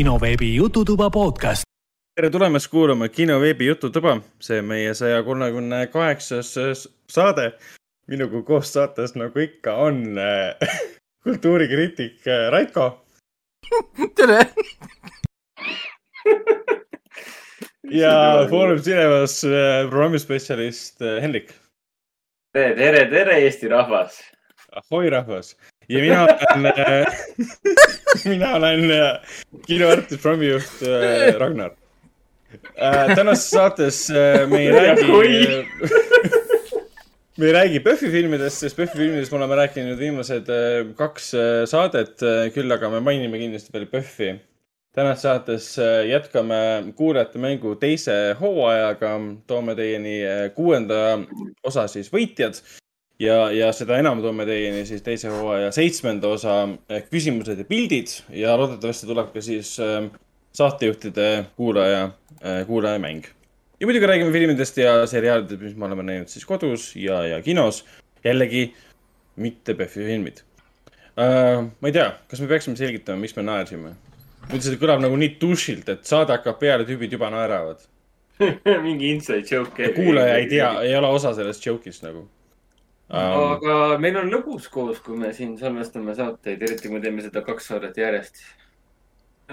[0.00, 1.62] kinoveebi Jututuba podcast.
[2.16, 6.54] tere tulemast kuulama kinoveebi Jututuba, see on meie saja kolmekümne kaheksas
[7.12, 7.52] saade.
[8.08, 10.56] minuga koos saates, nagu ikka, on äh,
[11.24, 13.04] kultuurikriitik äh, Raiko.
[14.16, 14.40] tere
[18.00, 21.52] ja Foorum Cinemas äh, programmispetsialist Hendrik.
[22.56, 24.22] tere, tere, tere, Eesti rahvas.
[24.72, 25.56] ahoi, rahvas
[25.90, 27.06] ja mina olen
[28.32, 28.80] mina olen
[29.66, 30.82] kinoartist, programmijuht
[31.38, 31.70] Ragnar.
[33.14, 33.98] tänases saates
[34.50, 35.06] me ei räägi
[37.38, 40.52] me ei räägi PÖFFi filmidest, sest PÖFFi filmidest me oleme rääkinud viimased
[40.98, 41.32] kaks
[41.70, 42.22] saadet,
[42.54, 44.34] küll aga me mainime kindlasti veel PÖFFi.
[44.94, 45.72] tänases saates
[46.10, 46.60] jätkame
[46.96, 50.20] kuulajate mängu teise hooajaga, toome teieni
[50.54, 51.18] kuuenda
[51.66, 52.62] osa siis võitjad
[53.20, 56.56] ja, ja seda enam toome teieni siis teise hooaja seitsmenda osa
[57.10, 59.74] küsimused ja pildid ja loodetavasti tuleb ka siis
[60.56, 62.10] saatejuhtide kuulaja,
[62.66, 63.24] kuulajamäng.
[63.80, 67.84] ja muidugi räägime filmidest ja seriaalidest, mis me oleme näinud siis kodus ja, ja kinos.
[68.24, 68.74] jällegi
[69.36, 70.42] mitte PÖFFi filmid
[71.16, 71.68] uh,.
[71.80, 73.94] ma ei tea, kas me peaksime selgitama, miks me naersime?
[74.48, 77.84] muidu see kõlab nagu nii dušilt, et saade hakkab peale, tüübid juba naeravad
[78.86, 79.92] mingi inside joke.
[79.94, 82.26] kuulaja ei tea, ei ole osa sellest joke'ist nagu
[83.10, 83.52] um,.
[83.56, 87.42] aga meil on lõbus koos, kui me siin salvestame saateid, eriti kui me teeme seda
[87.46, 88.42] kaks saadet järjest.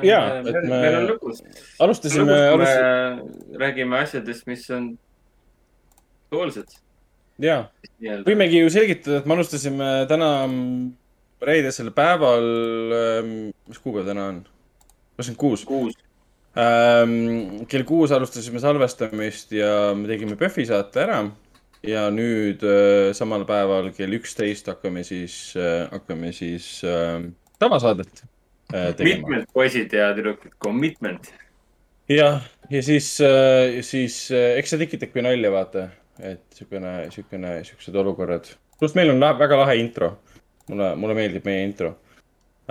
[0.05, 0.69] ja, et me.
[0.69, 1.43] meil on lõbus.
[1.83, 2.39] alustasime.
[2.53, 3.59] Alustasime...
[3.65, 4.91] räägime asjadest, mis on
[6.27, 6.77] aktuaalsed.
[7.41, 7.61] ja,
[8.27, 10.31] võimegi ju selgitada, et me alustasime täna
[11.47, 12.51] reedesel päeval,
[13.69, 14.43] mis kuupäev täna on?
[15.17, 15.65] kakskümmend kuus.
[15.65, 15.97] kuus
[16.57, 17.65] ähm,.
[17.69, 21.23] kell kuus alustasime salvestamist ja me tegime PÖFFi saate ära
[21.85, 27.21] ja nüüd äh, samal päeval kell üksteist hakkame siis äh,, hakkame siis äh,
[27.59, 28.23] tavasaadet
[28.73, 29.27] äh, tegema.
[29.27, 31.29] mitmed poisid ja tüdrukud, commitment.
[32.09, 35.87] jah, ja siis äh,, siis äh, eks see tekitabki nalja, vaata,
[36.19, 38.49] et siukene, siukene, siuksed olukorrad.
[38.79, 40.17] pluss meil on väga lahe intro.
[40.69, 41.93] mulle, mulle meeldib meie intro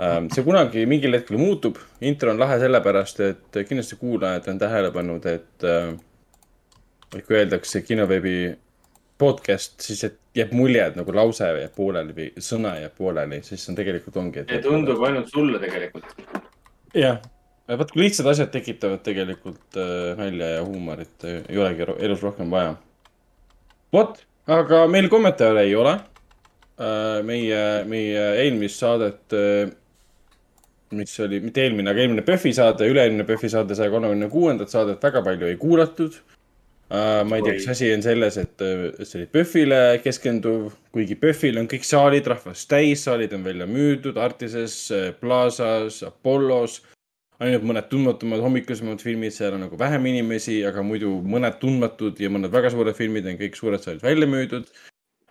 [0.01, 0.27] ähm,.
[0.33, 1.79] see kunagi mingil hetkel muutub.
[2.01, 5.95] intro on lahe sellepärast, et kindlasti kuulajad on tähele pannud, et äh,
[7.15, 8.57] et kui öeldakse kinoveebi
[9.17, 13.63] podcast, siis et jääb mulje, et nagu lause jääb pooleli või sõna jääb pooleli, siis
[13.71, 14.45] on tegelikult ongi.
[14.49, 16.11] see tundub ainult sulle tegelikult.
[16.97, 17.17] jah,
[17.71, 22.75] vaat kui lihtsad asjad tekitavad tegelikult äh, nalja ja huumorit, ei olegi elus rohkem vaja.
[23.93, 24.21] vot,
[24.59, 27.19] aga meil kommentaare ei ole äh,.
[27.25, 29.73] meie, meie eelmist saadet äh,
[30.95, 35.03] mis oli, mitte eelmine, aga eelmine PÖFFi saade, üle-eelmine PÖFFi saade, saja kolmekümne kuuendat saadet
[35.03, 36.15] väga palju ei kuulatud
[36.89, 38.61] ma ei tea, kas asi on selles, et
[39.03, 44.19] see oli PÖFFile keskenduv, kuigi PÖFFil on kõik saalid rahvast täis, saalid on välja müüdud
[44.23, 44.85] Artises,
[45.19, 46.81] Plaza's, Apollos.
[47.37, 52.31] ainult mõned tundmatumad hommikusemad filmid, seal on nagu vähem inimesi, aga muidu mõned tundmatud ja
[52.33, 54.71] mõned väga suured filmid on kõik suured saalid välja müüdud.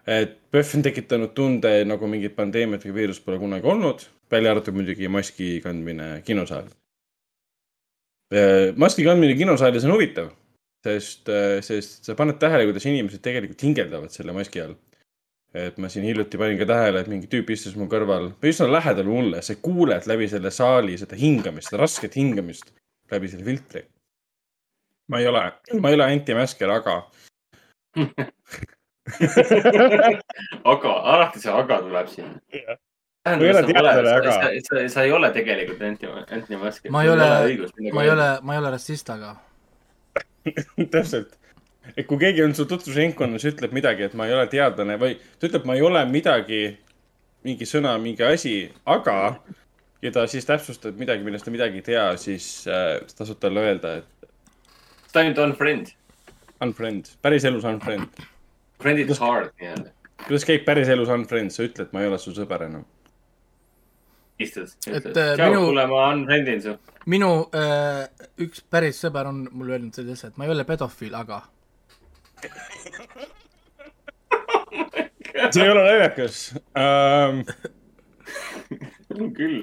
[0.07, 4.75] et PÖFF on tekitanud tunde nagu mingit pandeemiat või viirust pole kunagi olnud, välja arvatud
[4.75, 6.77] muidugi maski kandmine kinosaalis.
[8.77, 10.31] maski kandmine kinosaalis on huvitav
[10.87, 11.31] sest,
[11.67, 14.77] sest sa paned tähele, kuidas inimesed tegelikult hingeldavad selle maski all.
[15.57, 19.09] et ma siin hiljuti panin ka tähele, et mingi tüüp istus mu kõrval üsna lähedal
[19.09, 22.75] mulle, sa kuuled läbi selle saali seda hingamist, seda rasket hingamist
[23.13, 23.83] läbi selle filtri.
[25.09, 25.45] ma ei ole,
[25.81, 26.97] ma ei ole anti-masker, aga
[30.73, 32.31] aga, alati see aga tuleb siin.
[33.25, 34.31] ma ei ole teadlane, aga.
[34.69, 36.05] sa, sa ei ole tegelikult anti,
[36.41, 36.93] anti-masker.
[36.93, 37.29] ma ei ole,
[37.93, 39.37] ma ei ole, ma ei ole rassist, aga
[40.95, 41.37] täpselt.
[41.97, 45.51] et kui keegi on su tutvusringkonnas, ütleb midagi, et ma ei ole teadlane või ta
[45.51, 46.63] ütleb, ma ei ole midagi,
[47.47, 48.57] mingi sõna, mingi asi,
[48.91, 49.19] aga
[50.03, 54.01] ja ta siis täpsustab midagi, millest ta midagi ei tea, siis äh, tasub talle öelda,
[54.03, 54.33] et.
[55.13, 55.95] ta ainult unfriend.
[56.65, 58.25] Unfriend, päris elus unfriend.
[58.81, 59.93] Friend is hard nii-öelda.
[60.27, 62.85] kuidas käib päris elus unfriend, sa ütled, ma ei ole su sõber enam
[64.43, 66.73] istud, et ütled, tšau minu- kuule, ma unfriendin su.
[67.09, 68.03] minu äh,
[68.45, 71.39] üks päris sõber on mulle öelnud sellise asja, et ma ei ole pedofiil, aga
[75.53, 76.37] see ei ole naljakas
[76.77, 77.37] um,.
[79.37, 79.59] küll.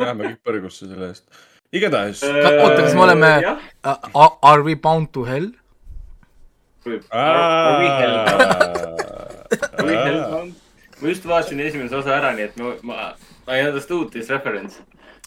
[0.00, 1.24] Läheme kõik põrgusse selle eest.
[1.76, 3.40] igatahes Ka- oota, kas me oleme-
[3.84, 5.50] uh, are we bound to hell?
[6.86, 7.02] võib.
[7.12, 7.76] Aa.
[11.02, 13.10] Ma just vaatasin esimese osa ära, nii et ma, ma,
[13.50, 14.80] I understood this reference.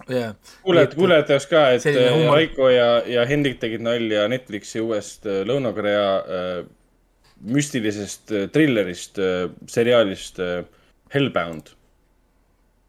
[0.10, 0.34] jah,
[0.64, 2.30] kuulajad, kuulajate jaoks ka, et äh.
[2.32, 6.64] Raiko ja, ja Hendrik tegid nalja Netflixi uuest äh, Lõuna-Korea äh,
[7.44, 10.64] müstilisest äh, thrillerist äh,, seriaalist äh,
[11.14, 11.76] Hellbound.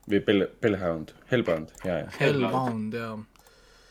[0.08, 2.08] või Bell, Bellhound, Hellbound, ja, ja.
[2.18, 3.14] Hellbound ja.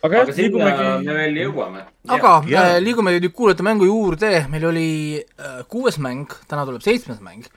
[0.05, 1.85] aga aga sinna me liigumegi, veel jõuame.
[2.05, 2.65] aga Ja.
[2.75, 4.89] äh, liigume nüüd kuulajate mängu juurde, meil oli
[5.21, 7.47] äh, kuues mäng, täna tuleb seitsmes mäng.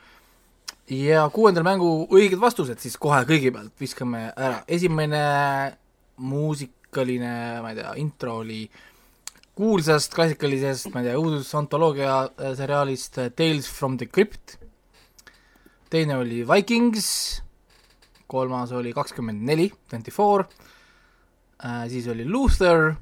[0.90, 5.22] Ja kuuendal mängu õiged vastused siis kohe kõigepealt viskame ära, esimene
[6.22, 8.64] muusikaline, ma ei tea, intro oli
[9.56, 14.58] kuulsast klassikalisest, ma ei tea, õudusantoloogia äh, seriaalist äh, Tales from the Crypt.
[15.90, 17.08] teine oli Vikings,
[18.26, 20.44] kolmas oli kakskümmend neli, twenty four,
[21.88, 22.94] siis oli Luther.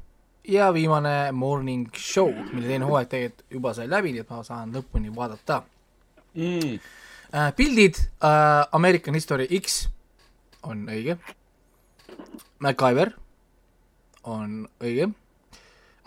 [0.45, 4.75] Ja viimane Morning Show, mille teine hooaeg tegelikult juba sai läbi, nii et ma saan
[4.77, 5.63] lõpuni vaadata.
[6.37, 6.75] Mm,.
[7.35, 7.51] äh,.
[7.59, 9.89] pildid äh,, American History X
[10.63, 11.19] on õige.
[12.63, 13.13] MacGyver
[14.31, 15.11] on õige.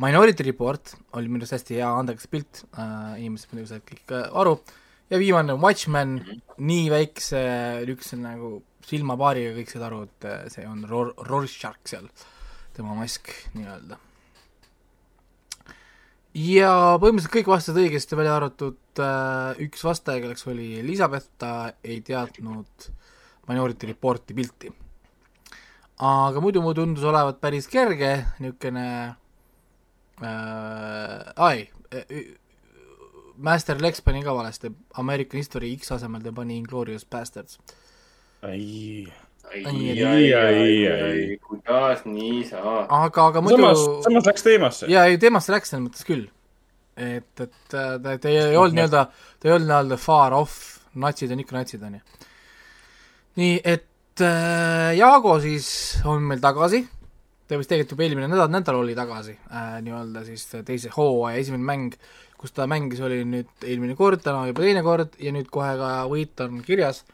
[0.01, 4.57] Minority Report oli minu arust hästi hea andekas pilt äh,, inimesed muidugi said kõik aru.
[5.11, 6.17] ja viimane Watchmen,
[6.57, 7.43] nii väikse
[7.83, 8.57] niisuguse nagu
[8.87, 12.09] silmapaariga kõik said aru, et see on Ror-, Rorschach seal,
[12.75, 14.06] tema mask nii-öelda
[16.37, 22.01] ja põhimõtteliselt kõik vastasid õigesti, välja arvatud äh, üks vastaja, kelleks oli Elizabeth, ta ei
[22.05, 22.89] teadnud
[23.47, 24.71] Minority Reporti pilti.
[25.97, 28.11] aga muidu mul tundus olevat päris kerge,
[28.43, 28.87] niisugune
[30.21, 31.67] äh,, ai,
[33.37, 37.57] Master Lex pani ka valesti, American History X asemel ta pani Inglorious Bastards.
[38.41, 39.07] ai,
[39.53, 40.87] ai, ai, ai.
[40.91, 42.87] ai, kuidas nii saab?
[42.91, 44.89] aga, aga muidu samas, samas läks teemasse.
[44.91, 46.27] jaa, ei teemast läks selles mõttes küll.
[46.97, 49.05] et, et ta, ta ei olnud nii-öelda,
[49.39, 50.59] ta ei olnud nii-öelda far off,
[50.97, 52.27] natsid on ikka natsid, on ju.
[53.41, 55.69] nii et äh, Jaago siis
[56.07, 56.83] on meil tagasi,
[57.47, 61.69] ta vist tegelikult juba eelmine nädal, nädal oli tagasi äh, nii-öelda siis teise hooaja esimene
[61.71, 61.99] mäng,
[62.37, 65.93] kus ta mängis, oli nüüd eelmine kord, täna juba teine kord ja nüüd kohe ka
[66.11, 67.05] võit on kirjas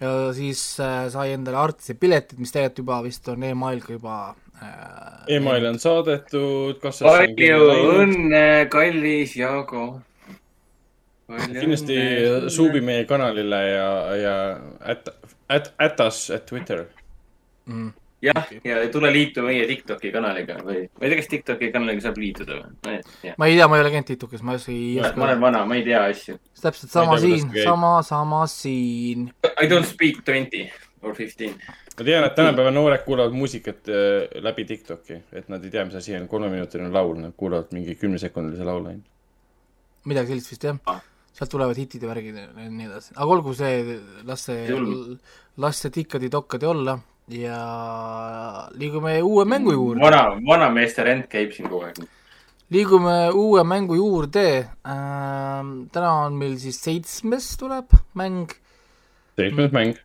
[0.00, 4.16] ja siis äh, sai endale Artise piletid, mis tegelikult juba vist on email ka juba
[4.62, 9.86] äh, email on saadetud, kas palju õnne, kallis Jaago.
[11.28, 11.96] kindlasti
[12.48, 14.36] suubi meie kanalile ja, ja
[14.80, 15.10] at,
[15.48, 16.86] at, ätas at Twitter.
[17.66, 17.90] mm..
[18.22, 22.18] jah, ja tule liitu meie Tiktoki kanaliga või, ma ei tea, kas Tiktoki kanaliga saab
[22.18, 23.00] liituda või?
[23.38, 25.42] ma ei tea, ma ei ole käinud Tiktokis, ma ei oska, ma olen.
[25.42, 26.38] vana, ma ei tea asju.
[26.62, 29.28] täpselt sama tea, siin sama, sama siin.
[29.54, 30.64] I don't speak twenty
[31.02, 31.54] or fifteen.
[31.98, 35.98] ma tean, et tänapäeva noored kuulavad muusikat äh, läbi Tiktoki, et nad ei tea, mis
[35.98, 39.06] asi on kolmeminutiline laul, nad kuulavad mingi kümnesekundilise laulu ainult.
[40.08, 40.98] midagi sellist vist jah Ah..
[41.38, 44.66] sealt tulevad hitid ja värgid ja nii edasi, aga olgu see, las see
[45.62, 46.96] las see tikkadi-tokkadi olla
[47.28, 50.00] ja liigume uue mängu juurde.
[50.00, 52.00] vana, vanameeste rent käib siin kogu aeg.
[52.72, 54.46] liigume uue mängu juurde
[54.88, 55.88] ähm,.
[55.92, 58.48] täna on meil siis seitsmes tuleb mäng
[59.36, 59.96] seitsmes mäng.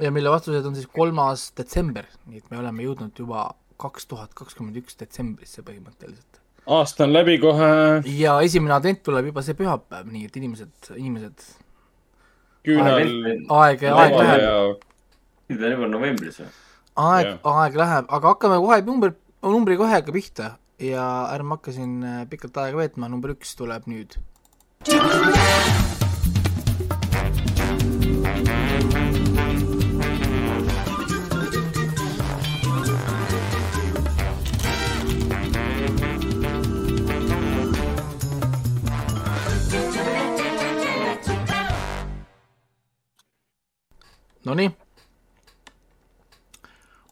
[0.00, 3.48] ja mille vastused on siis kolmas detsember, nii et me oleme jõudnud juba
[3.80, 6.42] kaks tuhat kakskümmend üks detsembrisse põhimõtteliselt.
[6.66, 7.70] aasta on läbi kohe,
[8.18, 11.48] ja esimene advent tuleb juba see pühapäev, nii et inimesed, inimesed,
[12.68, 13.00] küünal.
[13.62, 14.54] aeg, aeg läheb, ja
[15.48, 16.52] nüüd on juba novembris või?
[16.96, 19.12] Aeg Jah., aeg läheb, aga hakkame kohe number,
[19.44, 20.48] numbriga ühega pihta
[20.82, 24.16] ja ärme hakka siin äh, pikalt aega veetma, number üks tuleb nüüd.
[44.46, 44.85] Nonii.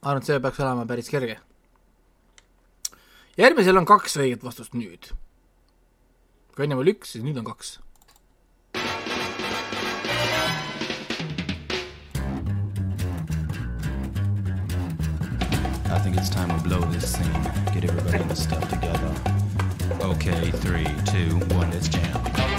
[0.04, 1.38] Ma arvan, et see peaks olema päris kerge.
[3.40, 5.14] järgmisel on kaks õiget vastust nüüd.
[6.54, 7.78] kui ennem oli üks, siis nüüd on kaks.
[15.94, 17.32] I think it's time to blow this scene.
[17.72, 19.12] Get everybody in the stuff together.
[20.02, 22.53] Okay, three, two, one, let's jam.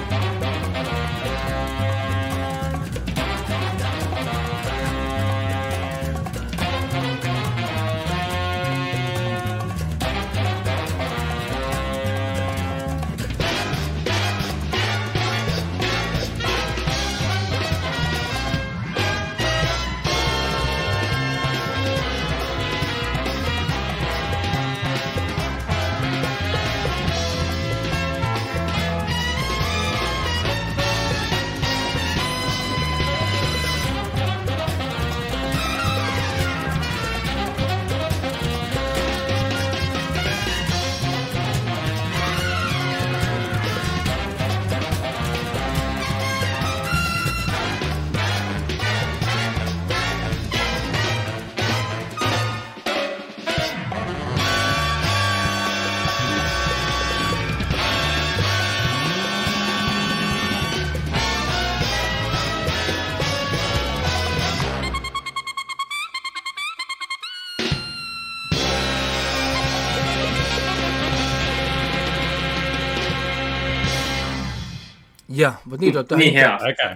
[75.75, 76.51] Vot nii tuleb teha nii hea,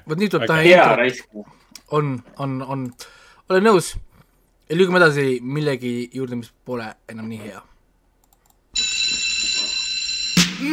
[0.08, 1.26] vot nii tuleb teha hea intro, raisk.
[1.98, 2.86] on, on, on,
[3.50, 3.96] olen nõus.
[4.70, 7.62] liigume edasi millegi juurde, mis pole enam nii hea.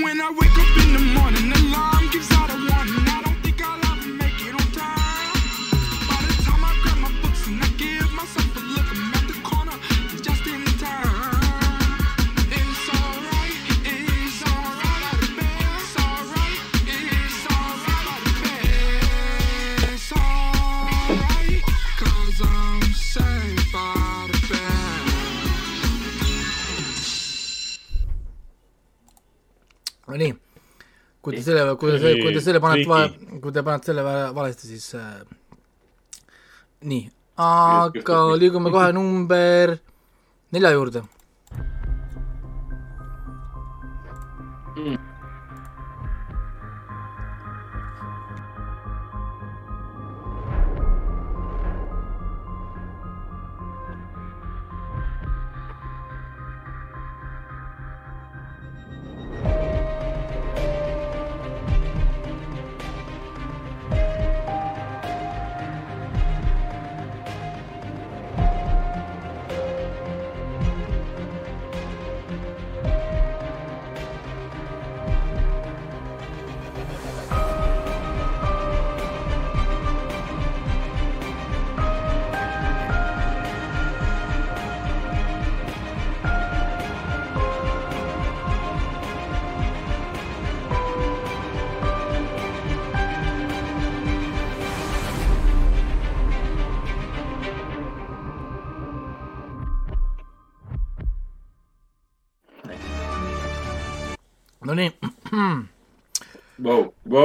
[0.05, 3.16] When I wake up in the morning, alarm gives out a warning.
[30.17, 30.33] Nonii,
[31.21, 34.03] kui te selle, kui te selle, kui te selle panete Tricky., kui te panete selle
[34.07, 35.21] va- valesti, siis äh,
[36.89, 37.03] nii,
[37.37, 39.75] aga liigume kohe number
[40.57, 41.03] nelja juurde.
[44.77, 44.97] Nonii,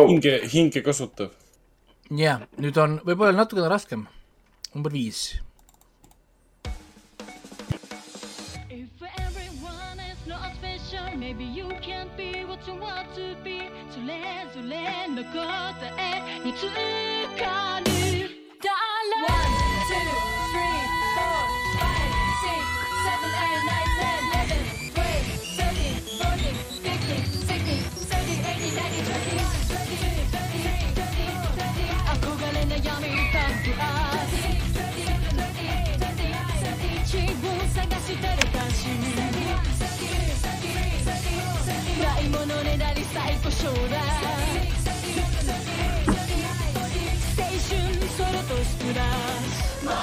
[0.01, 0.09] Vau , vau .
[0.09, 1.31] hinge , hinge kasutav .
[2.11, 4.07] jah , nüüd on võib-olla natukene raskem .
[4.75, 5.41] number viis .
[8.71, 13.71] If everyone is not special, maybe you can't be what you want to be.
[13.91, 16.67] それぞれの答えにつ
[17.41, 17.70] か
[38.12, 38.92] してる関心
[42.04, 43.98] ないものねだり最高賞だ
[47.38, 49.08] 青春ソロとスプラッ
[49.48, 49.96] シュ More,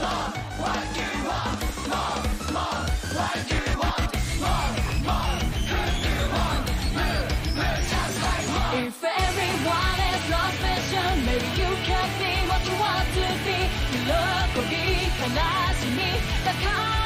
[0.00, 2.18] more, what you want More,
[2.50, 2.80] more,
[3.14, 4.72] what you want More,
[5.04, 5.36] more,
[5.68, 6.64] who you want
[6.96, 12.62] Move, move just like more If everyone has no passion Maybe you can be what
[12.64, 13.60] you want to be
[14.00, 14.74] 喜び
[15.20, 16.00] 悲しみ
[16.44, 16.64] だか
[16.94, 16.99] ら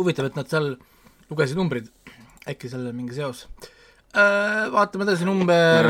[0.00, 0.72] huvitav, et nad seal
[1.30, 1.90] lugesid numbrid,
[2.48, 3.46] äkki seal on mingi seos.
[4.74, 5.86] vaatame edasi, number,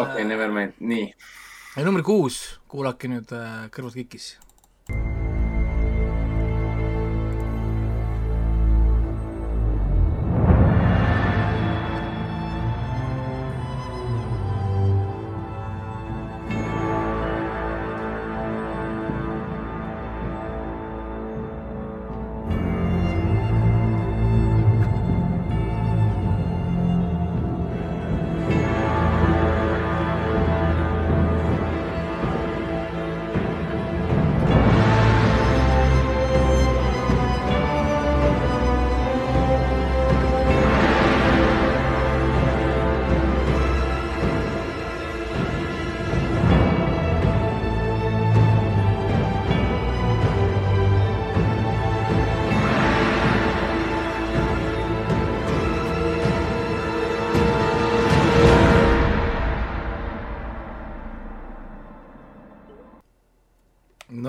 [0.00, 1.10] okei, never mind, nii.
[1.84, 4.32] number kuus, kuulake nüüd äh, kõrvad kikis.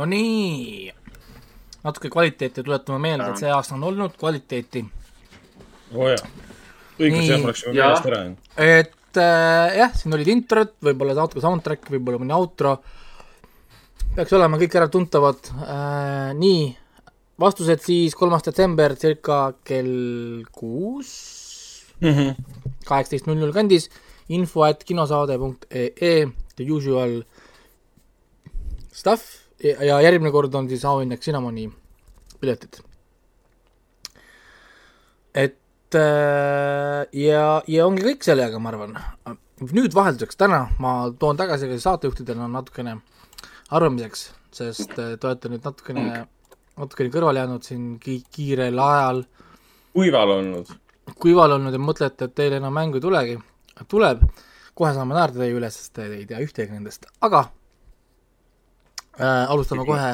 [0.02, 0.90] Nonii,
[1.86, 4.82] natuke kvaliteeti tuletame meelde, et see aasta on olnud kvaliteeti.
[5.94, 6.30] oo jaa.
[6.98, 7.28] õigus Nii.
[7.30, 7.74] jah, juba Jaa.
[7.76, 8.48] meelest ära jäänud.
[8.66, 12.78] et äh, jah, siin olid introd, võib-olla natuke soundtrack, võib-olla mõni outro,
[14.16, 16.64] peaks olema kõik äratuntavad äh,, nii,
[17.42, 21.14] vastused siis kolmas detsember circa kell kuus,
[22.02, 23.92] kaheksateist null null kandis,
[24.34, 26.18] info at kinosaade.ee,
[26.58, 27.20] the usual
[28.92, 31.68] stuff ja, järgmine kord on siis auhinnaks Cinnamoni
[32.42, 32.82] piletid.
[35.36, 38.98] et äh, ja, ja ongi kõik sellega, ma arvan.
[39.62, 42.98] nüüd vahelduseks täna ma toon tagasi ka saatejuhtidele natukene
[43.72, 46.26] arvamiseks, sest äh, te olete nüüd natukene,
[46.78, 49.26] natukene kõrvale jäänud siin ki-, kiirel ajal
[49.94, 50.74] kuival olnud.
[51.20, 53.40] kuival olnud ja mõtlete, et teil enam mängu ei tulegi,
[53.92, 54.24] tuleb,
[54.78, 57.46] kohe saame naerda teie üle, sest te ei tea ühtegi nendest, aga
[59.20, 60.12] äh, alustame kohe,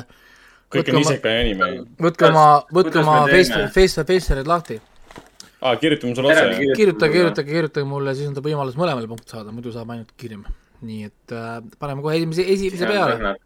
[0.73, 1.71] kõik on iseka ja anime.
[2.07, 4.79] võtke oma, võtke oma face face, face'id lahti,
[5.61, 6.47] aa, kirjutame sulle otse.
[6.53, 6.79] kirjuta.
[6.81, 10.47] kirjutage, kirjutage, kirjutage mulle, siis on teil võimalus mõlemale punkt saada, muidu saab ainult kiirem.
[10.87, 13.37] nii et äh, paneme kohe esimese, esimese peale.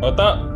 [0.00, 0.55] oota.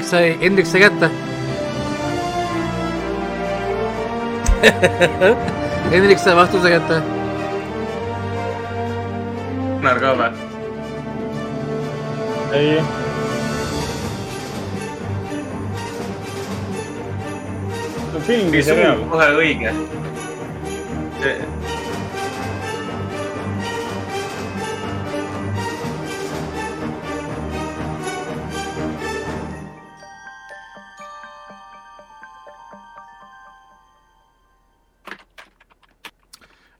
[0.00, 1.10] Hendrik sai, Hendrik sai kätte.
[5.92, 7.02] Hendrik sai vastuse kätte.
[9.76, 10.30] Gunnar ka või?
[12.56, 12.80] ei.
[18.24, 19.04] film või seriaal?
[19.12, 19.76] kohe õige.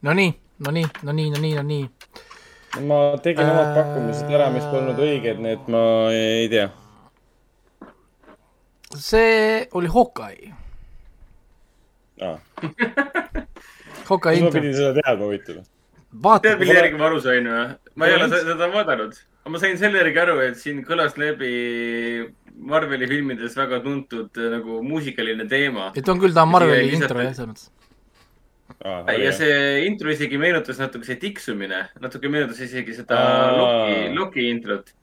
[0.03, 1.91] Nonii, nonii, nonii, nonii, nonii.
[2.89, 5.81] ma tegin omad Äh, pakkumised ära, mis polnud õiged, nii et ma
[6.17, 6.71] ei tea.
[8.97, 10.55] see oli Hawkeye.
[14.09, 14.55] Hawkeye kuidas ma intro.
[14.57, 15.59] pidin seda teadma huvitav?
[16.47, 17.67] tead, mille järgi ma aru sain või?
[17.95, 19.19] ma ei ole seda vaadanud.
[19.45, 21.53] aga ma sain selle järgi aru, et siin kõlas läbi
[22.73, 25.93] Marveli filmides väga tuntud nagu muusikaline teema.
[25.93, 27.69] et on küll, ta on Marveli intro jah, selles mõttes.
[28.85, 33.51] Ja see intro isegi meenutas natuke see tiksumine, natuke meenutas isegi seda Aa.
[33.59, 34.95] Loki, Loki introt.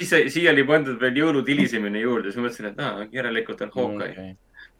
[0.00, 3.72] siis siia oli pandud veel jõulud hilisemini juurde, siis ma mõtlesin, et aa, järelikult on
[3.72, 4.26] Hawkeye.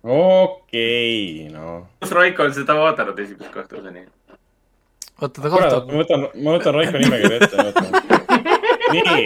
[0.04, 1.86] okei, noh.
[2.04, 4.04] kas Raiko on seda vaadanud esimest kahte osa nii?
[5.22, 6.02] oota, ta kohtab ma.
[6.02, 7.88] võtan, ma võtan Raiko nimekirja ette, ma võtan.
[8.92, 9.24] nii,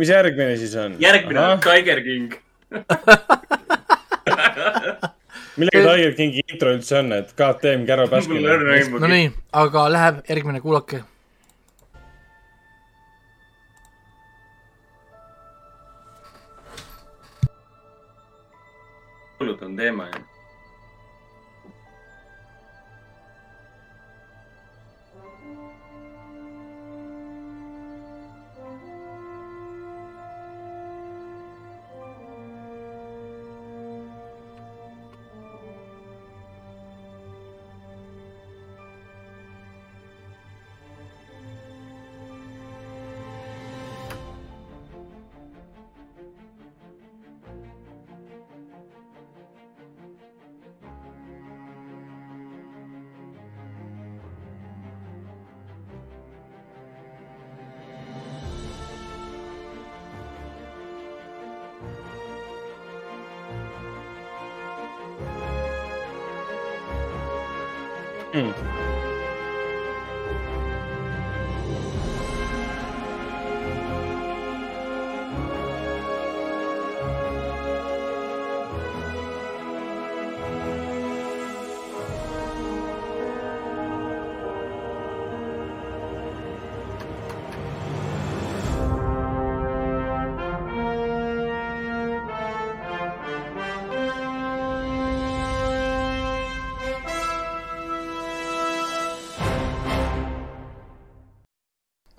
[0.00, 0.96] mis järgmine siis on?
[1.02, 2.40] järgmine on Tiger King.
[5.58, 8.50] millega Tiger Kingi intro üldse on, et on.
[8.56, 9.04] õrna aimugi.
[9.04, 9.30] Nonii,
[9.66, 11.04] aga läheb järgmine, kuulake.
[19.48, 20.37] jõulud on teema ju.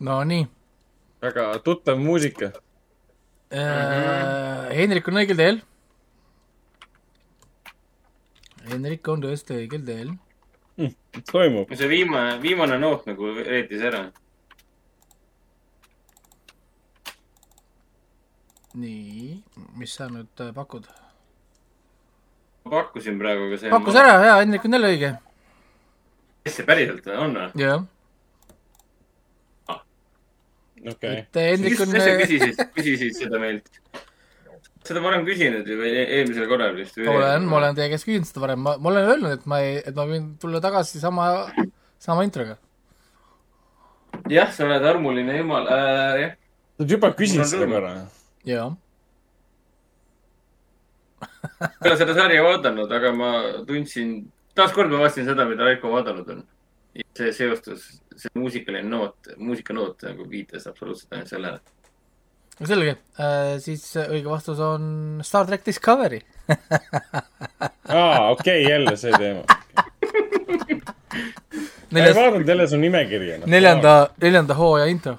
[0.09, 0.47] Nonii
[1.21, 2.51] väga tuttav muusika.
[3.51, 4.71] äh,.
[4.75, 5.61] Hendrik on õigel teel.
[8.69, 10.15] Hendrik on tõesti õigel teel.
[11.31, 11.73] toimub.
[11.75, 14.09] see viimane, viimane noot nagu reetis ära.
[18.79, 19.43] nii,
[19.75, 20.85] mis sa nüüd äh, pakud?
[22.63, 23.71] ma pakkusin praegu, aga see.
[23.73, 23.95] pakkus.
[23.97, 25.13] ära, jaa, Hendrik on jälle õige.
[26.45, 27.49] kes see päriselt on või?
[27.59, 27.83] jah,
[30.87, 31.17] okei.
[31.23, 33.67] et äh, Hendrik on sa küsisid, küsisid seda meilt?
[34.85, 36.97] seda ma olen küsinud ju või eelmisel korral vist.
[37.03, 39.61] ma olen, ma olen teie käest küsinud seda varem, ma, ma olen öelnud, et ma
[39.65, 41.29] ei, et ma võin tulla tagasi sama,
[42.01, 42.57] sama introga.
[44.31, 46.37] jah, sa oled armuline jumal äh,, jah.
[46.77, 47.95] sa oled juba küsinud seda korra.
[48.47, 48.69] jaa.
[51.83, 53.33] ei ole seda sarja vaadanud, aga ma
[53.67, 54.15] tundsin,
[54.57, 56.47] taaskord ma vaatasin seda, mida Raiko vaadanud on.
[57.19, 61.59] See seostus, see muusikaline noot, muusikanoot nagu viitas absoluutselt ainult sellele.
[62.59, 62.95] selge,
[63.63, 64.83] siis õige vastus on
[65.23, 66.21] Star track Discovery.
[67.99, 69.43] aa, okei, jälle see teema.
[71.89, 73.41] ma ei neljas, vaadanud jälle su nimekirja.
[73.45, 75.17] neljanda, neljanda hooaja intro.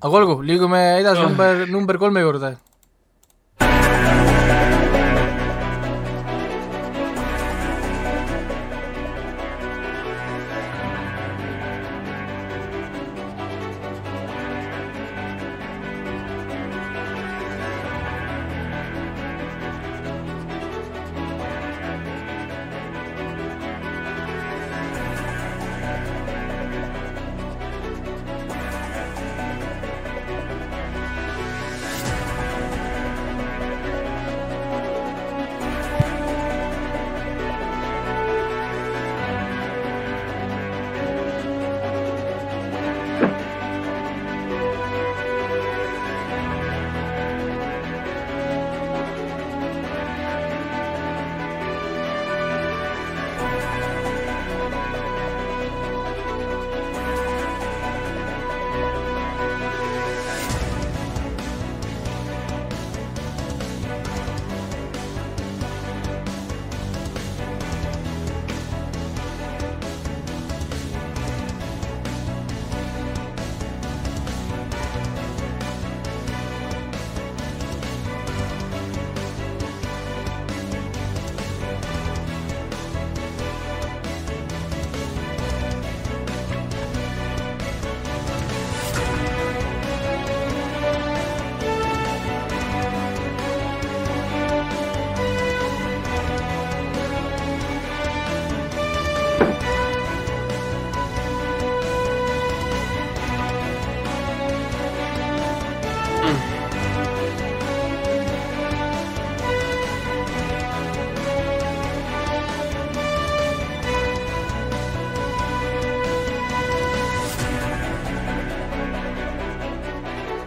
[0.00, 2.54] aga olgu, liigume edasi number, number kolme juurde.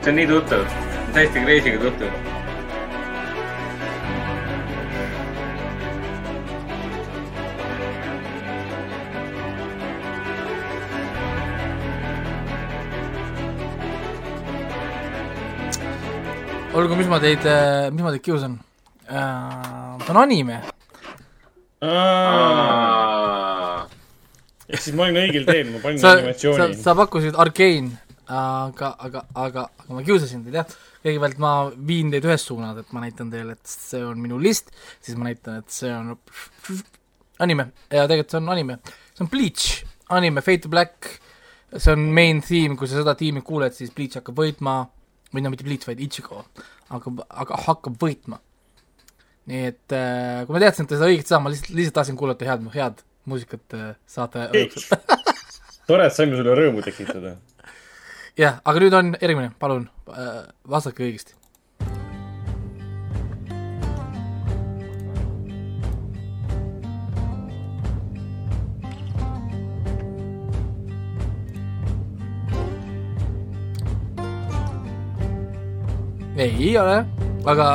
[0.04, 0.64] See on nii tuttav,
[1.16, 2.12] täiesti crazy'ga tuttav.
[16.74, 17.48] olgu, mis ma teid,
[17.94, 18.60] mis ma teid kiusan.
[19.08, 20.60] ta on anime.
[24.74, 26.76] ehk siis ma olin õigel teel, ma panin sa, sa, animatsiooni.
[26.82, 28.03] sa pakkusid Arkane,
[28.34, 30.76] aga, aga, aga, aga ma kiusasin teid jah.
[31.04, 31.54] kõigepealt ma
[31.90, 34.72] viin teid ühes suunas, et ma näitan teile, et see on minu list,
[35.04, 36.14] siis ma näitan, et see on
[37.44, 37.70] anime.
[37.92, 38.80] Ja tegelikult see on anime,
[39.12, 39.84] see on Bleach,
[40.16, 41.12] anime Fate to Black,
[41.76, 44.80] see on main theme, kui sa seda tiimi kuuled, siis Bleach hakkab võitma,
[45.34, 46.44] või no mitte Bleach, vaid Ichigo
[46.94, 48.40] hakkab, aga hakkab võitma.
[49.50, 52.20] nii et äh, kui ma teadsin, et te seda õigesti saama, ma lihtsalt, lihtsalt tahtsin
[52.20, 54.48] kuulata head, head muusikat äh, saate
[55.88, 57.36] tore, et saime sulle rõõmu tekitada.
[58.38, 61.40] jah, aga nüüd on järgmine, palun äh, vastake õigesti.
[76.44, 77.04] ei ole,
[77.46, 77.68] aga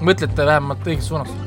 [0.00, 1.45] mõtlete vähemalt õiges suunas.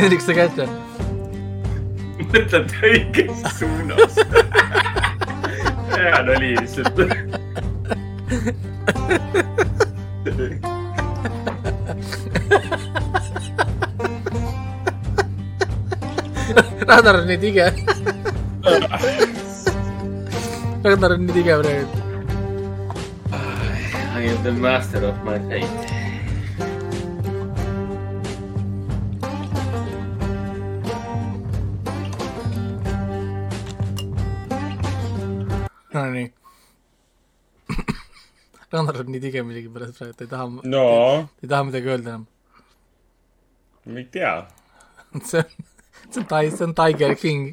[0.00, 0.70] Hendrik, sa käid seal?
[2.30, 4.18] mõtled õiges suunas.
[5.94, 7.00] hea nali lihtsalt.
[16.90, 17.68] Ragnar on nii tige.
[20.84, 21.96] Ragnar on nii tige praegu.
[24.20, 25.99] I am the master of my fate.
[38.88, 40.84] Ragnar on nii tige millegipärast praegu, ta ei taha, no,
[41.42, 42.26] ei taha midagi öelda enam.
[43.86, 44.32] ma ei tea.
[45.30, 45.50] see on,
[46.10, 47.48] see on Tai-, see on Tiger King.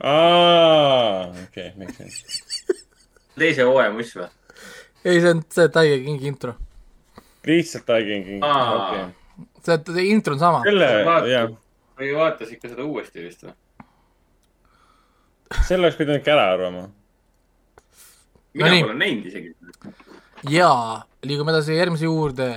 [0.00, 2.76] aa, okei, makes sense.
[3.38, 4.28] teise hooaja muss või?
[5.04, 6.54] ei, see on see Tiger Kingi intro.
[7.46, 8.68] lihtsalt Tiger Aa.
[8.76, 9.04] okei.
[9.64, 10.62] see, see intro on sama.
[10.68, 11.28] selle, Vaata.
[11.34, 11.50] jah,
[12.00, 13.52] või vaatas ikka seda uuesti vist või?
[15.66, 16.84] selle oleks pidanud ikka ära arvama.
[18.54, 19.54] Mina No pole näinud isegi.
[20.50, 22.48] jaa, liigume edasi järgmise juurde.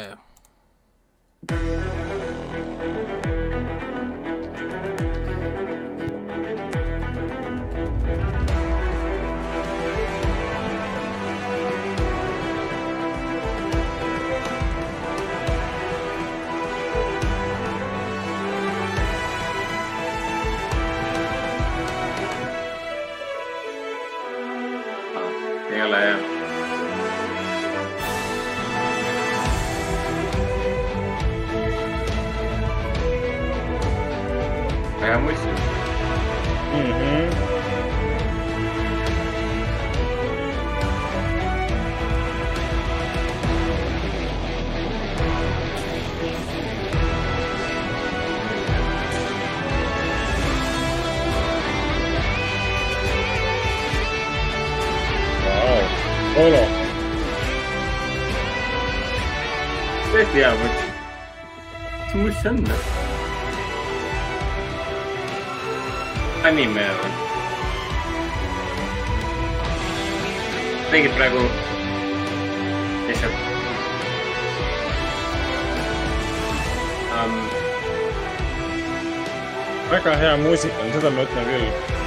[80.23, 82.02] Hea muusika on, seda ma ütlen küll.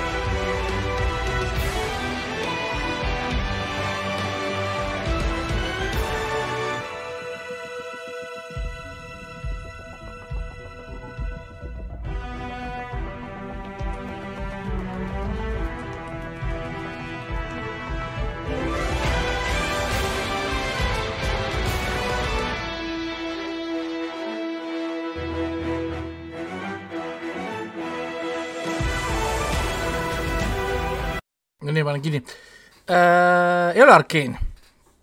[32.06, 33.74] Kinni äh,.
[33.74, 34.36] ei ole Arkeen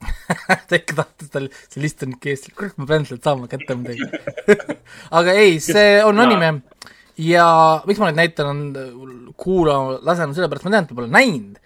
[0.67, 3.75] ta ikka tahtis tal, see list on ikka ees, kurat, ma pean sealt saama kätte
[3.79, 4.07] midagi.
[5.19, 6.49] aga ei, see on anime
[7.19, 7.47] ja
[7.87, 11.59] miks ma neid näitan, on kuulama lasen, sellepärast ma tean, et te pole näinud.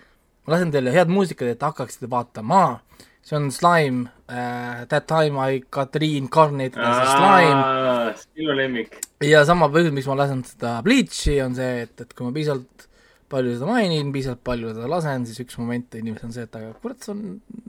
[0.46, 2.82] ma lasen teile head muusikat, et hakkaksite vaatama.
[3.28, 8.16] see on Slime uh,, That time I got reincarnated as a slime.
[8.36, 9.00] sinu lemmik.
[9.24, 12.87] ja sama põhjus, miks ma lasen seda Bleachi, on see, et, et kui ma piisavalt
[13.32, 16.72] palju seda mainin, piisavalt palju seda lasen, siis üks moment inimesel on see, et aga
[16.82, 17.24] kurat, see on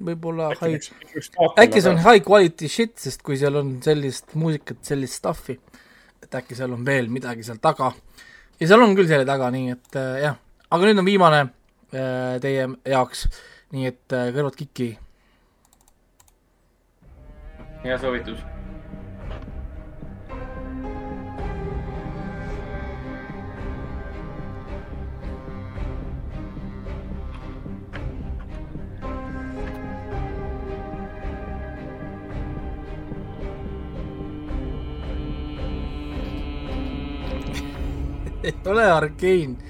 [0.08, 0.90] võib-olla high,
[1.64, 5.58] äkki see on high quality shit, sest kui seal on sellist muusikat, sellist stuff'i,
[6.22, 7.90] et äkki seal on veel midagi seal taga.
[8.60, 10.38] ja seal on küll selle taga, nii et äh, jah,
[10.70, 13.26] aga nüüd on viimane äh, teie jaoks,
[13.74, 14.92] nii et äh, kõrvad kikki.
[17.82, 18.57] hea soovitus.
[38.42, 39.56] Ei ole Arkein.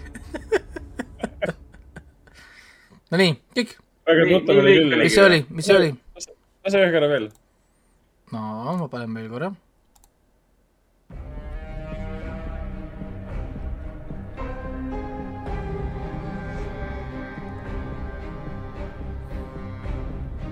[3.10, 3.70] Nonii, kõik,
[4.08, 4.96] väga Nii- tuttav oli küll.
[5.02, 5.90] mis see oli, mis see oli?
[6.66, 7.26] lase ühe korra veel.
[8.32, 8.40] no
[8.82, 9.48] ma panen veel korra.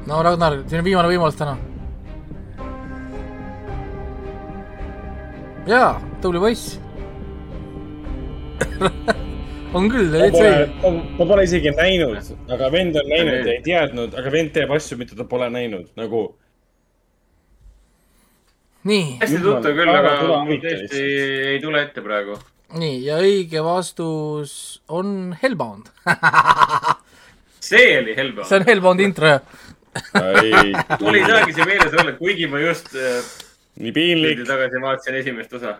[0.06, 1.56] no Ragnar, siin on viimane võimalus täna.
[5.66, 6.76] jaa, tubli poiss.
[9.76, 14.16] on küll, ma täitsa ma pole isegi näinud, aga vend on näinud ja ei teadnud,
[14.18, 16.22] aga vend teeb asju, mida ta pole näinud, nagu
[18.86, 20.18] nii, hästi tuttav küll, aga
[20.64, 21.02] tõesti
[21.54, 22.38] ei tule ette praegu.
[22.80, 25.90] nii ja õige vastus on Hellbound.
[27.70, 28.60] see oli Hellbound see.
[28.60, 29.58] on Hellboundi intro jah.
[30.42, 33.20] ei, mul ei saagi see meeles olla, kuigi ma just äh,
[33.82, 35.76] nii piinlik, tagasi vaatasin esimest osa.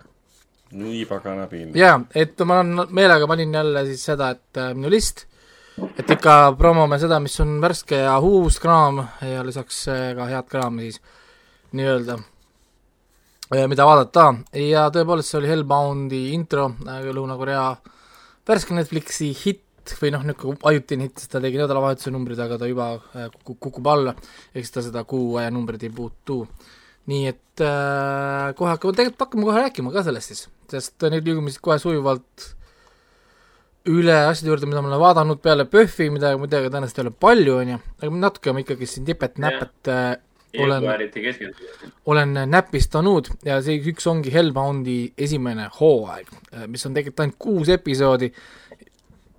[0.77, 1.79] Nii pagana piinlik.
[1.81, 5.27] jaa, et ma olen meelega panin jälle siis seda, et äh, minu list,
[5.99, 10.49] et ikka promome seda, mis on värske ja uus kraam ja lisaks äh, ka head
[10.51, 11.03] kraami siis
[11.77, 12.17] nii-öelda,
[13.69, 14.31] mida vaadata.
[14.57, 17.67] Ja tõepoolest see oli Hellboundi intro, Lõuna-Korea
[18.47, 22.71] värske Netflixi hitt või noh, niisugune ajutine hitt, sest ta tegi nädalavahetuse numbrid, aga ta
[22.71, 24.17] juba äh, kukub, alla,
[24.55, 26.41] siis ta seda kuuaja numbrit ei puutu
[27.11, 31.53] nii et äh, kohe hakkame, tegelikult hakkame kohe rääkima ka sellest siis, sest nüüd liigume
[31.53, 32.51] siis kohe sujuvalt
[33.87, 37.59] üle asjade juurde, mida ma olen vaadanud peale PÖFFi, mida muidugi tõenäoliselt ei ole palju,
[37.61, 40.09] on ju, aga natuke ma ikkagi siin tipet-näpet äh,
[40.59, 40.87] olen,
[42.07, 43.31] olen näpistanud.
[43.47, 46.31] Ja see üks ongi Hellboundi esimene hooaeg,
[46.73, 48.33] mis on tegelikult ainult kuus episoodi,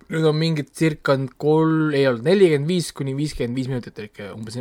[0.08, 4.56] nüüd on mingid circa kolm, ei olnud nelikümmend viis kuni viiskümmend viis minutit ikka umbes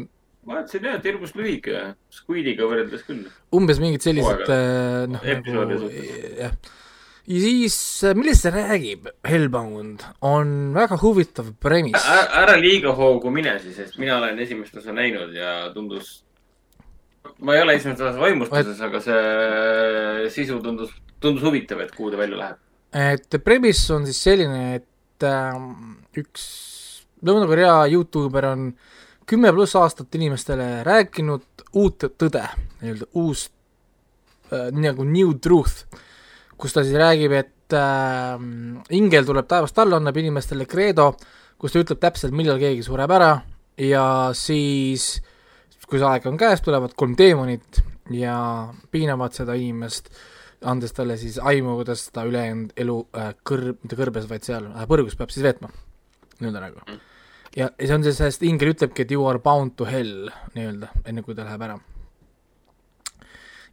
[0.48, 1.80] ma vaatasin jah, et hirmus lühike,
[2.14, 3.26] Squidiga võrreldes küll.
[3.56, 5.90] umbes mingid sellised äh, noh, nagu
[6.40, 6.54] jah.
[7.28, 7.80] ja siis,
[8.16, 12.08] millest see räägib, Hellbound, on väga huvitav premiss.
[12.08, 16.22] ära liiga hoogu mine siis, sest mina olen esimest osa näinud ja tundus,
[17.44, 22.24] ma ei ole esimest osa vaimustuses, aga see sisu tundus, tundus huvitav, et kuhu ta
[22.24, 22.64] välja läheb.
[22.96, 25.60] et premiss on siis selline, et äh,
[26.24, 26.48] üks
[27.26, 28.68] Lõuna-Korea Youtuber on
[29.28, 32.44] kümme pluss aastat inimestele rääkinud uut tõde,
[32.82, 33.48] nii-öelda uus
[34.52, 35.86] äh, nagu new truth,
[36.58, 38.38] kus ta siis räägib, et äh,
[38.96, 41.12] ingel tuleb taevast alla, annab inimestele kreedo,
[41.60, 43.34] kus ta ütleb täpselt, millal keegi sureb ära
[43.78, 44.06] ja
[44.38, 45.18] siis
[45.88, 48.38] kui see aeg on käes, tulevad kolm teemonit ja
[48.92, 50.10] piinavad seda inimest,
[50.68, 54.88] andes talle siis aimu, kuidas ta ülejäänud elu äh, kõrb, mitte kõrbes, vaid seal äh,
[54.90, 55.72] põrgus peab siis veetma,
[56.40, 57.00] nii-öelda nagu.
[57.58, 60.91] ja, ja see on siis, sest ingel ütlebki, et you are bound to hell nii-öelda,
[61.10, 61.78] enne kui ta läheb ära.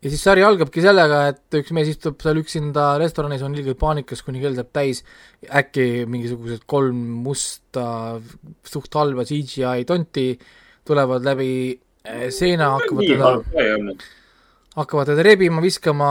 [0.04, 4.24] ja siis sari algabki sellega, et üks mees istub seal üksinda restoranis, on ilgelt paanikas,
[4.24, 5.04] kuni kell saab täis,
[5.44, 7.86] äkki mingisugused kolm musta
[8.68, 10.28] suht halba CGI tonti
[10.84, 13.96] tulevad läbi eh, seina, hakkavad teda
[14.74, 16.10] hakkavad teda rebima, viskama,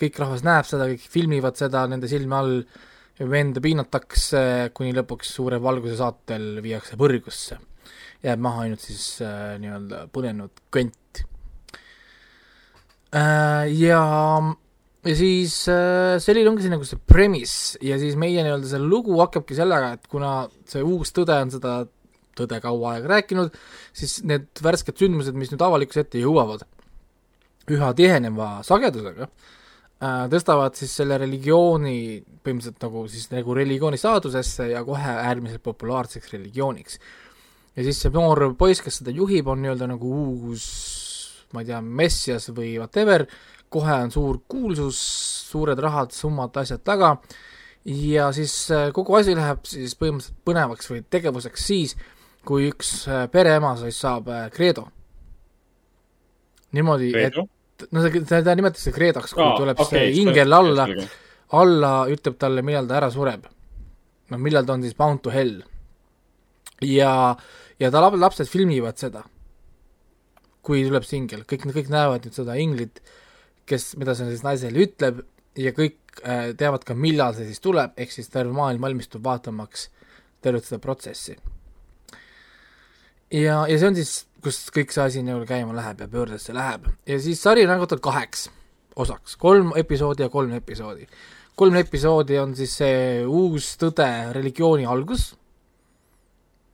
[0.00, 2.54] kõik rahvas näeb seda, kõik filmivad seda nende silme all,
[3.26, 7.58] venda piinatakse, kuni lõpuks suure valguse saatel viiakse põrgusse.
[8.22, 11.20] jääb maha ainult siis äh, nii-öelda põlenud kõnt
[13.14, 13.66] äh,.
[13.78, 14.02] ja,
[15.06, 19.18] ja siis äh, selline ongi see nagu see premise ja siis meie nii-öelda see lugu
[19.22, 21.76] hakkabki sellega, et kuna see uus tõde on seda
[22.38, 23.54] tõde kaua aega rääkinud,
[23.94, 26.62] siis need värsked sündmused, mis nüüd avalikkuse ette jõuavad,
[27.74, 29.57] üha tiheneva sagedusega äh,
[29.98, 37.00] tõstavad siis selle religiooni põhimõtteliselt nagu siis nagu religiooni staadusesse ja kohe äärmiselt populaarseks religiooniks.
[37.74, 40.68] ja siis see noor poiss, kes seda juhib, on nii-öelda nagu uus
[41.52, 43.24] ma ei tea, messias või whatever,
[43.72, 44.98] kohe on suur kuulsus,
[45.50, 47.16] suured rahad, summad, asjad taga
[47.88, 51.96] ja siis äh, kogu asi läheb siis põhimõtteliselt põnevaks või tegevuseks siis,
[52.48, 54.88] kui üks äh, pereema siis saab äh, kreedo.
[56.72, 57.38] niimoodi, et?
[57.92, 60.88] No see, seda nimetatakse kreedoks, kui Aa, tuleb okei, see ingel alla,
[61.58, 63.46] alla ütleb talle, millal ta ära sureb.
[64.28, 65.62] noh, millal ta on siis bound to hell.
[66.84, 67.12] ja,
[67.80, 69.24] ja ta lap-, lapsed filmivad seda,
[70.62, 73.02] kui tuleb see ingel, kõik, kõik näevad nüüd seda inglit,
[73.68, 75.22] kes, mida see siis naisele ütleb
[75.58, 79.88] ja kõik äh, teavad ka, millal see siis tuleb, ehk siis terve maailm valmistub vaatamaks
[80.44, 81.36] tervet seda protsessi.
[83.32, 84.12] ja, ja see on siis,
[84.42, 88.00] kus kõik see asi nagu käima läheb ja pöördesse läheb ja siis sari on jagatud
[88.04, 88.48] kaheks
[88.98, 91.06] osaks, kolm episoodi ja kolm episoodi.
[91.56, 95.32] kolm episoodi on siis see uus tõde, religiooni algus,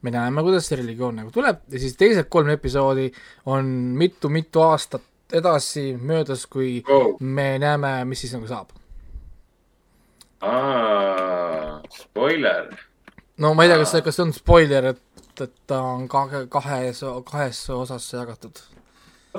[0.05, 3.11] me näeme, kuidas see religioon nagu tuleb ja siis teised kolm episoodi
[3.47, 5.03] on mitu-mitu aastat
[5.33, 7.17] edasi möödas, kui Oh.
[7.21, 8.69] me näeme, mis siis nagu saab.
[10.45, 12.77] aa, spoiler.
[13.39, 16.47] no ma ei tea, kas see, kas see on spoiler, et, et ta on kahe,
[16.51, 18.61] kahes, kahes osas jagatud.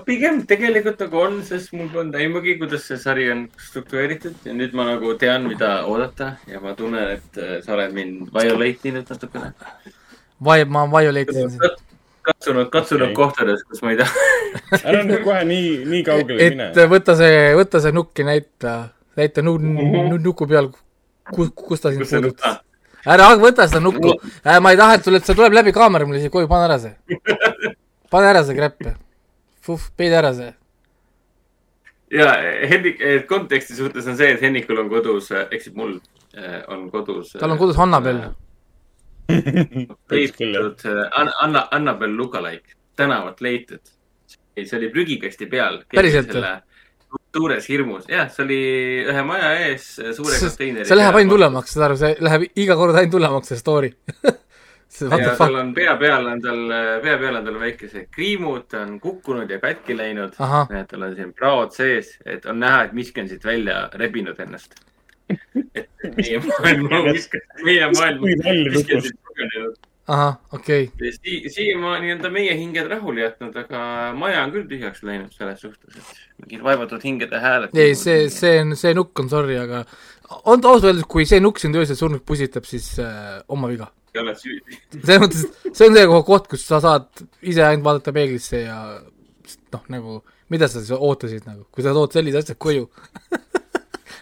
[0.06, 4.74] pigem tegelikult nagu on, sest mul polnud aimugi, kuidas see sari on struktureeritud ja nüüd
[4.76, 9.14] ma nagu tean, mida oodata ja ma tunnen, et äh, sa oled mind violate inud
[9.14, 9.54] natukene.
[10.43, 11.86] Vai-, ma violate'isin sind.
[12.26, 13.16] katsunud, katsunud Okei.
[13.16, 14.28] kohtades, kus ma ei taha.
[14.82, 16.84] ära nüüd kohe nii, nii kaugele mine et.
[16.91, 18.76] võta see, võta see nukk ja näita,
[19.16, 20.74] näita nu-, nu-, nuku peal,
[21.32, 22.64] kus, kus ta sind puudutas.
[23.14, 24.16] Ära võta seda nukku,
[24.64, 26.78] ma ei taha, et sul, et see tuleb läbi kaamera mulle siia koju, pane ära
[26.82, 26.93] see.
[28.14, 28.88] pane ära see krepp.
[29.66, 30.53] Puh, peida ära see.
[32.14, 32.32] ja
[32.70, 35.97] Henrik, konteksti suhtes on see, et Hennikul on kodus, eksib mul,
[36.72, 37.36] on kodus.
[37.39, 38.24] tal on kodus Annabel.
[40.12, 43.82] leitud Anna, Anna, Annabel Lookalike, tänavat leitud.
[44.56, 45.82] see oli prügikasti peal.
[45.91, 46.53] Päriselt või?
[47.36, 48.62] Suures hirmus, jah, see oli
[49.12, 50.88] ühe maja ees suure konteineri.
[50.88, 51.36] see läheb ainult.
[51.36, 53.92] hullemaks, saad aru, see läheb iga kord ainult hullemaks, see story.
[54.96, 56.62] see what ja the tal on pea peal on tal,
[57.04, 60.38] pea peal on tal väikesed kriimud, ta on kukkunud ja katki läinud.
[60.38, 64.80] tal on siin praod sees, et on näha, et miski on siit välja rebinud ennast.
[65.30, 66.88] et meie maailm,
[67.66, 69.84] meie maailm miski on siit pugenenud.
[70.08, 71.12] ahah, okei okay..
[71.12, 73.80] Si siiamaani on ta meie hinged rahule jätnud, aga
[74.18, 77.74] maja on küll tühjaks läinud selles suhtes, et mingid vaevatud hingede hääled.
[77.74, 79.84] ei, see, see on, see nukk on sorry, aga
[80.43, 83.89] on ausalt öeldes, kui see nukk sind öösel surnuks pusitab, siis äh, oma viga.
[84.14, 84.80] ei ole süüdi.
[85.01, 87.10] selles mõttes, see on see koht- kus sa saad
[87.41, 88.80] ise ainult vaadata peeglisse ja
[89.74, 90.22] noh, nagu
[90.53, 92.86] mida sa siis ootasid nagu, kui sa tood sellised asjad koju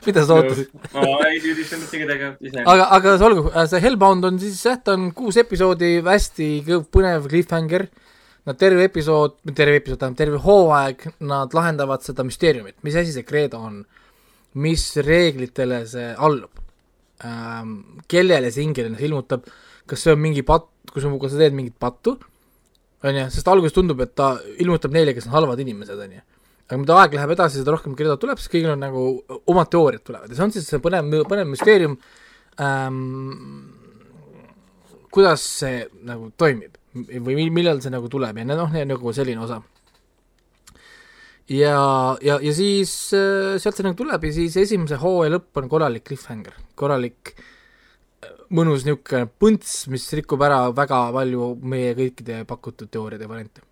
[0.07, 0.71] mida sa ootasid?
[0.93, 2.63] ma ei süüdista mitte kedagi, ise.
[2.63, 6.89] aga, aga see olgu, see Hellbound on siis jah, ta on kuus episoodi, hästi kõv-
[6.93, 7.87] põnev cliffhanger.
[8.43, 13.13] Nad terve episood, mitte terve episood, tähendab terve hooaeg, nad lahendavad seda müsteeriumit, mis asi
[13.15, 13.77] see Credo on,
[14.59, 16.59] mis reeglitele see allub
[17.23, 19.47] ähm,, kellele see hingeline ilmutab,
[19.87, 22.17] kas see on mingi patt, kui sa, kui sa teed mingit pattu,
[23.07, 26.23] on ju, sest alguses tundub, et ta ilmutab neile, kes on halvad inimesed, on ju
[26.69, 29.05] aga mida aeg läheb edasi, seda rohkem Credo tuleb, siis kõigil on nagu
[29.51, 31.97] omad teooriad tulevad ja see on siis see põnev, põnev müsteerium
[32.63, 33.03] ähm,,
[35.13, 39.61] kuidas see nagu toimib või mi- millal see nagu tuleb ja noh, nagu selline osa.
[41.49, 41.77] ja,
[42.21, 46.05] ja, ja siis äh, sealt see nagu tuleb ja siis esimese hooaja lõpp on korralik
[46.07, 47.49] cliffhanger, korralik äh,
[48.53, 53.65] mõnus niisugune põnts, mis rikub ära väga palju meie kõikide pakutud teooriaid ja variante.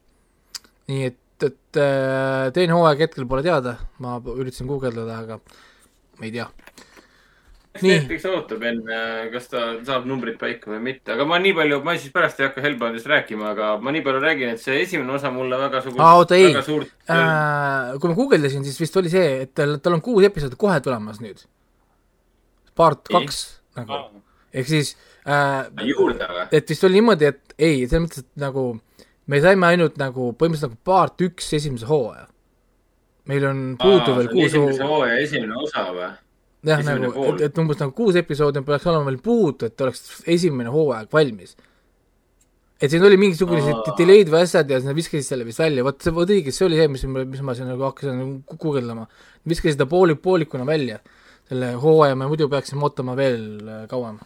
[0.89, 5.42] nii et, et äh, teine hooaeg hetkel pole teada, ma üritasin guugeldada, aga
[6.20, 6.48] ma ei tea.
[7.80, 8.96] Netflix ootab enne,
[9.32, 12.50] kas ta saab numbrid paika või mitte, aga ma nii palju, ma siis pärast ei
[12.50, 16.04] hakka Hellboundist rääkima, aga ma nii palju räägin, et see esimene osa mulle väga sugust
[16.04, 16.52] Aa, oota, ei.
[16.52, 20.76] äh, kui ma guugeldasin, siis vist oli see, et tal, tal on kuus episoodi kohe
[20.84, 21.46] tulemas nüüd.
[22.76, 23.39] part kaks
[23.80, 24.02] nagu,
[24.52, 24.92] ehk siis
[25.24, 26.46] äh, juurde või?
[26.52, 28.66] et vist oli niimoodi, et ei, selles mõttes, et nagu
[29.32, 32.27] me saime ainult nagu põhimõtteliselt nagu part üks esimese hooaja.
[33.32, 36.11] meil on puudu veel kuus esimese hoo-, hooaja esimene osa või?
[36.67, 40.73] jah, nagu, et, et umbes nagu kuus episoodi peaks olema veel puudu, et oleks esimene
[40.73, 41.55] hooaeg valmis.
[42.82, 43.95] et siin oli mingisugune Aa.
[43.97, 46.82] delay'd või asjad ja nad viskasid selle vist välja, vot see, vot õige, see oli
[46.82, 49.07] see, mis, mis ma siin nagu hakkasin nagu guugeldama.
[49.47, 50.99] viskasid ta pooli, poolikuna välja,
[51.49, 54.19] selle hooaja me muidu peaksime ootama veel äh, kauem.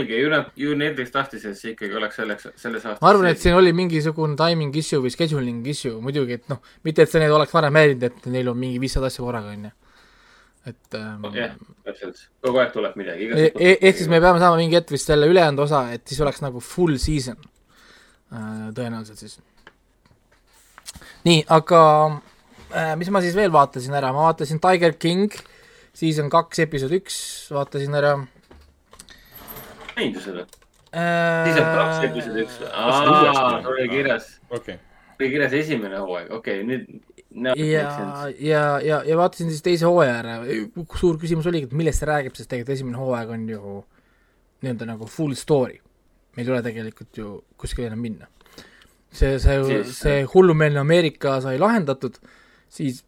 [0.00, 3.02] õige, ju nad, ju Netflix tahtis, et see ikkagi oleks selleks, selles aastas.
[3.02, 7.04] ma arvan, et siin oli mingisugune timing issue või scheduling issue muidugi, et noh, mitte
[7.04, 9.74] et see neid oleks varem häirinud, et neil on mingi viissada asja korraga, on ju.
[10.72, 11.54] et ähm, jah,
[11.88, 13.30] täpselt, kogu aeg tuleb midagi.
[13.32, 16.20] E- e- ehk siis me peame saama mingi hetk vist selle ülejäänud osa, et siis
[16.24, 19.38] oleks nagu full season äh, tõenäoliselt siis.
[21.28, 21.84] nii, aga
[22.74, 25.32] äh, mis ma siis veel vaatasin ära, ma vaatasin Tiger King,
[25.96, 27.22] season kaks, episood üks,
[27.54, 28.18] vaatasin ära
[30.00, 30.46] näinud ju seda?
[30.90, 32.58] äh, siis on kaks episoodi üks
[33.70, 34.80] oli kirjas, okei,
[35.20, 36.88] oli kirjas esimene hooaeg, okei okay,, nüüd.
[37.60, 37.84] ja,
[38.40, 40.40] ja, ja, ja vaatasin siis teise hooaja ära,
[40.98, 43.78] suur küsimus oligi, et millest see räägib, sest tegelikult esimene hooaeg on ju
[44.60, 45.78] nii-öelda nagu full story.
[46.36, 48.26] meil ei ole tegelikult ju kuskile enam minna.
[49.12, 52.18] see, see see hullumeelne Ameerika sai lahendatud,
[52.70, 53.04] siis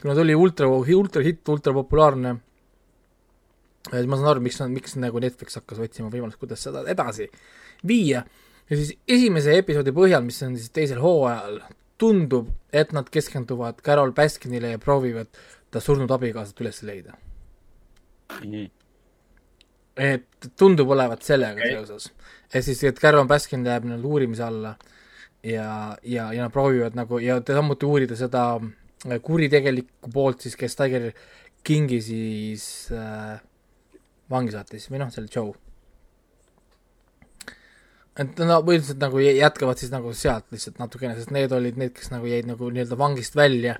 [0.00, 2.36] kuna ta oli ultra, ultra hitt, ultra populaarne,
[3.92, 7.28] ma saan aru, miks, miks nagu Netflix hakkas otsima võimalust, kuidas seda edasi
[7.86, 8.24] viia
[8.68, 11.60] ja siis esimese episoodi põhjal, mis on siis teisel hooajal,
[11.98, 15.30] tundub, et nad keskenduvad Carol Baskinile ja proovivad
[15.72, 17.16] ta surnud abikaasat üles leida.
[19.98, 21.72] et tundub olevat sellega okay.
[21.74, 22.12] seoses.
[22.52, 24.76] et siis, et Carol Baskin läheb nii-öelda uurimise alla
[25.42, 28.60] ja, ja, ja nad proovivad nagu ja samuti uurida seda
[29.22, 31.10] kuritegelikku poolt siis, kes Tiger
[31.66, 32.64] Kingi siis
[32.94, 33.40] äh,
[34.30, 35.54] vangi saatis või noh, selle Joe
[38.18, 41.94] et no põhiliselt nagu jä- jätkavad siis nagu sealt lihtsalt natukene, sest need olid need,
[41.94, 43.76] kes nagu jäid nagu nii-öelda vangist välja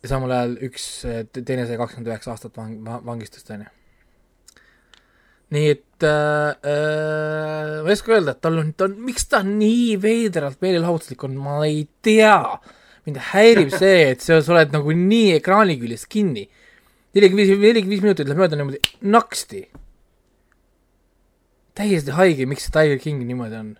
[0.00, 0.86] ja samal ajal üks,
[1.36, 2.76] teine sai kakskümmend üheksa aastat vang-,
[3.06, 3.70] vangistust, on ju.
[5.56, 9.42] nii et äh, äh, ma ei oska öelda, et tal on, ta on, miks ta
[9.46, 12.36] nii veidralt meelelahutuslik on, ma ei tea.
[13.08, 16.44] mind häirib see, et sa, oled nagu nii ekraani küljest kinni.
[17.16, 19.64] nelikümmend viis, nelikümmend viis minutit läheb mööda niimoodi naksti
[21.80, 23.72] täiesti haige, miks see Tiger King niimoodi on.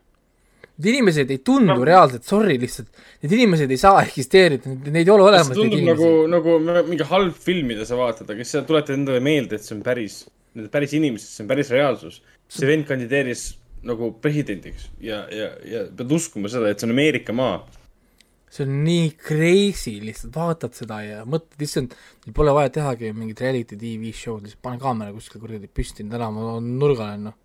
[0.81, 1.85] Need inimesed ei tundu no.
[1.85, 2.89] reaalselt, sorry lihtsalt,
[3.21, 6.55] need inimesed ei saa eksisteerida, neid ei ole olemas, see tundub nagu nagu
[6.89, 9.83] mingi halb film, mida sa vaatad, aga siis sa tuletad endale meelde, et see on
[9.85, 10.23] päris,
[10.55, 12.23] need on päris inimesed, see on päris reaalsus.
[12.51, 13.43] see vend kandideeris
[13.87, 17.61] nagu presidendiks ja, ja, ja pead uskuma seda, et see on Ameerika maa.
[18.51, 21.93] see on nii crazy, lihtsalt vaatad seda ja mõtled, issand,
[22.35, 26.57] pole vaja tehagi mingit reality tv show'd, lihtsalt pane kaamera kuskil kuradi püsti, täna ma
[26.65, 27.39] nurgal olen, noh.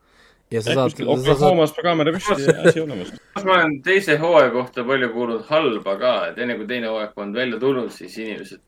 [0.51, 3.13] Ja sa saad, saad, Oklahomas pa kaamera püsti ja asi olemas.
[3.43, 7.39] ma olen teise hooaja kohta palju kuulnud halba ka, et enne kui teine hooaeg polnud
[7.39, 8.61] välja tulnud, siis inimesed,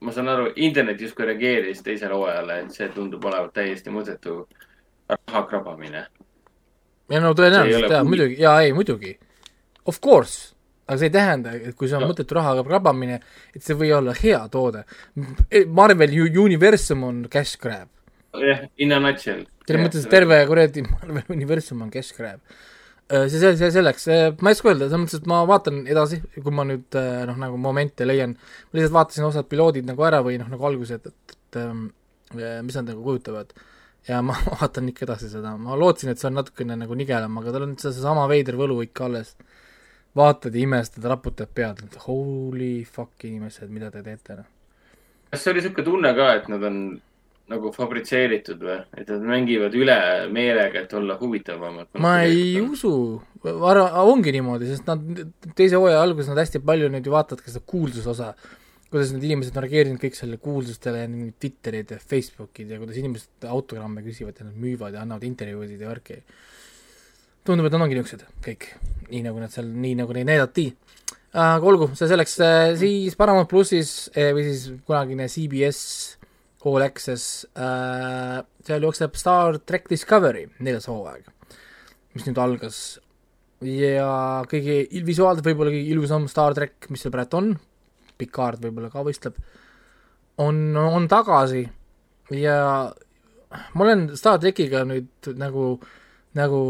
[0.00, 4.42] ma saan aru, internet justkui reageeris teisele hooajale, et see tundub olevat täiesti mõttetu
[5.12, 6.06] raha krabamine.
[7.10, 9.14] ja no tõenäoliselt ole jaa, muidugi, jaa, ei muidugi.
[9.86, 10.54] Of course,
[10.86, 13.20] aga see ei tähenda, et kui see on mõttetu rahaga krabamine,
[13.54, 14.84] et see või olla hea toode.
[15.70, 16.14] Marvel
[16.44, 17.88] Universum on cash grab.
[18.40, 19.44] jah, in a nutshell.
[19.66, 22.40] selles mõttes, terve kuradi Marvel Universum on cash grab.
[23.12, 24.06] see, see, see selleks,
[24.40, 27.36] ma ei oska öelda, selles mõttes, et ma vaatan edasi, kui ma nüüd eh, noh,
[27.40, 31.36] nagu momente leian, ma lihtsalt vaatasin osad piloodid nagu ära või noh, nagu algused, et,
[31.36, 31.90] et ähm,
[32.32, 33.52] mis nad nagu kujutavad.
[34.08, 37.52] ja ma vaatan ikka edasi seda, ma lootsin, et see on natukene nagu nigelam, aga
[37.54, 39.36] tal on see- seesama veider võlu ikka alles.
[40.16, 44.48] vaatad ja imestad, raputad pead, et holy fuck inimesed, mida te teete, noh.
[45.30, 46.82] kas see oli sihuke tunne ka, et nad on
[47.50, 49.98] nagu fabritseeritud või, et nad mängivad üle
[50.32, 51.90] meelega, et olla huvitavamad?
[52.02, 52.92] ma ei usu,
[53.42, 55.02] arva, ongi niimoodi, sest nad
[55.58, 58.30] teise hooaja alguses nad hästi palju nüüd ju vaatavad ka seda kuulsusosa,
[58.92, 63.00] kuidas need inimesed on reageerinud kõik selle kuulsustele ja mingid Twitterid ja Facebookid ja kuidas
[63.00, 66.22] inimesed autogramme küsivad ja nad müüvad ja annavad intervjuusid ja värki.
[67.42, 68.68] tundub, et nad ongi niisugused kõik,
[69.10, 70.68] nii nagu nad seal, nii nagu neid näidati.
[71.32, 72.38] aga olgu, see selleks,
[72.78, 76.20] siis Paramount plussis eh, või siis kunagine CBS
[76.64, 81.26] All Access äh,, seal jookseb Star track Discovery neljas hooaeg,
[82.14, 82.82] mis nüüd algas.
[83.62, 87.52] Ja kõige visuaalselt võib-olla kõige ilusam Star track, mis seal praegu on,
[88.18, 89.38] Picard võib-olla ka võistleb,
[90.42, 91.64] on, on tagasi.
[92.34, 92.56] Ja
[93.74, 95.76] ma olen Star trackiga nüüd nagu,
[96.38, 96.62] nagu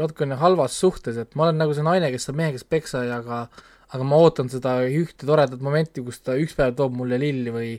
[0.00, 3.20] natukene halvas suhtes, et ma olen nagu see naine, kes saab mehe käest peksa ja
[3.22, 3.46] aga
[3.88, 7.70] aga ma ootan seda ühte toredat momenti, kus ta üks päev toob mulle lilli või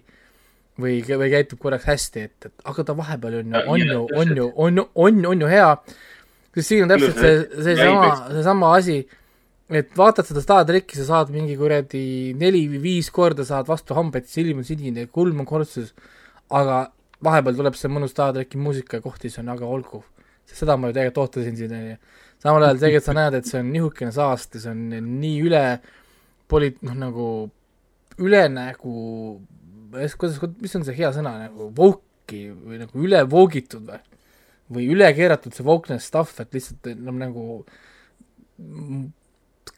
[0.81, 3.93] või, või käitub korraks hästi, et, et aga ta vahepeal on ju, Ja, on ja,
[3.93, 5.69] ju, on ju, on on, on ju hea,
[6.55, 7.33] sest siin on täpselt see,
[7.69, 8.99] seesama, seesama asi,
[9.69, 12.03] et vaatad seda Star tracki, sa saad mingi kuradi
[12.39, 15.93] neli või viis korda saad vastu hambaid, silm on sinine, kulm on kortsus,
[16.49, 16.87] aga
[17.25, 20.03] vahepeal tuleb see mõnus Star tracki muusika ja koht, siis on aga olgu.
[20.49, 21.95] seda ma ju tegelikult ootasin siin, onju.
[22.41, 25.63] samal ajal tegelikult sa näed, et see on nihukene saast ja see on nii üle
[26.49, 27.27] poli-, noh nagu
[28.19, 28.93] üle nagu,
[29.91, 34.01] kuidas, mis on see hea sõna nagu, vouki või nagu üle voogitud või?
[34.69, 37.45] või üle keeratud see wokeness stuff, et lihtsalt no, nagu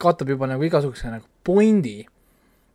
[0.01, 2.01] kaotab juba nagu igasuguse nagu pointi.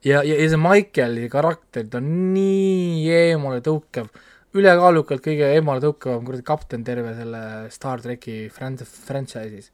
[0.04, 4.08] ja, ja, ja see Michaeli karakter, ta on nii eemale tõukev,
[4.56, 7.42] ülekaalukalt kõige eemale tõukavam kuradi kapten terve selle
[7.74, 9.72] Star tracki fran-, franchise'is.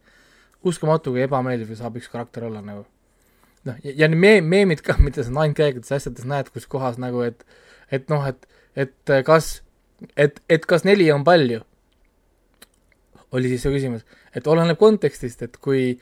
[0.64, 2.86] uskumatu, kui ebameeldiv saab üks karakter olla nagu.
[3.68, 7.44] noh, ja, need me-, meemid ka, mida sa nine-käigudes asjades näed, kus kohas nagu, et
[7.92, 9.58] et noh, et, et kas,
[10.16, 11.60] et, et kas neli on palju?
[13.36, 14.04] Oli siis see küsimus,
[14.36, 15.92] et oleneb kontekstist, et kui,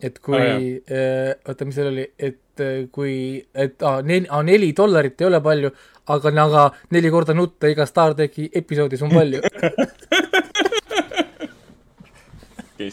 [0.00, 0.60] et kui Ah,
[0.96, 3.14] äh, oota, mis seal oli, et äh, kui,
[3.54, 5.72] et aa, neli, neli dollarit ei ole palju,
[6.12, 9.42] aga, aga neli korda nutta iga Star tracki episoodis on palju.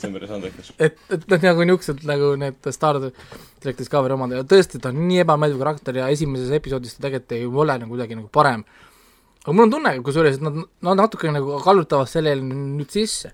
[0.08, 0.72] on päris andekas.
[0.80, 5.00] et, et noh, nagu niisugused nagu need Star track Discovery omad ja tõesti, ta on
[5.08, 8.66] nii ebameeldiv karakter ja esimeses episoodis ta tegelikult ei ole nagu kuidagi nagu parem.
[9.44, 10.60] aga mul on tunne, kusjuures, et nad,
[10.90, 13.32] nad natuke nagu kallutavad sellele nüüd sisse,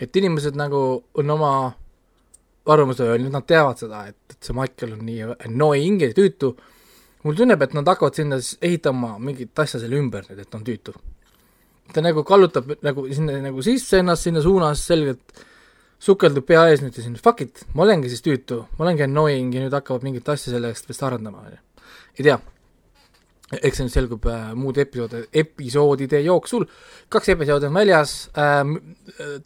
[0.00, 1.52] et inimesed nagu on oma
[2.66, 6.52] arvamuse öelnud, nad teavad seda, et, et see Michael on nii annoying ja tüütu,
[7.26, 10.58] mulle tunneb, et nad hakkavad sinna siis ehitama mingit asja selle ümber nüüd, et ta
[10.58, 10.94] on tüütu.
[11.92, 15.44] ta nagu kallutab nagu sinna nagu sisse ennast sinna suunas selgelt
[16.02, 19.54] sukeldub pea ees nüüd ja siin fuck it, ma olengi siis tüütu, ma olengi annoying
[19.56, 21.88] ja nüüd hakkavad mingit asja selle eest vist arendama, on ju.
[22.18, 22.38] ei tea.
[23.56, 26.66] eks see nüüd selgub äh, muude episoode, episoodide jooksul.
[27.12, 28.74] kaks episoodi on väljas ähm,,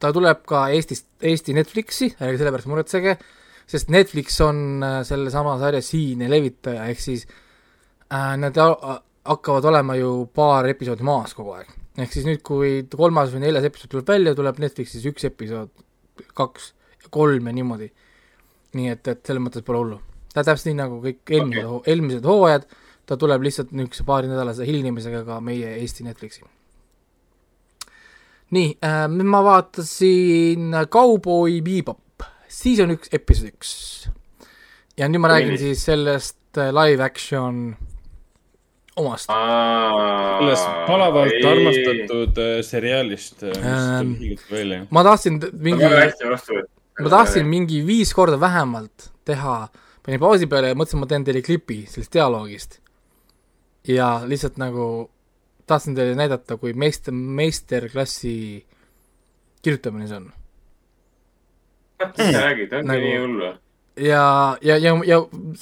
[0.00, 3.18] ta tuleb ka Eestist, Eesti Netflixi, ärge selle pärast muretsege,
[3.70, 7.28] sest Netflix on äh, sellesama sarja siinne levitaja, ehk siis
[8.10, 8.98] äh, nad ha-
[9.30, 11.70] hakkavad olema ju paar episoodi maas kogu aeg.
[12.00, 15.70] ehk siis nüüd, kui kolmas või neljas episood tuleb välja, tuleb Netflixis üks episood,
[16.34, 16.72] kaks,
[17.10, 17.90] kolm ja niimoodi.
[18.74, 19.98] nii et, et selles mõttes pole hullu.
[20.34, 22.68] ta täpselt nii nagu kõik eelmised okay., eelmised hooajad,
[23.06, 26.44] ta tuleb lihtsalt niisuguse paarinädalase hilinemisega ka meie Eesti Netflixi.
[28.50, 33.70] nii äh,, ma vaatasin Cowboy Bebop season üks, episood üks.
[34.98, 37.76] ja nüüd ma räägin siis sellest äh, live action
[38.96, 39.30] omast.
[39.30, 44.80] sellest palavalt armastatud äh, seriaalist, mis Ähm, tuli hiljuti välja.
[44.90, 45.84] ma tahtsin mingi
[47.00, 49.68] ma tahtsin mingi viis korda vähemalt teha,
[50.02, 52.80] panin pausi peale ja mõtlesin, ma teen teile klipi sellest dialoogist.
[53.88, 55.10] ja lihtsalt nagu
[55.66, 58.66] tahtsin teile näidata, kui meister, meisterklassi
[59.62, 60.32] kirjutamine see on.
[62.18, 63.52] mis sa räägid, ongi Nagu- nii hull või?
[64.00, 64.24] ja,
[64.64, 65.20] ja, ja, ja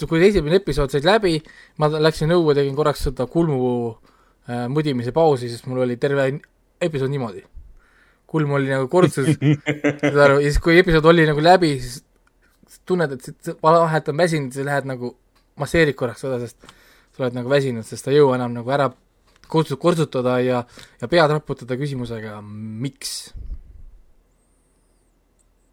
[0.09, 1.39] kui esimene episood said läbi,
[1.83, 3.61] ma läksin õue, tegin korraks seda kulmu
[4.49, 6.31] äh, mudimise pausi, sest mul oli terve
[6.81, 7.45] episood niimoodi.
[8.29, 9.31] kulm oli nagu kordsus,
[10.03, 12.03] saad aru, ja siis kui episood oli nagu läbi, siis
[12.89, 15.15] tunned, et sa vahelt on väsinud, siis lähed nagu
[15.59, 16.59] masseerid korraks seda, sest
[17.17, 18.91] sa oled nagu väsinud, sest sa ei jõua enam nagu ära
[19.49, 20.63] kortsu-, kortsutada ja,
[21.01, 23.33] ja pead raputada küsimusega, miks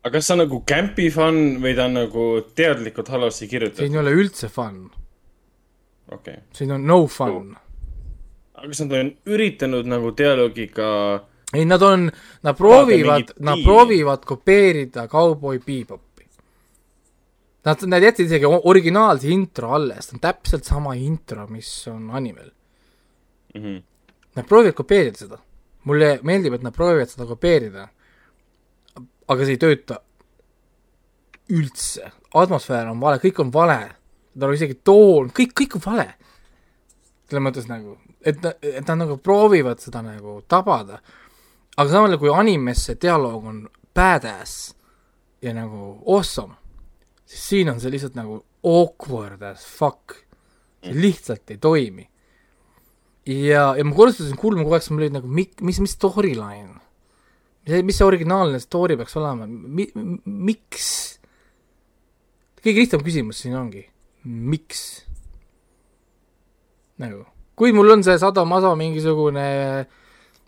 [0.05, 2.25] aga kas see on nagu campi fun või ta on nagu
[2.55, 3.85] teadlikult halvasti siin kirjutatud?
[3.89, 4.83] ei ole üldse fun,
[6.13, 6.43] okay..
[6.53, 7.61] siin on no fun no..
[8.55, 10.89] aga kas nad on üritanud nagu dialoogiga
[11.53, 16.25] ei, nad on, nad proovivad nad proovivad kopeerida Cowboy Bebopi.
[17.65, 22.51] Nad, nad jätsid isegi originaalse intro alles, see on täpselt sama intro, mis on animel.
[23.55, 23.61] mm?
[23.61, 23.81] -hmm.
[24.35, 25.37] Nad proovivad kopeerida seda.
[25.83, 27.87] mulle meeldib, et nad proovivad seda kopeerida.
[29.31, 29.99] Aga see ei tööta
[31.53, 33.79] üldse, atmosfäär on vale, kõik on vale.
[34.35, 36.07] tal on isegi toon, kõik, kõik on vale.
[37.29, 41.01] selles mõttes nagu, et, et nad nagu proovivad seda nagu tabada.
[41.77, 44.73] aga samal ajal, kui animes see dialoog on badass
[45.41, 46.55] ja nagu awesome,
[47.25, 50.21] siis siin on see lihtsalt nagu awkward as fuck.
[50.83, 52.09] see lihtsalt ei toimi
[53.25, 56.77] ja, ja ma korrutasin kulmu kogu aeg, siis mul oli nagu mi-, mis, mis storyline,
[57.65, 59.91] mis, mis see originaalne story peaks olema, mi-,
[60.25, 60.87] miks?
[62.65, 63.83] kõige lihtsam küsimus siin ongi,
[64.25, 65.05] miks?
[67.01, 67.25] nagu,
[67.59, 69.45] kui mul on see Sado-Maso mingisugune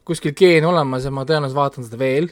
[0.07, 2.32] kuskil geen olemas ja ma tõenäoliselt vaatan seda veel,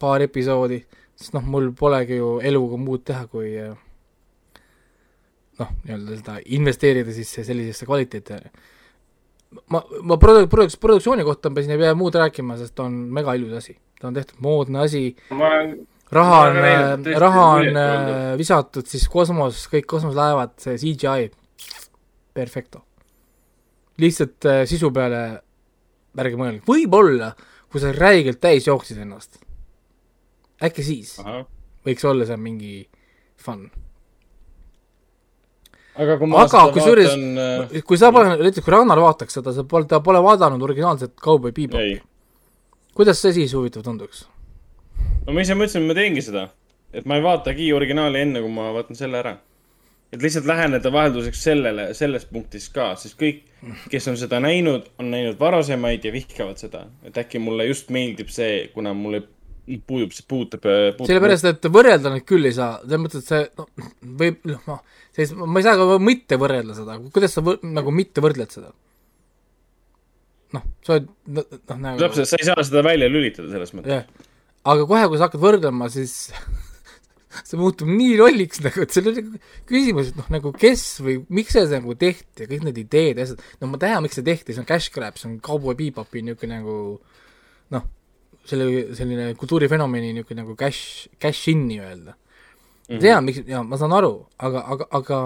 [0.00, 0.80] paar episoodi,
[1.18, 3.52] sest noh, mul polegi ju eluga muud teha, kui
[5.60, 8.40] noh, nii-öelda seda investeerida siis sellisesse kvaliteeti,
[9.68, 13.36] ma, ma produ-, produks-, produktsiooni kohta ma siin ei pea muud rääkima, sest on mega
[13.38, 13.76] ilus asi.
[14.02, 15.14] Ta on tehtud moodne asi,
[16.10, 16.56] raha on
[17.22, 21.28] raha on äh, visatud siis kosmos, kõik kosmoselaevad, see CGI,
[22.34, 22.82] perfecto.
[24.02, 25.22] lihtsalt äh, sisu peale
[26.18, 27.30] ärge mõelge, võib-olla,
[27.70, 29.38] kui sa räigelt täis jooksid ennast,
[30.66, 31.46] äkki siis ahah.
[31.86, 32.74] võiks olla see mingi
[33.38, 33.68] fun.
[35.94, 39.54] aga kui ma aga kusjuures vaatan, äh, kui sa pole, näiteks kui Ragnar vaataks seda,
[39.54, 42.00] sa pole, ta pole vaadanud originaalset Cowboy Bebop, ei,
[42.96, 44.26] kuidas see siis huvitav tunduks?
[45.26, 46.46] no ma ise mõtlesin, et ma teengi seda,
[46.92, 49.36] et ma ei vaatagi originaali enne, kui ma vaatan selle ära.
[50.12, 53.46] et lihtsalt läheneda vahelduseks sellele, selles punktis ka, sest kõik,
[53.88, 58.28] kes on seda näinud, on näinud varasemaid ja vihkavad seda, et äkki mulle just meeldib
[58.28, 59.22] see, kuna mulle
[59.86, 61.06] puudub, see puutub, puutub.
[61.08, 64.78] sellepärast, et võrrelda neid küll ei saa, selles mõttes, et see noh, võib, noh, ma,
[65.16, 68.72] siis ma ei saa ka mitte võrrelda seda, kuidas sa võ, nagu mitte võrdled seda?
[70.56, 74.02] noh, sa oled, noh nagu täpselt, sa ei saa seda välja lülitada selles mõttes.
[74.02, 74.28] jah,
[74.72, 76.32] aga kohe, kui sa hakkad võrdlema, siis
[77.48, 81.18] see muutub nii lolliks nagu, et seal on nagu küsimus, et noh, nagu kes või
[81.32, 84.26] miks see nagu tehti ja kõik need ideed ja asjad, no ma tean, miks see
[84.26, 86.76] tehti, see on cash grab, see on Cowboy Bebopi niisugune nagu
[87.72, 87.86] noh,
[88.48, 92.16] selle, selline kultuurifenomeni niisugune nagu cash, cash in nii-öelda.
[92.92, 95.22] ma tean, miks, jaa, ma saan aru, aga, aga, aga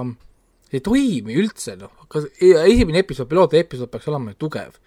[0.68, 4.78] see ei toimi üldse, noh, kas esimene episood, pilootepisood peaks olema tugev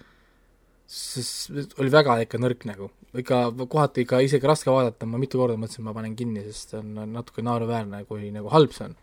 [0.89, 2.89] sest oli väga ikka nõrk nagu,
[3.21, 6.97] ikka kohati ikka isegi raske vaadata, ma mitu korda mõtlesin, ma panen kinni, sest on
[7.13, 8.95] natuke naeruväärne, kui nagu halb see on.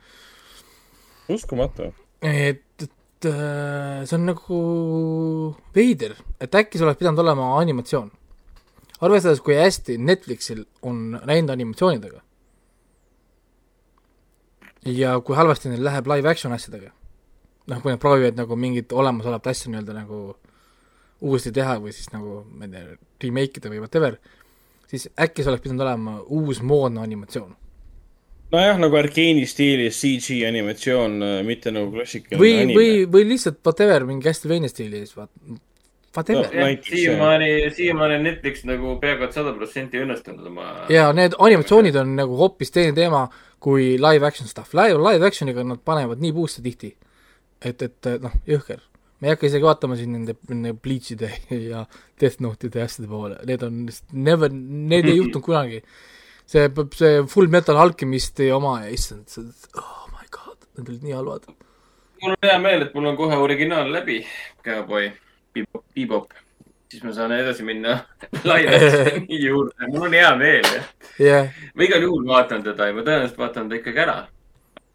[1.36, 1.92] uskumatu.
[2.22, 4.60] et, et äh, see on nagu
[5.76, 8.10] veider, et äkki see oleks pidanud olema animatsioon.
[9.00, 12.24] arvestades, kui hästi Netflixil on läinud animatsioonidega
[14.90, 16.90] ja kui halvasti neil läheb live action asjadega,
[17.70, 20.20] noh, kui nad proovivad nagu mingit olemasolevat asja nii-öelda nagu
[21.20, 24.18] uuesti teha või siis nagu, ma ei tea, remake ida või whatever,
[24.90, 27.54] siis äkki see oleks pidanud olema uus moodne animatsioon.
[28.52, 34.28] nojah, nagu Arkeeni stiilis CG animatsioon, mitte nagu klassikaline või, või, või lihtsalt whatever, mingi
[34.28, 35.32] Castlevania stiilis, vaat-,
[36.16, 40.68] whatever No, näiteks, siiamaani, siiamaani on Netflix nagu peaaegu et sada protsenti õnnestunud oma.
[40.92, 43.26] ja need animatsioonid on nagu hoopis teine teema
[43.58, 46.92] kui live action stuff, live, live action'iga nad panevad nii puusse tihti,
[47.64, 48.84] et, et noh, jõhker.
[49.20, 51.30] Me ei hakka isegi vaatama siin nende, nende Bleach'ide
[51.70, 51.84] ja
[52.20, 55.82] Death Note'ide ja asjade poole, need on never, need ei juhtunud kunagi.
[56.46, 59.28] see, see Full Metal Alchemisti oma ja issand,
[59.80, 61.48] oh my god, need olid nii halvad.
[62.22, 64.20] mul on hea meel, et mul on kohe originaal läbi,
[64.64, 65.10] Cowboy
[65.54, 66.36] Bebop, Bebop.
[66.90, 67.98] siis ma saan edasi minna
[68.48, 70.72] laiali juurde, mul on hea meel,
[71.18, 74.24] jah, ma igal juhul vaatan teda ja ma tõenäoliselt vaatan ta ikkagi ära.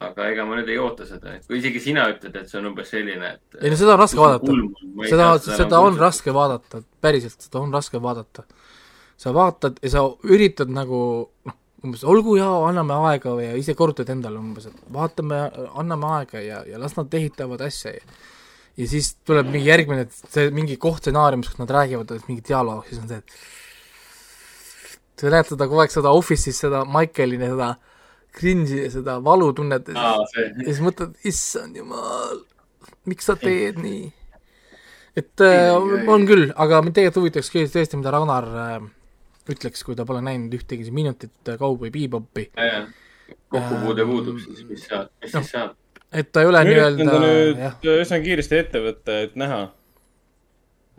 [0.02, 2.72] Aga ega ma nüüd ei oota seda, et kui isegi sina ütled, et see on
[2.72, 3.62] umbes selline, et.
[3.62, 4.58] ei no seda on raske vaadata.
[5.12, 6.00] seda, seda on.
[6.02, 8.46] raske vaadata, päriselt, seda on raske vaadata.
[9.22, 11.00] sa vaatad ja sa üritad nagu
[11.46, 15.44] noh, umbes olgu ja anname aega või ja ise korrutad endale umbes, et vaatame,
[15.78, 18.06] anname aega ja, ja las nad ehitavad asja ja
[18.80, 22.86] ja siis tuleb mingi järgmine, see mingi koht stsenaariumis, kus nad räägivad, et mingi dialoog,
[22.88, 23.34] siis on see, et
[25.22, 27.76] sa näed seda kogu aeg, seda Office'is seda Michaeli seda
[28.38, 32.42] cringe'i ja seda valutunnet ja siis ja siis mõtled, issand jumal,
[33.10, 34.10] miks sa teed nii?
[35.18, 35.74] et äh,
[36.08, 38.78] on küll, aga mind tegelikult huvitaks tõesti, mida Ragnar äh,
[39.52, 42.48] ütleks, kui ta pole näinud ühtegi minutit äh, Cowboy Bebopi,
[43.52, 45.44] kokkupuude puudub, siis mis saab, mis noh.
[45.44, 45.78] siis saab?
[46.12, 49.62] et ta ei ole nii-öelda üsna kiiresti ette võtta, et näha.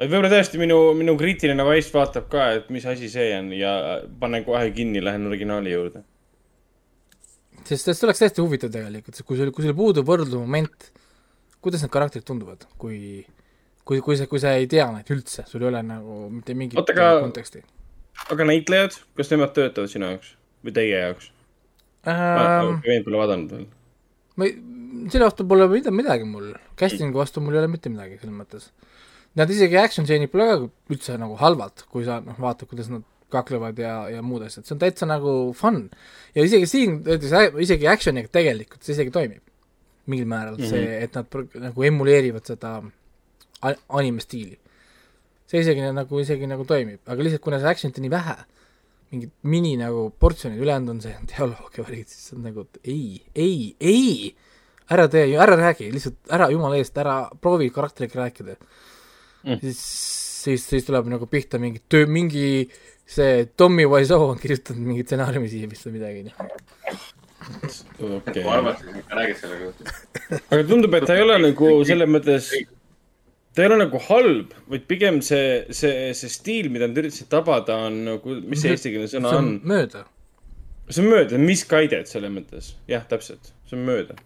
[0.04, 3.74] võib-olla tõesti minu, minu kriitiline vaist vaatab ka, et mis asi see on ja
[4.20, 6.04] panen kohe kinni, lähen originaali juurde.
[7.68, 10.90] Sest see oleks täiesti huvitav tegelikult, kui sul, kui sul puudub võrdlusmoment,
[11.62, 13.22] kuidas need karakterid tunduvad, kui
[13.88, 16.78] kui, kui sa, kui sa ei tea neid üldse, sul ei ole nagu mitte mingit
[16.78, 17.62] Oota, aga- konteksti
[18.32, 21.30] aga näitlejad, kas nemad töötavad sinu jaoks või teie jaoks?
[22.08, 22.78] ähm,.
[22.86, 23.66] vend pole vaadanud veel.
[24.36, 24.56] ma ei,
[25.12, 28.70] selle vastu pole mida, midagi mul, casting'u vastu mul ei ole mitte midagi selles mõttes.
[29.38, 30.56] Nad isegi action stseenid pole ka
[30.92, 34.76] üldse nagu halvad, kui sa noh, vaatad, kuidas nad kaklevad ja, ja muud asjad, see
[34.76, 35.84] on täitsa nagu fun.
[36.36, 37.00] ja isegi siin,
[37.64, 39.42] isegi action'iga tegelikult see isegi toimib.
[40.06, 40.70] mingil määral mm -hmm.
[40.70, 42.82] see, et nad nagu emuleerivad seda
[43.88, 44.58] anime stiili.
[45.46, 48.36] see isegi nagu, isegi nagu toimib, aga lihtsalt kuna see action'it on nii vähe,
[49.12, 53.76] mingid mini nagu portsjonid, ülejäänud on see dialoog ja värgid, siis on nagu, ei, ei,
[53.80, 54.34] ei,
[54.90, 59.60] ära tee, ära räägi, lihtsalt ära jumala eest, ära proovi karakteriga rääkida mm..
[59.60, 59.82] siis,
[60.44, 62.46] siis, siis tuleb nagu pihta mingi töö, mingi
[63.06, 66.32] see Tommy Wiseau on kirjutanud mingi stsenaariumi siia vist või midagi,
[68.00, 68.58] okei ma.
[68.58, 70.38] arvasin, et sa räägid selle kohta.
[70.38, 72.50] aga tundub, et ta ei ole nagu selles mõttes,
[73.54, 77.78] ta ei ole nagu halb, vaid pigem see, see, see stiil, mida nad üritasid tabada,
[77.88, 80.04] on nagu, mis see eestikeelne see sõna on mööda.
[80.88, 84.18] see on mööda, misguided selles mõttes, jah, täpselt, see on mööda.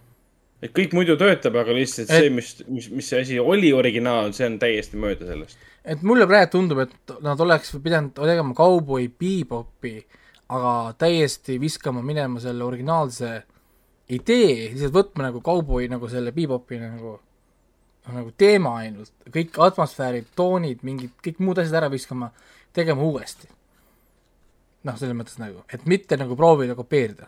[0.65, 4.33] et kõik muidu töötab, aga lihtsalt Et- see, mis, mis, mis see asi oli originaal,
[4.37, 5.59] see on täiesti mööda sellest.
[5.87, 10.01] Et mulle praegu tundub, et nad oleks pidanud tegema Cowboy Bebopi,
[10.55, 13.31] aga täiesti viskama minema selle originaalse
[14.15, 17.17] idee, lihtsalt võtma nagu Cowboy nagu selle Bebopi nagu
[18.15, 22.31] nagu teema ainult, kõik atmosfäärid, toonid, mingid kõik muud asjad ära viskama,
[22.77, 23.49] tegema uuesti.
[24.87, 27.27] noh, selles mõttes nagu, et mitte nagu proovida kopeerida.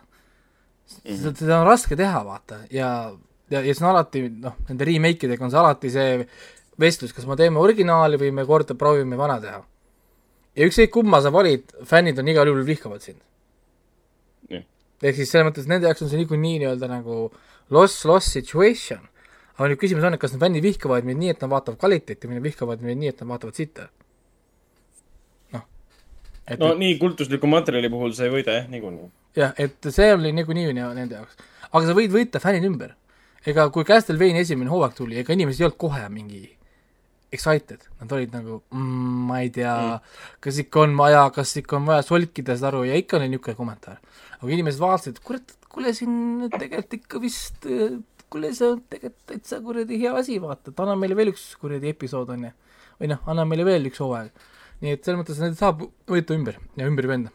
[0.87, 3.11] seda, seda on raske teha, vaata, ja,
[3.51, 6.29] ja, ja see on alati, noh, nende remake idega on see alati see
[6.81, 9.61] vestlus, kas me teeme originaali või me korda proovime vana teha.
[10.57, 13.21] ja ükskõik kumma sa valid, fännid on igal juhul vihkavad sind
[14.51, 14.65] Jah..
[15.03, 17.29] ehk siis selles mõttes nende jaoks on see niikuinii nii-öelda nagu
[17.75, 19.03] loss-loss situation.
[19.59, 22.31] aga nüüd küsimus on, et kas need fännid vihkavad meid nii, et nad vaatavad kvaliteeti
[22.31, 23.89] või nad vihkavad meid nii, et nad vaatavad sitta.
[25.57, 25.67] noh.
[26.47, 29.11] et no nii kultusliku materjali puhul sa ei võida jah, niikuinii.
[29.43, 31.43] jah, et see oli niikuinii nii nende jaoks.
[31.73, 32.95] aga sa võid võita fännid ümber.
[33.47, 36.47] ega kui Castlevania esimene hooaeg tuli, ega inimesed ei olnud kohe mingi
[37.35, 41.79] excited, nad olid nagu mm,, ma ei tea mm., kas ikka on vaja, kas ikka
[41.79, 43.99] on vaja solkida seda aru ja ikka oli niisugune kommentaar.
[44.39, 47.69] aga inimesed vaatasid, kurat, kuule siin tegelikult ikka vist,
[48.33, 51.93] kuule see on tegelikult täitsa kuradi hea asi, vaata, et anna meile veel üks kuradi
[51.93, 52.55] episood, on ju.
[53.03, 54.49] või noh, anna meile veel üks hooaeg.
[54.81, 57.35] nii et selles mõttes need saab võita ümber ja ümber venda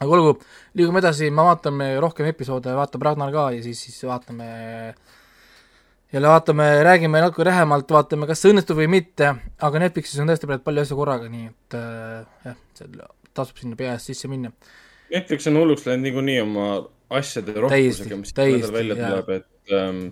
[0.00, 0.36] aga olgu,
[0.78, 4.46] liigume edasi, me vaatame rohkem episoode, vaatab Ragnar ka ja siis, siis vaatame
[6.12, 10.48] jälle vaatame, räägime natuke lähemalt, vaatame, kas see õnnestub või mitte, aga Netflixis on tõesti
[10.50, 12.96] praegu palju asju korraga, nii et äh, jah, seal
[13.36, 14.50] tasub sinna peas sisse minna.
[15.10, 16.66] Netflix on hulluks läinud niikuinii oma
[17.20, 20.02] asjade rohkusega, mis täiesti, välja tuleb, et ähm,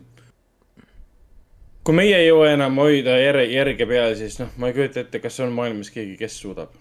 [1.86, 5.22] kui meie ei jõua enam hoida järge, järge peal, siis noh, ma ei kujuta ette,
[5.22, 6.74] kas on maailmas keegi, kes suudab.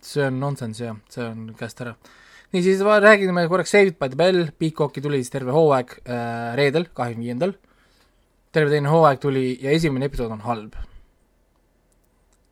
[0.00, 1.96] see on nonsense jah, see on käest ära.
[2.52, 7.24] niisiis räägime korraks Saved by the Bell, Peacocki tuli siis terve hooaeg äh, reedel, kahekümne
[7.24, 7.56] viiendal.
[8.54, 10.74] Terve teine hooaeg tuli ja esimene episood on halb.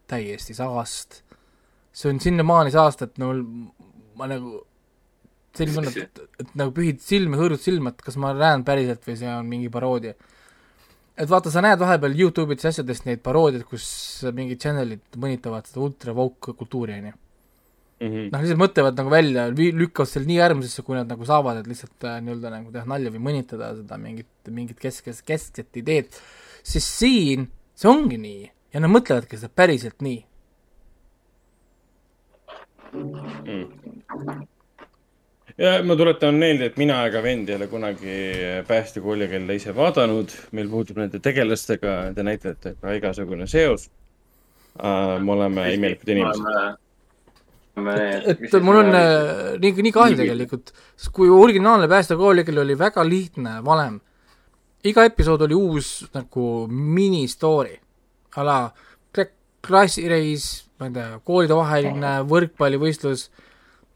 [0.08, 1.22] täiesti sagast.
[1.92, 3.32] see on sinnamaani saast, et no
[4.16, 4.62] ma nagu,
[5.58, 9.16] selline tunne, et, et nagu pühid silme, hõõrud silma, et kas ma näen päriselt või
[9.18, 10.14] see on mingi paroodia.
[11.18, 13.88] et vaata, sa näed vahepeal Youtube'ides asjadest neid paroodiaid, kus
[14.34, 17.10] mingid channel'id mõnitavad seda ultra woke kultuuri, on
[18.00, 18.08] ju.
[18.08, 18.28] Mhm.
[18.32, 22.06] noh, lihtsalt mõtlevad nagu välja, lükkavad selle nii äärmusesse, kui nad nagu saavad, et lihtsalt
[22.06, 26.20] äh, nii-öelda nagu teha nalja või mõnitada seda mingit, mingit kesk, kesk, keskset ideed,
[26.62, 30.22] siis siin see ongi nii ja nad mõtlevadki seda päriselt nii.
[35.58, 38.16] ja ma tuletan meelde, et mina ega vend ei ole kunagi
[38.68, 43.88] päästekooli kella ise vaadanud, meil puudub nende tegelastega, nende näitlejatega igasugune seos.
[44.78, 46.78] me oleme imelikud inimesed.
[48.32, 53.58] Et mul on äh, nii, nii kahju tegelikult, sest kui originaalne päästekoolikil oli väga lihtne
[53.64, 53.98] valem,
[54.88, 57.76] iga episood oli uus nagu mini-story,
[58.36, 58.58] a la
[59.14, 59.30] kla-
[59.66, 60.48] klassireis,
[60.78, 63.28] ma ei tea, koolidevaheline võrkpallivõistlus,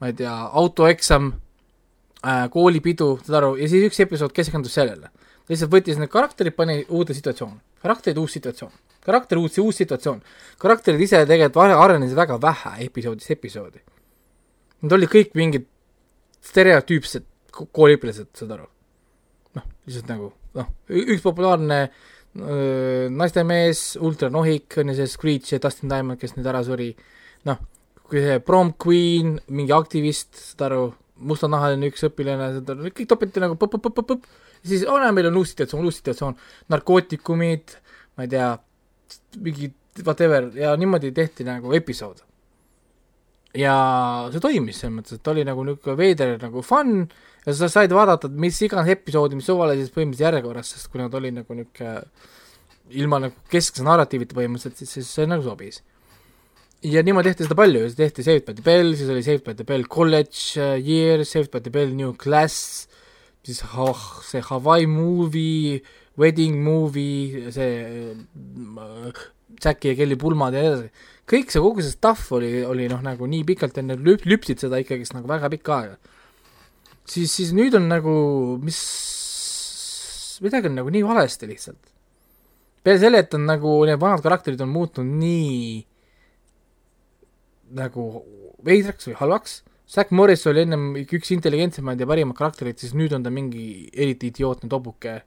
[0.02, 5.12] ma ei tea, autoeksam äh,, koolipidu, saad aru, ja siis üks episood keskendus sellele.
[5.48, 8.72] lihtsalt võttis need karakterid, pani uude situatsiooni, karakterid uus situatsioon,
[9.04, 10.22] karakter uus, uus situatsioon.
[10.62, 13.80] karakterid ise tegelikult are- arenesid väga vähe episoodist episoodi.
[14.82, 15.66] Nad olid kõik mingid
[16.42, 17.24] stereotüüpsed
[17.54, 18.68] ko- kooliõpilased, saad aru?
[19.56, 21.78] noh, lihtsalt nagu noh, üks populaarne
[22.38, 26.90] öö, naistemees, ultranohik on ju see Screech ja Dustin Diamond, kes nüüd ära suri,
[27.48, 27.58] noh,
[28.08, 30.86] kui see prom queen, mingi aktivist, saad aru,
[31.28, 34.24] mustanahaline üks õpilane, saad aru, kõik topiti nagu põpp-põpp-põpp-põpp,
[34.64, 36.36] siis oo näe, meil on uus situatsioon, uus situatsioon,
[36.72, 37.76] narkootikumid,
[38.16, 38.50] ma ei tea,
[39.42, 39.70] mingi
[40.04, 42.22] whatever ja niimoodi tehti nagu episood.
[43.54, 43.74] ja
[44.32, 47.02] see toimis selles mõttes, et oli nagu niisugune veider nagu fun
[47.44, 51.36] ja sa said vaadata, mis iganes episoodi, mis suvalises põhimõtteliselt järjekorras, sest kui nad olid
[51.40, 51.98] nagu niisugune
[53.02, 55.82] ilma nagu keskse narratiivita põhimõtteliselt, siis, siis see nagu sobis.
[56.82, 59.64] ja niimoodi tehti seda palju, tehti Saved by the Bell, siis oli Saved by the
[59.68, 62.88] Bell College uh, Year, Saved by the Bell New Class,
[63.46, 65.82] siis ha- see Hawaii movie,
[66.20, 69.20] Wedding movie, see äh,
[69.62, 73.00] Jackie ja Kelly pulmad ja nii edasi, kõik see, kogu see stuff oli, oli noh,
[73.04, 75.96] nagu nii pikalt enne lüp-, lüpsid seda ikkagist nagu väga pikka aega.
[77.08, 78.12] siis, siis nüüd on nagu,
[78.62, 78.82] mis,
[80.44, 81.80] midagi on nagu nii valesti lihtsalt.
[82.84, 85.82] peale selle, et on nagu need vanad karakterid on muutunud nii
[87.78, 88.08] nagu
[88.66, 93.24] veidraks või halvaks, Zack Morris oli ennem üks intelligentsemaid ja parimaid karaktereid, siis nüüd on
[93.24, 95.18] ta mingi eriti idiootne tobuke,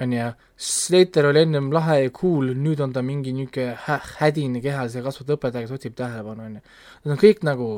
[0.00, 4.62] on ju, Slater oli ennem lahe ja cool, nüüd on ta mingi niisugune hä-, hädine
[4.64, 6.62] kehas ja kasvab õpetaja, kes otsib tähelepanu, on ju.
[7.04, 7.68] Need on kõik nagu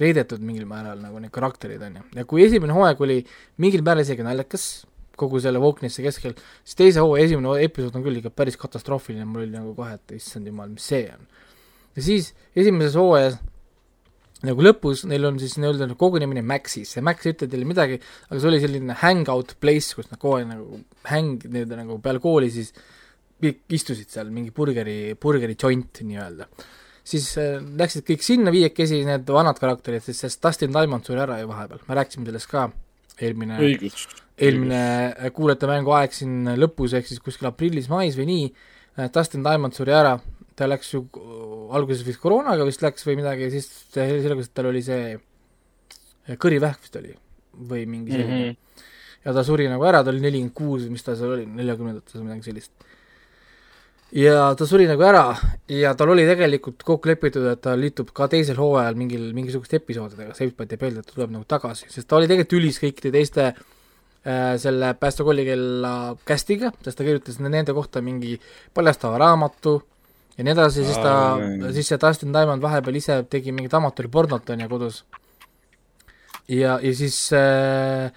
[0.00, 2.08] reidetud mingil määral nagu need karakterid, on ju.
[2.18, 3.20] ja kui esimene hooaeg oli
[3.62, 4.66] mingil määral isegi naljakas,
[5.16, 9.44] kogu selle wokenesse keskel, siis teise hooaja esimene episood on küll ikka päris katastroofiline, mul
[9.44, 11.28] oli nagu kohe, et issand jumal, mis see on.
[11.94, 13.38] ja siis esimeses hooajas
[14.44, 16.96] nagu lõpus neil on siis nii-öelda nagu kogunemine Maxis.
[16.96, 20.38] Ja Max ei ütle teile midagi, aga see oli selline hangout place, kus nad kogu
[20.38, 20.80] aeg nagu
[21.10, 22.72] häng, nii-öelda nagu peale kooli siis
[23.44, 26.48] kõik istusid seal, mingi burgeri, burgeri joint nii-öelda.
[27.04, 31.50] siis äh, läksid kõik sinna viiekesi, need vanad karakterid, sest Dustin Diamond suri ära ju
[31.50, 32.68] vahepeal, me rääkisime sellest ka
[33.20, 33.58] eelmine
[34.34, 38.46] eelmine äh, kuulajate mängu aeg siin lõpus, ehk siis kuskil aprillis-mais või nii,
[39.14, 40.14] Dustin Diamond suri ära,
[40.56, 41.04] ta läks ju
[41.74, 45.14] alguses vist koroonaga vist läks või midagi, siis selgus, et tal oli see
[46.40, 47.14] kõrivähk vist oli
[47.54, 48.50] või mingi selline mm.
[48.50, 48.90] -hmm.
[49.26, 52.16] ja ta suri nagu ära, ta oli nelikümmend kuus või mis ta seal oli, neljakümnendates
[52.18, 52.72] või midagi sellist.
[54.14, 55.26] ja ta suri nagu ära
[55.68, 60.34] ja tal oli tegelikult kokku lepitud, et ta liitub ka teisel hooajal mingil, mingisuguste episoodidega
[60.34, 63.12] Saved by the Bell, et ta tuleb nagu tagasi, sest ta oli tegelikult ülis kõikide
[63.14, 68.38] teiste äh, selle Päästekolli kella cast'iga, sest ta kirjutas nende kohta mingi
[68.74, 69.82] paljastava raamatu
[70.38, 71.14] ja nii edasi, siis ta
[71.72, 75.04] siis see Dustin Diamond vahepeal ise tegi mingit amatööripornot, on ju, kodus.
[76.48, 78.10] ja, ja siis äh,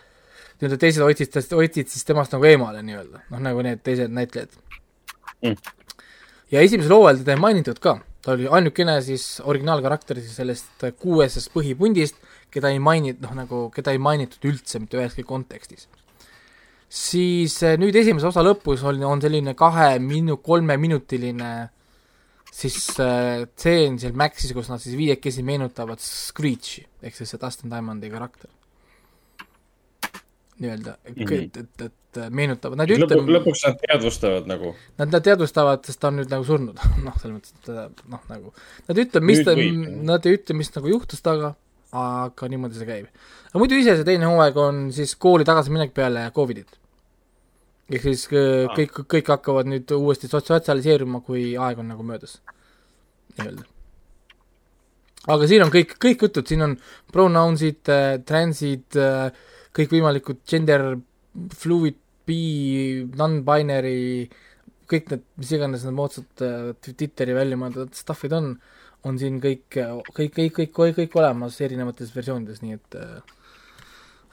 [0.57, 4.55] nii-öelda teised hoidsid hoidsid siis temast nagu eemale nii-öelda, noh nagu need teised näitlejad
[5.45, 5.53] Mm.
[6.49, 11.51] ja esimesel hooajal teda ei mainitud ka, ta oli ainukene siis originaalkarakter siis sellest kuuesest
[11.53, 12.17] põhipundist,
[12.53, 15.85] keda ei mainitud, noh nagu, keda ei mainitud üldse mitte üheski kontekstis.
[16.89, 21.51] siis äh, nüüd esimese osa lõpus on, on selline kahe minu-, kolmeminutiline
[22.57, 27.73] siis äh, tseen seal Maxis, kus nad siis viiekesi meenutavad Screechi, ehk siis see Dustin
[27.73, 28.49] Diamondi karakter.
[30.57, 31.43] nii-öelda mm, -hmm.
[31.45, 34.71] et, et, et meenutavad, nad ei ütle lõpu, lõpuks nad teadvustavad nagu.
[34.97, 38.53] Nad, nad teadvustavad, sest ta on nüüd nagu surnud noh, selles mõttes, et noh, nagu
[38.87, 39.53] nad ei ütle, mis ta
[40.11, 41.53] nad ei ütle, mis nagu juhtus temaga,
[41.93, 43.11] aga niimoodi see käib.
[43.51, 46.79] aga muidu ise see teine hooaeg on siis kooli tagasiminek peale Covidit.
[47.87, 48.75] Ehk siis äh, Aa.
[48.75, 52.37] kõik, kõik hakkavad nüüd uuesti sots- sotsialiseeruma, kui aeg on nagu möödas,
[53.37, 53.67] nii-öelda.
[55.35, 56.75] aga siin on kõik, kõik jutud, siin on
[57.13, 59.29] pronouns'id äh,, transid äh,,
[59.77, 60.89] kõikvõimalikud gender
[61.55, 62.41] fluid, bi,
[63.15, 64.27] non-binary,
[64.89, 66.43] kõik need, mis iganes need moodsad
[66.83, 68.49] Twitteri välja mõeldud stuff'id on,
[69.07, 73.36] on siin kõik, kõik, kõik, kõik, kõik, olemas erinevates versioonides, nii et äh,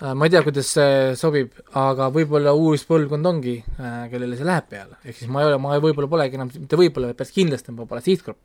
[0.01, 4.67] ma ei tea, kuidas see sobib, aga võib-olla uus põlvkond ongi äh,, kellele see läheb
[4.71, 7.75] peale, ehk siis ma ei ole, ma võib-olla polegi enam, mitte võib-olla, vaid päris kindlasti
[7.75, 8.41] ma pole sihtgrupp.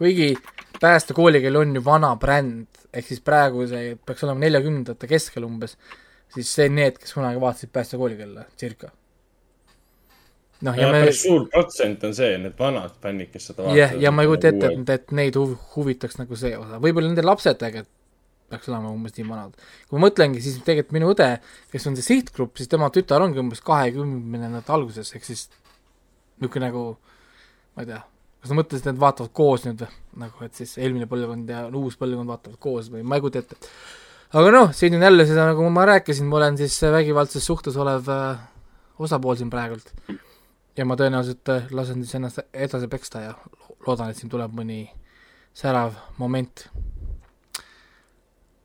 [0.00, 0.30] kuigi
[0.80, 5.76] päästekooli, on ju vana bränd, ehk siis praegu see peaks olema neljakümnendate keskel umbes,
[6.32, 8.90] siis see on need, kes kunagi vaatasid päästekooli kella, circa.
[10.64, 14.08] noh, ja me päris suur protsent on see, need vanad fännid, kes seda jah, ja
[14.08, 17.60] ma ei kujuta ette, et, et neid huv-, huvitaks nagu see osa, võib-olla nende lapsed
[17.60, 17.92] tegelikult
[18.50, 19.54] peaks olema umbes nii vanad.
[19.88, 21.28] kui ma mõtlengi, siis tegelikult minu õde,
[21.72, 25.48] kes on see sihtgrupp, siis tema tütar ongi umbes kahekümnendate alguses, ehk siis
[26.40, 26.84] niisugune nagu
[27.76, 28.00] ma ei tea,
[28.40, 31.64] kas nad mõtlesid, et nad vaatavad koos nüüd või, nagu et siis eelmine põlvkond ja
[31.68, 33.72] uus põlvkond vaatavad koos või ma ei kujuta ette.
[34.36, 38.08] aga noh, siin on jälle seda, nagu ma rääkisin, ma olen siis vägivaldses suhtes olev
[38.12, 38.46] äh,
[39.02, 39.92] osapool siin praegult
[40.76, 44.54] ja ma tõenäoliselt äh, lasen siis ennast edasi peksta ja lo- loodan, et siin tuleb
[44.56, 44.84] mõni
[45.56, 46.68] särav moment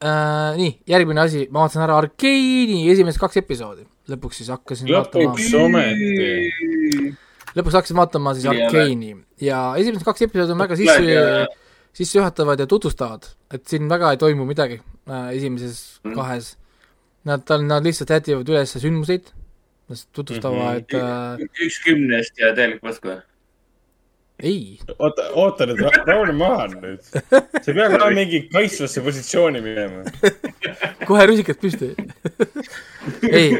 [0.02, 0.52] äh,.
[0.58, 5.82] nii, järgmine asi, ma vaatasin ära Arkeeni esimesed kaks episoodi, lõpuks siis hakkasin lõpuks vaatama,
[5.82, 7.12] ometi.
[7.58, 11.46] lõpuks hakkasin vaatama siis Arkeeni ja esimesed kaks episoodi on väga sisse,
[11.92, 16.14] sissejuhatavad ja tutvustavad, et siin väga ei toimu midagi äh, esimeses Mm.
[16.14, 16.56] kahes.
[17.24, 19.28] Nad, nad lihtsalt jätivad üles sündmuseid,
[20.12, 21.42] tutvustavad mm, -hmm.
[21.42, 23.20] äh, üks kümnest ja täielik pask või?
[24.42, 27.02] ei, oota, oota nüüd, rahune maha nüüd.
[27.62, 30.02] sa ei pea ka mingi kaitsvasse positsiooni minema.
[31.08, 31.92] kohe rusikad püsti.
[33.40, 33.52] ei,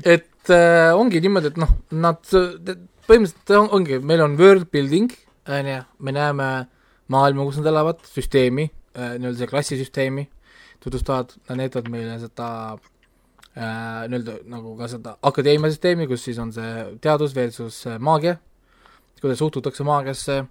[0.00, 5.12] et äh, ongi niimoodi, et noh, nad põhimõtteliselt on, ongi, meil on world building,
[5.50, 6.48] on ju, me näeme
[7.12, 10.24] maailma, kus nad elavad, süsteemi äh,, nii-öelda see klassisüsteemi
[10.84, 16.52] tutvustavad, nad näitavad meile seda äh, nii-öelda nagu ka seda akadeemia süsteemi, kus siis on
[16.56, 16.72] see
[17.04, 18.38] teadus versus äh, maagia,
[19.24, 20.42] kuidas suhtutakse maagiasse,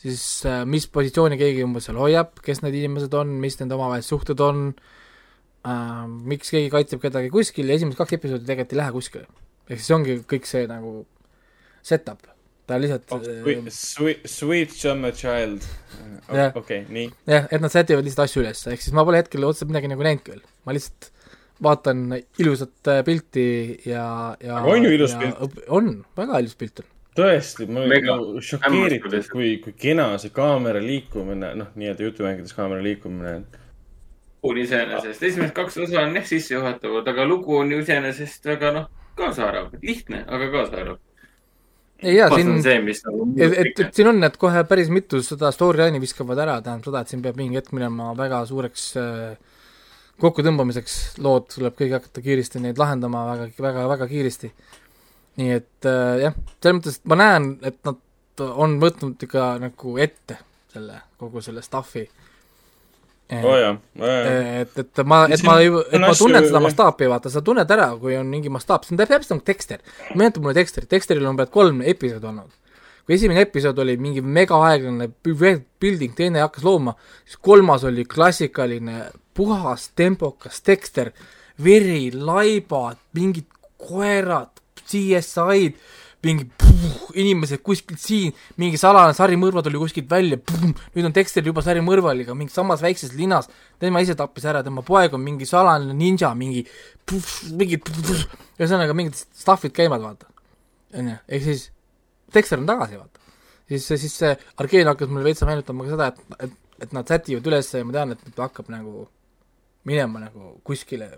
[0.00, 4.10] siis äh, mis positsiooni keegi umbes seal hoiab, kes need inimesed on, mis nende omavahelised
[4.14, 6.02] suhted on äh,,
[6.32, 9.28] miks keegi kaitseb kedagi kuskil ja esimesed kaks episoodi tegelikult ei lähe kuskile.
[9.70, 11.04] ehk siis ongi kõik see nagu
[11.86, 12.26] set-up,
[12.66, 15.64] ta lihtsalt Oh, äh, Sweet, sweet summer child.
[16.32, 16.56] Jah.
[16.56, 17.08] okei, nii.
[17.30, 20.04] jah, et nad sätivad lihtsalt asju üles, ehk siis ma pole hetkel otseselt midagi nagu
[20.06, 21.12] näinud küll, ma lihtsalt
[21.62, 22.06] vaatan
[22.40, 23.44] ilusat äh, pilti
[23.84, 25.60] ja, ja Aga on ju ilus ja pilt?
[25.68, 26.88] on, väga ilus pilt on.
[27.20, 32.82] tõesti, ma olin nagu šokeeritud, kui, kui kena see kaamera liikumine, noh, nii-öelda jutumängides kaamera
[32.84, 33.34] liikumine.
[34.42, 38.90] lugu iseenesest, esimesed kaks osa on jah sissejuhatavad, aga lugu on ju iseenesest väga noh,
[39.20, 40.98] kaasaarv, lihtne, aga kaasaarv.
[42.00, 43.28] ei jaa, siin on see, mis nagu.
[43.36, 47.04] et, et, et siin on, et kohe päris mitu seda storyline'i viskavad ära, tähendab seda,
[47.04, 49.50] et siin peab mingi hetk minema väga suureks äh,
[50.20, 54.50] kokkutõmbamiseks, lood tuleb kõik hakata kiiresti neid lahendama väga, väga, väga kiiresti.
[55.38, 57.96] Nii et äh, jah, selles mõttes, ma näen, et nad
[58.40, 60.38] on võtnud ikka nagu ette
[60.72, 62.06] selle, kogu selle stuff'i.
[63.44, 63.74] oo jaa,
[64.60, 68.16] et, et ma, et ma, et ma tunnen seda mastaapi, vaata, sa tunned ära, kui
[68.18, 69.82] on mingi mastaap, see on täpselt nagu Dexter.
[70.16, 72.50] meenutab mulle Dexterit, Dexteril on peaaegu kolm episoodi olnud.
[73.06, 78.04] kui esimene episood oli mingi mega aeglane bu- building, teine hakkas looma, siis kolmas oli
[78.04, 81.12] klassikaline puhas tempokas Dexter,
[81.64, 83.46] veri, laibad, mingid
[83.78, 84.59] koerad,
[84.90, 85.78] CSI-d,
[86.24, 90.36] mingi puh, inimesed kuskilt siin, mingi salajane sarimõrva tuli kuskilt välja,
[90.94, 93.48] nüüd on Dexter juba sarimõrvaliga, mingi samas väikses linnas,
[93.80, 96.66] tema ise tappis ära, tema poeg on mingi salajane ninja, mingi
[97.56, 97.88] mingid
[98.60, 100.28] ühesõnaga mingid stuff'id käivad, vaata.
[100.98, 101.70] onju, ehk siis
[102.34, 103.32] Dexter on tagasi, vaata.
[103.68, 107.48] siis, siis see Arkeen hakkas mulle veitsa meenutama ka seda, et, et, et nad sätivad
[107.50, 109.08] üles ja ma tean, et ta hakkab nagu
[109.88, 111.10] minema nagu kuskile,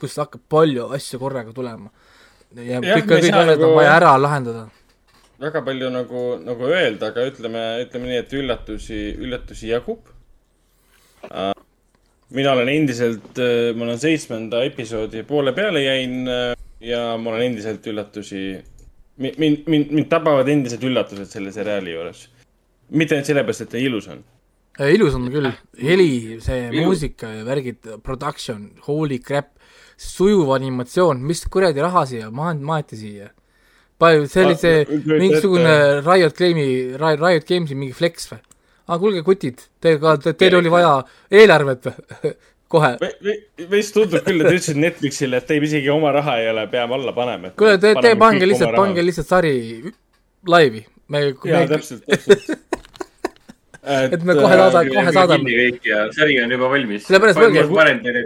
[0.00, 1.90] kus hakkab palju asju korraga tulema.
[2.56, 4.68] Ja kõik, kõik asjad on nagu- vaja ära lahendada.
[5.40, 10.00] väga palju nagu, nagu öelda, aga ütleme, ütleme nii, et üllatusi, üllatusi jagub.
[12.30, 13.38] mina olen endiselt,
[13.76, 18.42] ma olen seitsmenda episoodi poole peale jäin äh, ja ma olen endiselt üllatusi,
[19.20, 22.28] mind, mind, mind tabavad endiselt üllatused selle seriaali juures.
[22.90, 24.22] mitte ainult sellepärast, et ta ilus on.
[24.80, 25.50] ilus on küll,
[25.82, 26.84] heli, see Ilus.
[26.84, 29.52] muusika ja värgid, production, holy crap,
[30.00, 33.30] sujuv animatsioon, mis kuradi raha siia ma-, maeti siia.
[34.00, 38.40] palju, see oli Ma- see mingisugune Riot Games'i, Riot Games'i mingi flex või?
[38.88, 40.94] aa, kuulge, kutid, teil ka, teil oli vaja
[41.42, 42.32] eelarvet või?
[42.72, 42.94] kohe.
[43.70, 46.96] veits tundub küll, et te ütlesite Netflixile, et teil isegi oma raha ei ole, peame
[46.96, 47.52] alla panema.
[47.58, 49.54] kuule, te, te pange lihtsalt, pange lihtsalt sari
[50.48, 50.84] laivi.
[51.10, 52.50] jaa, täpselt, täpselt.
[53.82, 55.54] et me kohe saada- kohe saadame.
[56.16, 57.06] sari on juba valmis.
[57.06, 57.64] Sellepärast mõelge,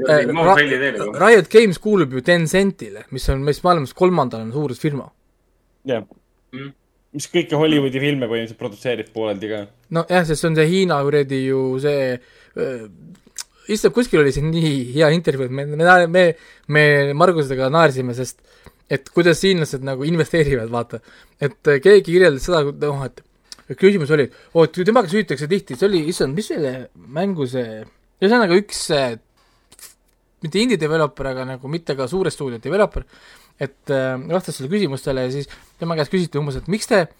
[0.08, 1.20] äh.
[1.20, 5.10] Riot Games kuulub ju Tencentile, mis on meist maailmas kolmandana suurus firma.
[5.84, 6.02] jah,
[7.12, 9.66] mis kõiki Hollywoodi filme põhimõtteliselt produtseerib pooleldi ka.
[9.90, 12.18] nojah, sest see on see Hiina kuradi ju see
[13.68, 16.24] issand, kuskil oli siin nii hea intervjuu, et me, me, me,
[16.68, 16.84] me
[17.16, 18.40] Margusega naersime, sest
[18.90, 21.00] et kuidas hiinlased nagu investeerivad, vaata.
[21.40, 23.33] et äh, keegi kirjeldas seda, noh, et et
[23.72, 24.28] küsimus oli,
[24.60, 27.80] oot, temaga süütakse tihti, see oli, issand, mis selle mängu see,
[28.20, 28.86] ühesõnaga üks
[30.44, 33.06] mitte indie developer, aga nagu mitte ka suure stuudio developer,
[33.56, 35.48] et äh, vastas selle küsimustele ja siis
[35.80, 37.12] tema käest küsiti umbes, et miks te äh,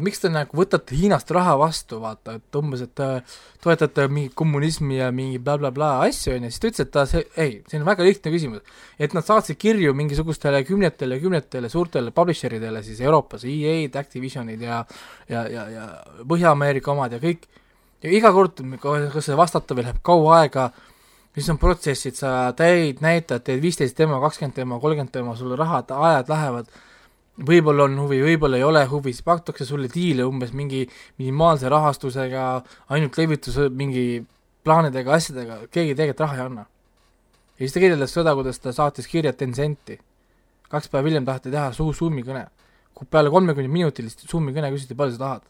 [0.00, 4.96] miks te nagu võtate Hiinast raha vastu, vaata, et umbes, et äh, toetate mingit kommunismi
[4.96, 7.54] ja mingi blablabla bla, bla asju, on ju, siis ta ütles, et ta see, ei,
[7.68, 8.64] see on väga lihtne küsimus.
[8.98, 14.84] et nad saatsid kirju mingisugustele kümnetele, kümnetele suurtele publisher idele siis Euroopas, EA-d, Activisionid ja
[15.28, 15.88] ja, ja, ja
[16.24, 17.44] Põhja-Ameerika omad ja kõik,
[18.02, 20.70] ja iga kord, kas see vastata veel läheb kaua aega,
[21.34, 25.92] siis on protsessid, sa täid, näitad, teed viisteist demo, kakskümmend demo, kolmkümmend demo, sul rahad,
[25.92, 26.78] ajad lähevad,
[27.46, 30.84] võib-olla on huvi, võib-olla ei ole huvi, siis pakutakse sulle diile umbes mingi
[31.20, 32.46] minimaalse rahastusega,
[32.94, 34.24] ainult levituse mingi
[34.66, 36.66] plaanidega, asjadega, keegi tegelikult raha ei anna.
[37.58, 39.98] ja siis ta kirjeldas seda, kuidas ta saatis kirja Tencenti.
[40.68, 42.48] kaks päeva hiljem taheti teha suu Zoomi kõne.
[43.10, 45.42] peale kolmekümne minutilist Zoomi kõne küsiti, palju sa tahad.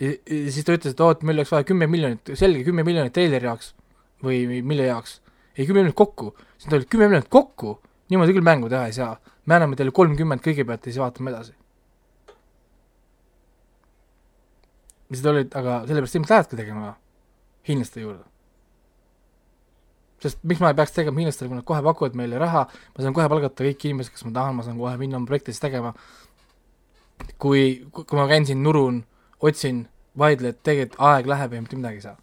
[0.00, 0.12] ja
[0.52, 3.74] siis ta ütles, et oot, meil oleks vaja kümme miljonit, selge, kümme miljonit treileri jaoks
[4.22, 5.20] või mille jaoks.
[5.56, 6.34] ei, kümme miljonit kokku.
[6.58, 9.16] siis ta oli kümme miljonit kokku, niimoodi küll mängu teha ei saa
[9.48, 11.54] me anname teile kolmkümmend kõigepealt ja siis vaatame edasi.
[15.08, 16.90] mis need olid, aga sellepärast ilmselt lähedki tegema
[17.68, 18.24] hiinlaste juurde.
[20.20, 23.16] sest miks ma ei peaks tegema hiinlastele, kui nad kohe pakuvad meile raha, ma saan
[23.16, 25.94] kohe palgata kõik inimesed, kes ma tahan, ma saan kohe minna oma projektidest tegema.
[27.38, 29.02] kui, kui ma käin siin, nurun,
[29.40, 29.86] otsin,
[30.18, 32.16] vaidlen, tegelikult aeg läheb ja mitte midagi ei saa.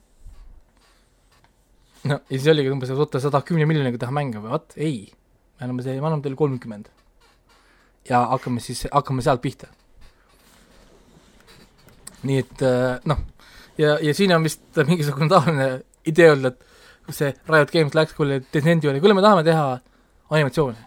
[2.05, 4.77] no ja siis oligi umbes, et oota, sa tahad kümne miljoniga teha mänge või, vot
[4.77, 4.99] ei
[5.55, 6.89] me anname teile, me anname teile kolmkümmend.
[8.09, 9.67] Ja hakkame siis, hakkame sealt pihta.
[12.25, 13.19] nii et äh, noh,
[13.77, 15.67] ja, ja siin on vist mingisugune taoline
[16.09, 16.57] idee olnud,
[17.05, 19.65] et see Riot Games läks kuule Descendi juurde, kuule me tahame teha
[20.29, 20.85] animatsiooni.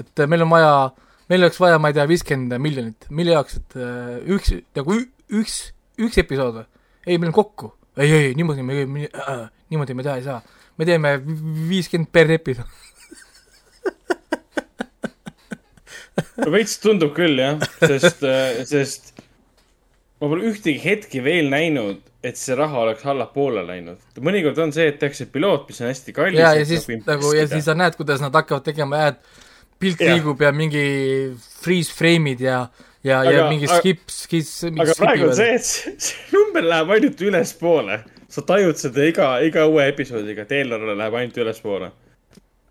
[0.00, 0.74] et äh, meil on vaja,
[1.28, 4.96] meil oleks vaja, ma ei tea, viiskümmend miljonit, mille jaoks, et äh, üks, nagu
[5.40, 5.58] üks,
[6.00, 6.68] üks episood või?
[7.06, 7.74] ei, meil on kokku.
[8.00, 8.84] ei, ei, niimoodi me
[9.70, 10.40] niimoodi me teha ei saa.
[10.78, 11.16] me teeme
[11.68, 12.80] viiskümmend per episood.
[16.54, 18.24] veits tundub küll jah, sest,
[18.70, 19.14] sest
[20.20, 24.00] ma pole ühtegi hetki veel näinud, et see raha oleks allapoole läinud.
[24.24, 26.40] mõnikord on see, et tehakse piloot, mis on hästi kallis.
[26.40, 29.20] ja, ja siis nagu ja siis sa näed, kuidas nad hakkavad tegema et
[29.82, 30.84] pilt liigub ja mingi
[31.64, 32.64] freeze frame'id ja,
[33.04, 34.48] ja, ja mingi skip, skip,
[34.80, 35.68] aga praegu on see, et
[36.08, 38.00] see number läheb ainult ülespoole.
[38.34, 41.92] sa tajud seda iga, iga uue episoodiga, et eelarve läheb ainult ülespoole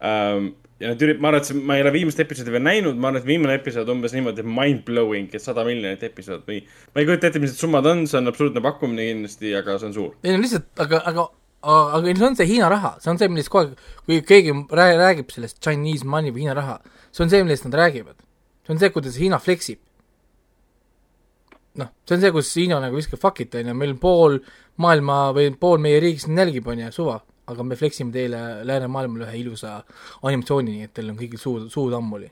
[0.01, 0.51] um,.
[0.84, 3.10] Ja nad ürit-, ma arvan, et see, ma ei ole viimast episoodi veel näinud, ma
[3.10, 6.60] arvan, et viimane episood umbes niimoodi mind-blowing, et sada miljonit episood või.
[6.92, 9.89] ma ei kujuta ette, mis need summad on, see on absurdne pakkumine kindlasti, aga see
[9.89, 10.12] on suur.
[10.26, 11.28] ei no lihtsalt, aga, aga,
[11.70, 15.00] aga see on see Hiina raha, see on see, millest kogu aeg, kui keegi rää-
[15.00, 16.78] räägib sellest Chinese money või Hiina raha,
[17.12, 18.20] see on see, millest nad räägivad.
[18.68, 19.80] see on see, kuidas Hiina fleksib.
[21.80, 24.42] noh, see on see, kus Hiina nagu viskab fuck it, on ju, meil pool
[24.84, 29.41] maailma või pool meie riigist nälgib, on ju, suva, aga me fleksime teile läänemaailmale ühe
[29.41, 29.82] ilusa
[30.24, 32.29] animatsiooni, nii et teil on kõigil suud, suud ammuli.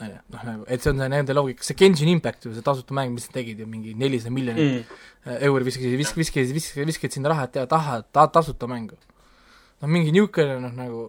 [0.00, 2.62] on ju, noh nagu, et see on see nende loogika, see Genshin Impact ju, see
[2.64, 4.84] tasuta mäng, mis nad tegid ju mingi nelisada miljonit
[5.26, 5.38] Mm.
[5.48, 8.94] euri viskasid, visk-, viskasid, viskasid, viskasid sinna raha, et teha taha, ta-, tasuta mängu.
[9.80, 11.00] noh, mingi niisugune noh, nagu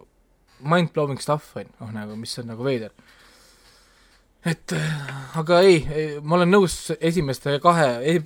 [0.64, 2.90] mind-blowing stuff on, noh nagu, mis on nagu veider.
[4.44, 8.16] et äh, aga ei, ei, ma olen nõus esimeste kahe e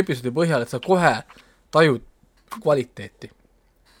[0.00, 1.12] episoodi põhjal, et sa kohe
[1.74, 2.02] tajud
[2.62, 3.30] kvaliteeti.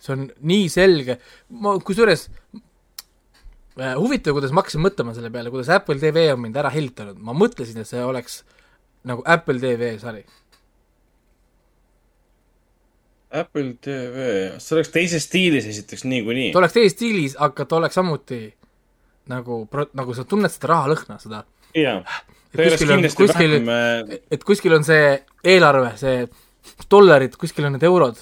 [0.00, 1.18] See on nii selge,
[1.62, 6.58] ma kusjuures äh, huvitav, kuidas ma hakkasin mõtlema selle peale, kuidas Apple TV on mind
[6.60, 8.42] ära hellitanud, ma mõtlesin, et see oleks
[9.08, 10.24] nagu Apple TV sari
[13.30, 14.24] Apple TV,
[14.58, 16.50] see oleks teises stiilis esiteks niikuinii.
[16.50, 16.58] Ta.
[16.58, 18.40] oleks teises stiilis, aga ta oleks samuti
[19.30, 19.62] nagu,
[19.94, 21.44] nagu sa tunned seda rahalõhna, seda,
[21.76, 25.12] oleks kuskil on, kuskil, vähem, et kuskil on see
[25.46, 26.24] eelarve, see
[26.90, 28.18] dollarid, kuskil on need eurod,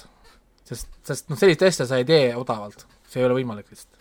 [0.69, 3.95] sest, sest noh, sellist asja sa ei tee odavalt, see ei ole võimalik lihtsalt.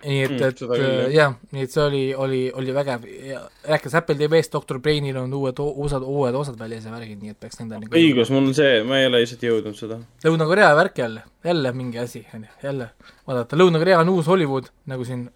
[0.00, 1.34] nii et Mm, et jah.
[1.52, 5.58] nii et see oli, oli, oli vägev ja rääkis Apple TV-st, Doktor Brainil on uued,
[5.60, 8.96] osad, uued osad väljas ja värgid, nii et peaks nendeni õigus, mul on see, ma
[9.02, 9.98] ei ole lihtsalt jõudnud seda.
[10.24, 12.88] Lõuna-Korea värk jälle, jälle mingi asi, on ju, jälle
[13.28, 15.26] vaadata, Lõuna-Korea on uus Hollywood, nagu siin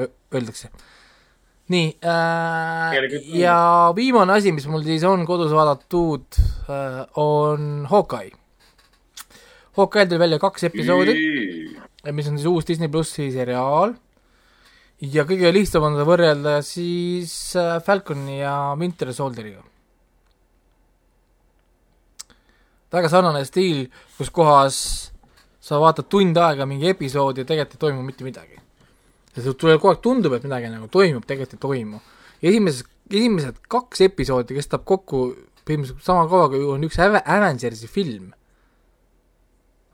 [0.00, 0.72] öeldakse.
[1.70, 2.96] Nii äh,
[3.38, 3.56] ja
[3.96, 6.26] viimane asi, mis mul siis on kodus vaadatud
[6.68, 8.32] äh,, on Hawkeye.
[9.76, 11.14] Hawkeye tuli välja kaks episoodi,
[12.12, 13.94] mis on siis uus Disney plussi seriaal
[15.02, 19.62] ja kõige lihtsam on seda võrrelda siis äh, Falconi ja Winter Soldieriga.
[22.92, 23.86] väga sarnane stiil,
[24.18, 24.76] kus kohas
[25.62, 28.61] sa vaatad tund aega mingi episoodi ja tegelikult ei toimu mitte midagi.
[29.36, 32.00] Ja sul tuleb kogu aeg tundub, et midagi nagu toimub, tegelikult ei toimu.
[32.42, 35.24] ja esimesed, kaks episoodi kestab kokku
[35.62, 38.32] põhimõtteliselt sama kaua, kui on üks Ave- Avengersi film.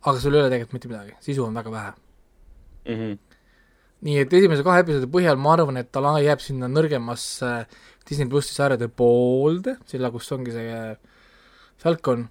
[0.03, 1.93] aga sul ei ole tegelikult mitte midagi, sisu on väga vähe.
[2.89, 3.19] Mhm.
[4.07, 7.67] nii et esimese kahe episoodi põhjal ma arvan, et ta jääb sinna nõrgemasse
[8.09, 10.97] Disney plussi sarjade poolde, selle, kus ongi see
[11.83, 12.29] Falcon,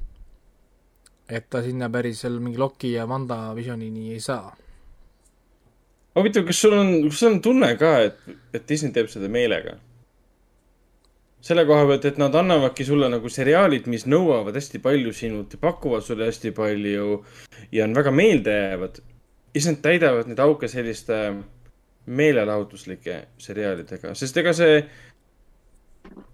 [1.29, 4.55] et ta sinna päris seal mingi Loki ja Wanda Visionini ei saa.
[6.19, 9.77] huvitav, kas sul on, kas sul on tunne ka, et, et Disney teeb seda meelega?
[11.47, 15.61] selle koha pealt, et nad annavadki sulle nagu seriaalid, mis nõuavad hästi palju sinult ja
[15.61, 17.21] pakuvad sulle hästi palju
[17.71, 18.97] ja on väga meeldejäävad.
[18.97, 21.19] ja siis nad täidavad neid auke selliste
[22.07, 24.81] meelelahutuslike seriaalidega, sest ega see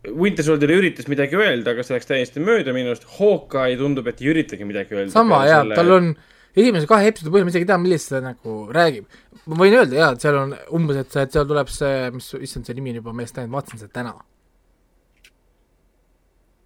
[0.07, 3.07] Winter Soldier üritas midagi öelda, aga see läks täiesti mööda minust.
[3.17, 5.13] Hawkeye tundub, et ei üritagi midagi öelda.
[5.13, 6.11] sama jaa, tal on
[6.53, 9.07] esimese kahe episoodi põhjal, ma isegi ei tea, millest ta nagu räägib.
[9.49, 12.29] Ma võin öelda jaa, et seal on umbes, et see, et seal tuleb see, mis,
[12.47, 14.13] issand, see nimi on juba meelest läinud, vaatasin seda täna.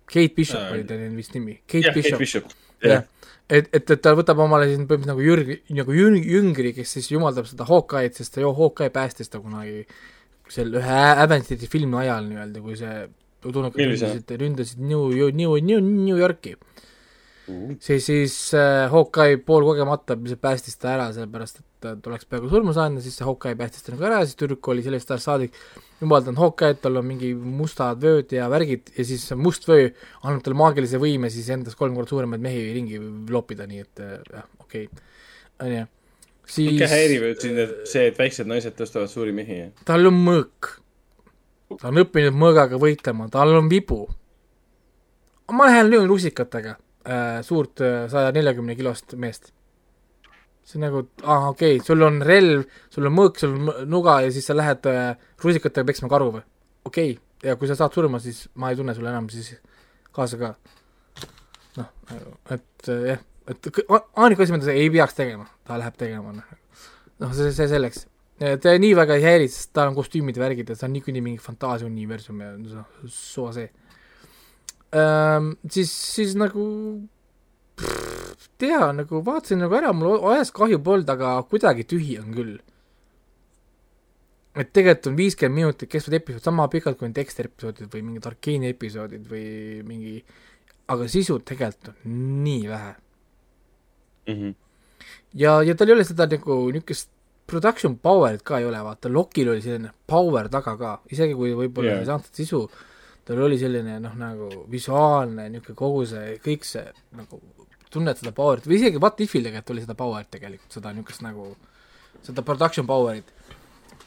[0.08, 2.52] Kate Bishop Äh, oli ta vist nimi, Kate Kate Bishop.
[2.86, 3.04] Jah,
[3.50, 7.10] et, et, et ta võtab omale siis põhimõtteliselt nagu jürg-, nagu jüng-, jüngri, kes siis
[7.12, 9.84] jumaldab seda Hawkeye'd, sest ta ju Hawkeye päästis ta kunagi
[10.52, 13.08] seal ühe Avengersi filmi ajal nii-öelda, kui see
[13.48, 14.08] Millise?
[14.08, 16.56] ründasid, ründasid New, New, New, New Yorki.
[17.80, 23.00] siis, siis äh, Hawkeye poolkogemata päästis ta ära, sellepärast et ta oleks peaaegu surma saanud
[23.00, 25.60] ja siis see Hawkeye päästis ta nagu ära ja siis tüdruk oli sellest ajast saadik
[26.02, 29.90] jumaldanud Hawkeye'd, tal on mingi mustad vööd ja värgid ja siis must vöö
[30.24, 33.02] annab talle maagilise võime siis endas kolm korda suuremaid mehi ringi
[33.34, 35.06] loopida, nii et äh, jah, okei okay.,
[35.66, 35.86] onju.
[36.56, 37.46] siis ikka häirib et
[37.90, 39.60] see, et väiksed naised tõstavad suuri mehi.
[39.86, 40.72] tal on mõõk.
[41.76, 44.06] ta on õppinud mõõgaga võitlema, tal on vibu.
[45.52, 49.54] ma lähen löön rusikatega äh, suurt saja neljakümne kilost meest.
[50.68, 54.20] See on nagu, aa okei okay,, sul on relv, sul on mõõk, sul on nuga
[54.26, 55.14] ja siis sa lähed äh,
[55.44, 56.44] rusikatega peksma karu või?
[56.90, 59.54] okei okay., ja kui sa saad surma, siis ma ei tunne sulle enam siis
[60.16, 60.52] kaasa ka.
[61.80, 61.90] noh,
[62.52, 65.98] et äh, jah, et kõ- a- ainuke asi, mida ta ei peaks tegema, ta läheb
[66.00, 66.54] tegema, noh.
[67.24, 68.08] noh, see, see selleks
[68.62, 71.24] ta nii väga ei häiri, sest tal on kostüümid ja värgid ja see on niikuinii
[71.26, 73.72] mingi fantaasiauniversum ja noh, suva see
[75.74, 76.68] siis, siis nagu
[77.80, 78.27] pff,
[78.58, 82.58] tea, nagu vaatasin nagu ära, mul ajast kahju polnud, aga kuidagi tühi on küll.
[84.58, 88.26] et tegelikult on viiskümmend minutit kestvad episood sama pikalt kui on Dexter episoodid või mingid
[88.26, 90.16] Arkeeni episoodid või mingi,
[90.90, 92.16] aga sisu tegelikult on
[92.46, 92.96] nii vähe
[94.28, 94.50] Mhm.
[95.40, 97.10] ja, ja tal ei ole seda nagu niisugust
[97.48, 101.94] production power'it ka ei ole, vaata, Lokil oli selline power taga ka, isegi kui võib-olla
[101.94, 102.00] Jaa.
[102.02, 102.60] ei saanud sisu,
[103.24, 106.84] tal oli selline noh, nagu visuaalne niisugune kogu see, kõik see
[107.16, 107.40] nagu
[107.94, 111.50] tunned seda power'it või isegi What Ifil tegelikult oli seda power'it tegelikult, seda niisugust nagu,
[112.26, 113.34] seda production power'it.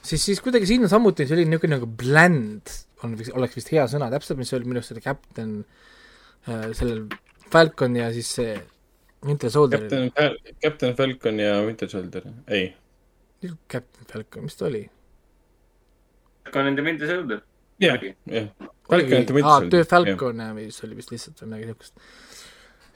[0.02, 2.74] siis, siis kuidagi siin on samuti selline niisugune nagu bland
[3.05, 5.57] on, oleks vist hea sõna, täpselt mis oli minu arust selle Captain
[6.47, 7.07] äh,, sellel
[7.51, 8.55] Falcon ja siis see
[9.27, 9.82] Winter Soldier.
[9.82, 12.70] Captain Captain Falcon ja Winter Soldier, ei.
[13.69, 14.85] Captain Falcon, mis ta oli?
[16.51, 17.44] ka nende mind ei sõudnud.
[17.82, 18.48] jah, jah.
[18.90, 19.86] Falcon ja Winter aa, Soldier.
[19.93, 22.05] Falcon ja mis oli vist lihtsalt või midagi niisugust.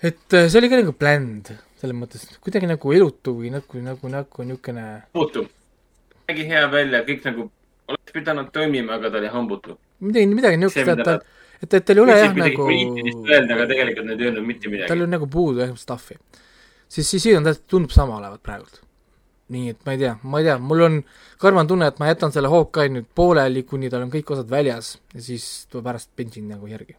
[0.04, 1.50] Et äh, see oli ka nagu bland,
[1.80, 5.46] selles mõttes, kuidagi nagu elutu või nagu, nagu, nagu niisugune hambutu.
[6.28, 7.46] nägi hea välja, kõik nagu
[7.88, 9.78] oleks pidanud toimima, aga ta oli hambutu.
[10.04, 11.20] midagi, midagi niisugust, et ta-,
[11.62, 14.92] et, et tal ei ole jah nagu öelda, aga tegelikult nad ei öelnud mitte midagi
[14.92, 15.04] tal.
[15.06, 16.18] on nagu puudu jah stuff'i.
[16.88, 18.82] siis, siis siin on tundub sama olevat praegult.
[19.54, 21.00] nii et ma ei tea, ma ei tea, mul on
[21.40, 24.98] karm tunne, et ma jätan selle Hawkeye nüüd pooleli, kuni tal on kõik osad väljas
[25.16, 26.96] ja siis pärast bingin nagu järgi.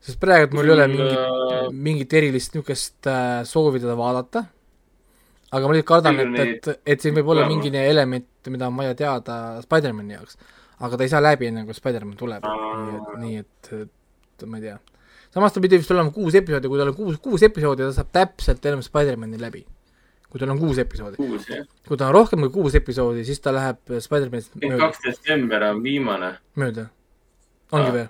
[0.00, 4.44] Sest praegu mul ei ole mingit, Äh, mingit erilist niisugust äh, soovi teda vaadata,
[5.50, 8.94] aga ma lihtsalt kardan, et, et, et siin võib olla mingine element, mida on vaja
[8.98, 10.38] teada Spider-mani jaoks.
[10.80, 14.68] aga ta ei saa läbi enne, kui Spider-man tuleb, nii et, nii et, ma ei
[14.68, 14.78] tea.
[15.34, 18.14] samas ta pidi vist olema kuus episoodi, kui tal on kuus, kuus episoodi, ta saab
[18.14, 19.66] täpselt enam Spider-mani läbi.
[20.30, 21.18] kui tal on kuus episoodi.
[21.88, 25.82] kui ta on rohkem kui kuus episoodi, siis ta läheb Spider-manist mööda, kaks detsember on
[25.84, 26.32] viimane.
[26.56, 26.88] mööda.
[27.72, 28.08] ongi Aa.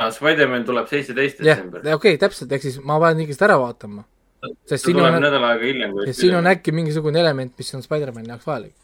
[0.00, 0.14] või?
[0.14, 1.80] Spider-man tuleb seitseteist detsember.
[1.80, 4.04] okei okay,, täpselt, ehk siis ma pean ikkagist ära vaatama.
[4.44, 7.54] sest see siin tuleb on, nädal aega hiljem kui ja siin on äkki mingisugune element,
[7.58, 8.74] mis on Spider-mani jaoks vajalik.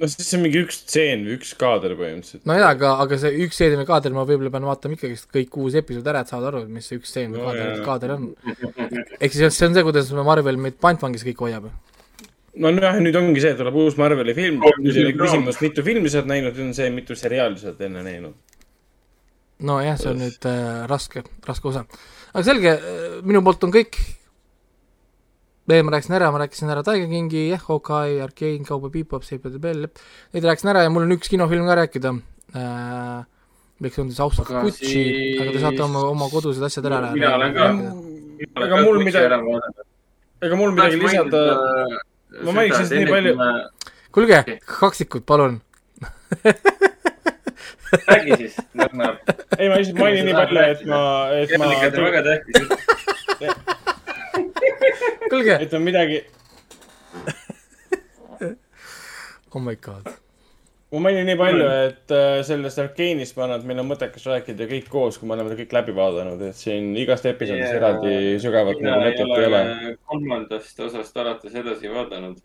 [0.00, 2.44] no siis see on mingi üks stseen või üks kaader põhimõtteliselt.
[2.48, 5.76] no jaa, aga, aga see üks seedime kaader, ma võib-olla pean vaatama ikkagist kõik kuus
[5.78, 8.30] episoodi ära, et saada aru, mis see üks seedime No kaader kaader on.
[9.22, 11.70] ehk siis see on see, kuidas Marvel meid pantvangis kõik hoiab.
[12.56, 14.62] nojah, nüüd ongi see, tuleb uus Marveli film.
[14.64, 18.55] Oh, küsimus, mitu filmi sa oled näinud, on see, mitu seriaali sa oled enne näinud.
[19.64, 21.84] nojah, see on nüüd äh, raske, raske osa.
[22.34, 22.74] aga selge,
[23.24, 23.96] minu poolt on kõik.
[25.66, 29.50] veel ma rääkisin ära, ma rääkisin ära Tiger Kingi, jah, Hawkeye, Arcane, Cowboy Bebop, Save
[29.50, 29.88] the Bell,
[30.34, 32.12] neid rääkisin ära ja mul on üks kinofilm ka rääkida
[32.54, 33.24] äh,.
[33.80, 37.34] milleks on siis Aga Gucci siis- aga te saate oma, oma kodused asjad ära mina
[37.36, 37.66] olen ka,
[38.64, 39.40] ega mul midagi,
[40.46, 41.42] ega mul midagi lisada,
[42.44, 43.36] Ma mainiks lihtsalt nii palju-
[44.12, 45.58] kuulge kaksikud, palun.
[48.08, 49.16] räägi siis, Ragnar.
[49.58, 51.00] ei ma lihtsalt mainin nii palju, et ma,
[51.36, 52.56] et ma, tegelikult on väga tähtis.
[55.30, 56.18] kuulge, et on midagi,
[59.54, 60.08] oh my god.
[60.92, 64.68] ma mainin nii palju, et äh, sellest Arkane'ist ma arvan, et meil on mõttekas rääkida
[64.70, 67.80] kõik koos, kui me oleme ta kõik läbi vaadanud, et siin igast episoodist Jaa.
[67.80, 68.12] eraldi
[68.42, 69.62] sügavat nagu ei mõtet ei ole.
[69.62, 72.38] ole kolmandast osast alates edasi vaadanud.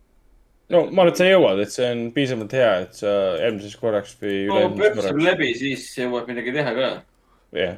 [0.71, 4.13] No ma arvan, et sa jõuad, et see on piisavalt hea, et sa järgmiseks korraks
[4.21, 6.91] või no üle-eelmiseks korraks, läbi, siis jõuab midagi teha ka.
[7.57, 7.75] jah.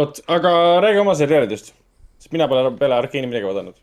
[0.00, 0.54] vot, aga
[0.84, 1.74] räägi oma seriaalidest,
[2.18, 3.80] sest mina pole peale Arkane'i midagi vaadanud.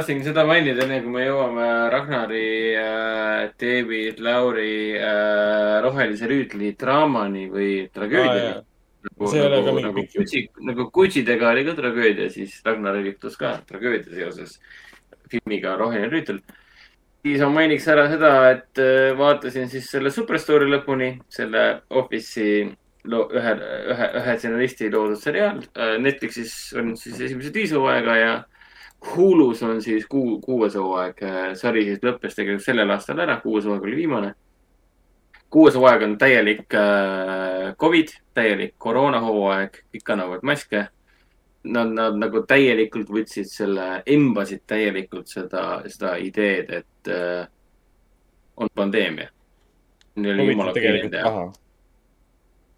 [0.00, 2.48] tahtsin seda mainida, enne kui me jõuame Ragnari
[2.80, 8.60] äh,, David, Lauri äh, Rohelise rüütli draamani või tragöödiani.
[9.08, 10.06] nagu, See ei ole ka nagu, mingi nagu.
[10.18, 14.58] Kutsi, nagu Kutsidega oli ka tragöödia, siis Ragnaril juhtus ka tragöödia seoses
[15.30, 16.40] filmiga Roheline rüütel.
[17.22, 22.70] siis ma mainiks ära seda, et äh, vaatasin siis selle Superstory lõpuni, selle Office'i
[23.04, 23.56] loo-, ühe,
[23.94, 25.60] ühe, ühe stsenaristi loodud seriaal.
[26.00, 28.32] Netflixis on siis esimesed viis hooaega ja
[29.16, 31.20] Hulus on siis kuu, kuues hooaeg.
[31.56, 34.34] sari siis lõppes tegelikult sellel aastal ära, kuues hooaeg oli viimane.
[35.50, 40.88] kuues hooaeg on täielik äh, Covid, täielik koroonahooaeg, kõik kannavad maske.
[41.60, 47.42] Nad, nad nagu täielikult võtsid selle, embasid täielikult seda, seda ideed, et äh,
[48.56, 49.28] on pandeemia.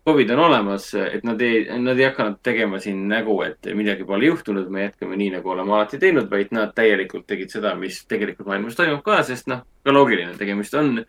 [0.06, 4.26] Covid on olemas, et nad ei, nad ei hakanud tegema siin nägu, et midagi pole
[4.26, 8.50] juhtunud, me jätkame nii, nagu oleme alati teinud, vaid nad täielikult tegid seda, mis tegelikult
[8.50, 11.04] maailmas toimub ka, sest noh, ka loogiline, tegemist on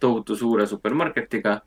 [0.00, 1.58] tohutu suure supermarketiga.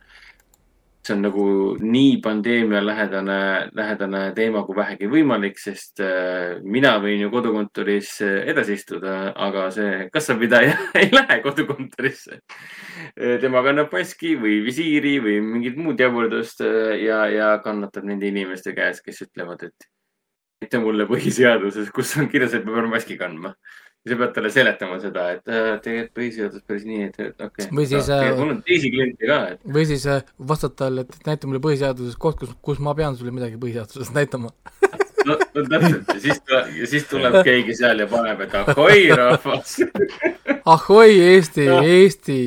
[1.12, 1.46] See on nagu
[1.80, 8.38] nii pandeemia lähedane, lähedane teema kui vähegi võimalik, sest äh, mina võin ju kodukontoris äh,
[8.52, 12.40] edasi istuda, aga see kassapidaja ei lähe kodukontorisse.
[13.42, 18.76] tema kannab maski või visiiri või mingit muud jaburdust äh, ja, ja kannatab nende inimeste
[18.78, 19.92] käes, kes ütlevad, et
[20.62, 23.56] näita mulle põhiseaduses, kus on kirjas, et ma pean maski kandma.
[24.06, 25.44] Ja sa pead talle seletama seda, et
[25.86, 27.68] tegelikult põhiseadus päris nii, et okei okay.
[27.78, 31.28] Või siis, äh, mul on teisi kliente ka, et või siis äh, vastata talle, et
[31.28, 34.50] näita mulle põhiseaduses koht, kus, kus ma pean sulle midagi põhiseadusest näitama.
[35.28, 36.42] no, no täpselt ja siis,
[36.80, 39.78] ja siis tuleb keegi seal ja paneb, et ahoi rahvas.
[40.66, 41.70] ahoi, Eesti,
[42.00, 42.40] Eesti.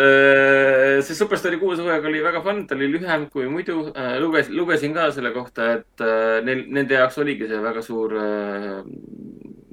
[0.00, 3.92] Äh, see Superstaari kuues hooaeg oli väga fun, ta oli lühem kui muidu.
[4.20, 8.80] lugesin, lugesin ka selle kohta, et äh, neil, nende jaoks oligi see väga suur äh,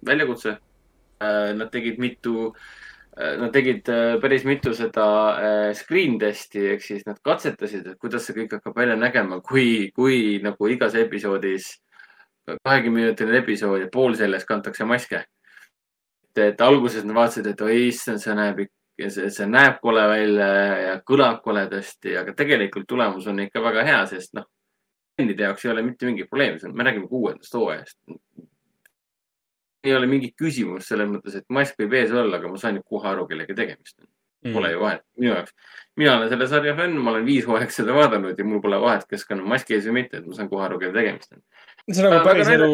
[0.08, 0.58] väljakutse.
[1.18, 2.52] Nad tegid mitu,
[3.18, 5.08] nad tegid äh, päris mitu seda
[5.42, 9.90] äh, screen test'i ehk siis nad katsetasid, et kuidas see kõik hakkab välja nägema, kui,
[9.96, 11.72] kui nagu igas episoodis,
[12.48, 15.26] kahekümneminutiline episood ja pool sellest kantakse maske.
[16.38, 20.04] et alguses nad vaatasid, et oi issand, see näeb ikka ja see, see näeb kole
[20.10, 20.48] välja
[20.82, 24.48] ja kõlab koledasti, aga tegelikult tulemus on ikka väga hea, sest noh,
[25.18, 27.98] kliendide jaoks ei ole mitte mingit probleemi, me räägime kuuendast hooajast.
[29.84, 33.08] ei ole mingit küsimust selles mõttes, et mask võib ees olla, aga ma sain kohe
[33.08, 34.08] aru, kellega tegemist on.
[34.46, 34.54] Mm.
[34.54, 35.54] Pole ju vahet minu jaoks.
[35.98, 39.06] mina olen selle sarja fänn, ma olen viis hooaega seda vaadanud ja mul pole vahet,
[39.10, 41.44] kes kannab maski ees või mitte, et ma saan kohe aru, kellega tegemist on.
[41.92, 42.74] see on nagu päris elu,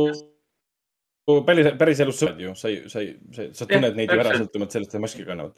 [1.48, 3.14] päris, päris elus sa oled ju, sa sa ei,
[3.60, 5.56] sa tunned neid ju ära sõltumata sellest, et maski kannavad.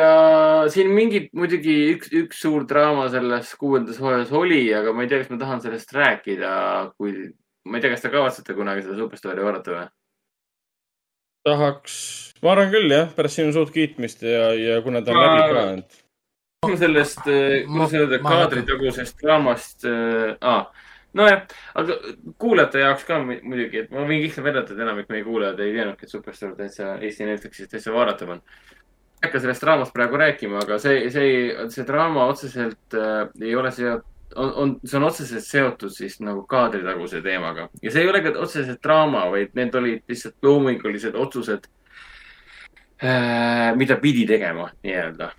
[0.00, 5.10] Ja siin mingid muidugi üks, üks suur draama selles kuuendas hooajas oli, aga ma ei
[5.10, 6.52] tea, kas ma tahan sellest rääkida,
[6.96, 7.32] kui,
[7.68, 9.88] ma ei tea, kas te kavatsete kunagi seda Superstaari vaadata või?
[11.42, 11.94] tahaks,
[12.42, 15.56] ma arvan küll jah, pärast sinu suurt kiitmist ja, ja kuna ta on Ma- läbi
[15.56, 15.64] ka,
[16.70, 20.36] et sellest, Ma- kuidas öelda, kaadritagusest draamast äh,.
[20.40, 20.68] Ah,
[21.18, 21.42] nojah,
[21.82, 21.96] aga
[22.38, 25.74] kuulajate jaoks ka mu- muidugi, et ma võin lihtsalt väidata, et enamik meie kuulajad ei
[25.74, 28.44] teadnudki, et Superstar täitsa Eesti Netflixis täitsa vaadatav on.
[29.22, 31.34] Ei hakka sellest draamast praegu rääkima, aga see, see,
[31.70, 36.42] see draama otseselt äh, ei ole seotud, on, on, see on otseselt seotud siis nagu
[36.50, 41.68] kaadritaguse teemaga ja see ei ole ka otseselt draama, vaid need olid lihtsalt loomingulised otsused
[43.04, 45.30] äh,, mida pidi tegema nii-öelda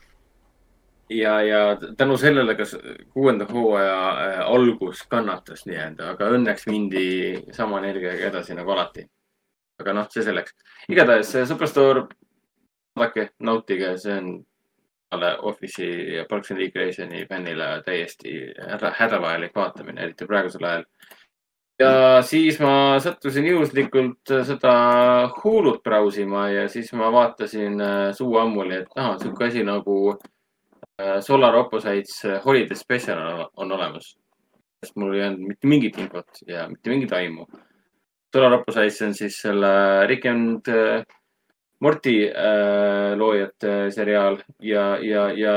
[1.09, 1.61] ja, ja
[1.97, 2.77] tänu sellele ka s-
[3.13, 7.05] kuuenda hooaja äh, algus kannatas nii-öelda, aga õnneks mindi
[7.53, 9.05] sama energiaga edasi nagu alati.
[9.81, 10.53] aga noh, see selleks.
[10.89, 12.05] igatahes see Superstore,
[12.95, 14.33] vaadake, nautige, see on
[15.13, 20.85] peale Office'i ja Parks and Recreationi fännile täiesti häda- hädavajalik vaatamine, eriti praegusel ajal.
[21.79, 24.73] ja siis ma sattusin juhuslikult seda
[25.43, 30.15] Hulut brausima ja siis ma vaatasin äh, suu ammuli, et ahah, sihuke asi nagu
[31.01, 34.15] äh, Solar Opposites Holiday Special on, on olemas.
[34.83, 37.45] sest mul ei olnud mitte mingit infot ja mitte mingit aimu.
[38.35, 41.05] Solar Opposites on siis selle Rick and äh,
[41.83, 45.55] Morty äh, loojate seriaal ja, ja, ja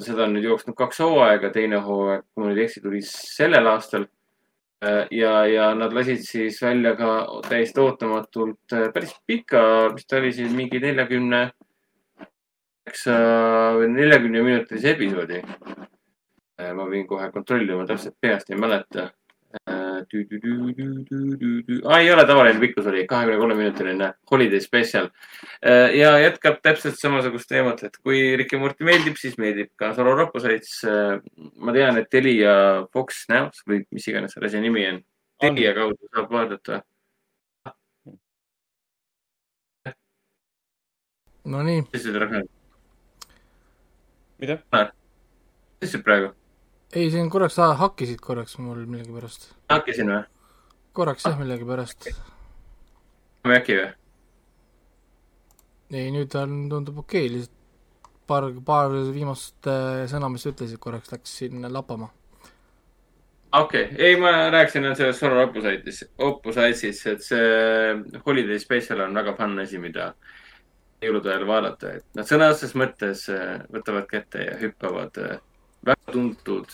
[0.00, 3.68] seda on nüüd jooksnud kaks hooaega, teine hooaeg, kui ma nüüd ei eksi, tuli sellel
[3.74, 4.06] aastal.
[5.10, 7.08] ja, ja nad lasid siis välja ka
[7.48, 11.40] täiesti ootamatult äh, päris pika, mis ta oli siis mingi neljakümne,
[12.86, 15.42] või neljakümne minutilise episoodi.
[16.78, 19.10] ma võin kohe kontrollima, täpselt peast ei mäleta.
[21.84, 25.08] Ah, ei ole tavaline pikkus oli, kahekümne kolme minutiline holiday special.
[25.94, 30.26] ja jätkab täpselt samasugust teemat, et kui Rick ja Morty meeldib, siis meeldib ka Solar
[30.26, 30.80] Opposites.
[31.56, 35.02] ma tean, et Telia Fox Now või mis iganes selle asja nimi on,
[35.40, 36.82] Telia kaudu saab vaadata.
[41.48, 42.20] Nonii, mis sa mida?
[42.20, 42.42] Ragnar?
[45.80, 46.37] mis sa ütled praegu?
[46.92, 49.52] Ei siin korraks ha- hakkisid korraks mul millegipärast.
[49.68, 50.22] hakkasin või?
[50.92, 52.08] korraks jah, millegipärast.
[53.58, 53.88] äkki või?
[55.92, 57.58] ei, nüüd on, tundub okei okay,, lihtsalt
[58.28, 59.68] paar, paar viimast
[60.10, 62.10] sõna, mis sa ütlesid, korraks läks sinna lapama.
[63.52, 69.36] okei okay., ei, ma rääkisin sellest Solar Opposites, Opposites'is, et see Holiday Special on väga
[69.36, 70.12] fun asi, mida
[71.02, 75.38] jõulude ajal vaadata, et nad sõna otseses mõttes äh, võtavad kätte ja hüppavad äh,
[75.88, 76.70] väga tuntud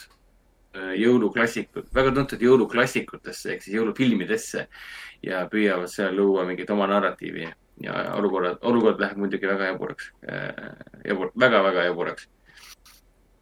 [0.76, 4.68] äh, jõuluklassikud, väga tuntud jõuluklassikutesse ehk siis jõulufilmidesse
[5.24, 7.48] ja püüavad seal luua mingit oma narratiivi
[7.82, 10.12] ja olukorrad, olukord läheb muidugi väga jaburaks,
[11.02, 12.28] jabur, väga-väga jaburaks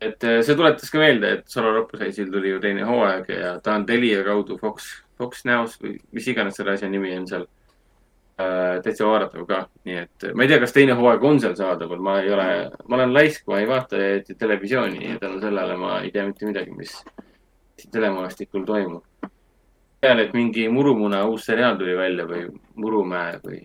[0.02, 3.76] et äh, see tuletas ka meelde, et Solar Oppositesil tuli ju teine hooaeg ja ta
[3.78, 4.88] on Telia kaudu Fox,
[5.18, 7.61] Fox Now's või mis iganes selle asja nimi on seal äh,.
[8.36, 12.18] Täitsa vaadatav ka, nii et ma ei tea, kas teine hooaeg on seal saadaval, ma
[12.22, 12.46] ei ole,
[12.88, 14.00] ma olen laisk, ma ei vaata
[14.38, 16.96] televisiooni ja tänu sellele ma ei tea mitte midagi, mis
[17.92, 19.04] telemaastikul toimub.
[20.00, 23.60] tean, et mingi Murumuna uus seriaal tuli välja või Murumäe või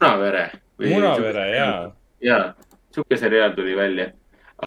[0.00, 0.50] Munavere.
[0.78, 1.92] Munavere, jaa.
[2.20, 2.54] ja
[2.90, 4.10] sihuke seriaal tuli välja,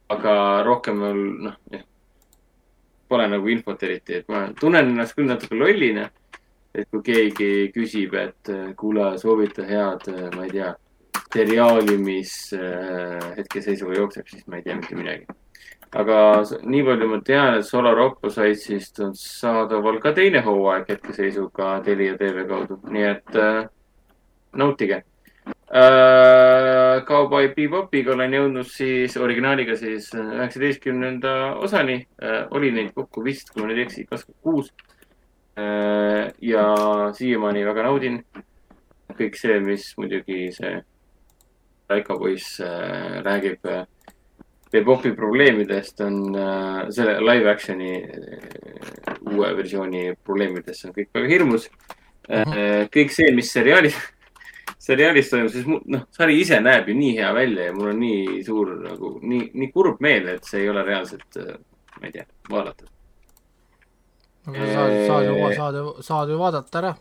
[0.09, 1.57] aga rohkem mul noh,
[3.07, 6.09] pole nagu infot eriti, et ma tunnen ennast küll natuke lollina.
[6.73, 10.73] Et kui keegi küsib, et äh, kuule, soovita head, ma ei tea,
[11.33, 15.39] seriaali, mis äh, hetkeseisuga jookseb, siis ma ei tea mitte midagi.
[15.93, 16.17] aga
[16.65, 22.47] nii palju ma tean, et Solar Oppositesist on saadaval ka teine hooaeg hetkeseisuga Telia tv
[22.49, 23.65] kaudu, nii et äh,
[24.57, 25.03] nautige
[25.73, 31.31] Äh, Cowboy Bebopiga olen jõudnud siis originaaliga siis üheksateistkümnenda
[31.65, 31.95] osani.
[32.51, 34.69] oli neid kokku vist, kui ma nüüd ei eksi, kakskümmend kuus.
[35.55, 36.63] Ja
[37.13, 38.15] siiamaani väga naudin
[39.17, 40.79] kõik see, mis muidugi see
[41.89, 43.85] Raiko poiss äh, räägib äh,
[44.73, 51.69] Bebopi probleemidest, on äh, selle live action'i äh, uue versiooni probleemidest on kõik väga hirmus.
[52.23, 53.97] kõik see, mis seriaalis
[54.79, 58.37] seriaalis toimub, siis noh, sari ise näeb ju nii hea välja ja mul on nii
[58.47, 61.35] suur nagu nii, nii kurb meel, et see ei ole reaalselt,
[61.99, 62.87] ma ei tea, vaadata.
[64.47, 66.95] Aga sa saad, saad ju, saad ju, saad ju vaadata ära.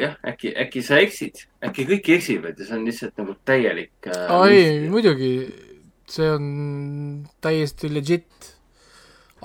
[0.00, 4.36] jah, äkki, äkki sa eksid, äkki kõik eksivad ja see on lihtsalt nagu täielik äh,.
[4.48, 5.32] ei, muidugi,
[6.10, 6.46] see on
[7.44, 8.56] täiesti legit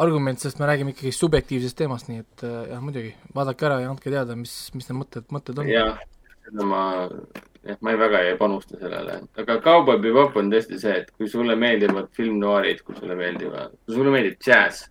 [0.02, 3.92] argument, sest me räägime ikkagi subjektiivsest teemast, nii et äh, jah, muidugi, vaadake ära ja
[3.92, 5.70] andke teada, mis, mis need mõtted, mõtted on.
[5.70, 6.00] jah,
[6.46, 6.84] seda ma,
[7.68, 11.30] jah, ma ei väga ei panusta sellele, aga Cowboy Bebop on tõesti see, et kui
[11.32, 14.88] sulle meeldivad filmnoirid, kui sulle meeldivad, kui sulle meeldib džäss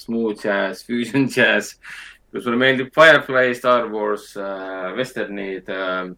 [0.00, 1.74] smooth jazz, fusion jazz,
[2.30, 6.12] kui sulle meeldib Firefly, Star Wars äh,, vesternid äh,,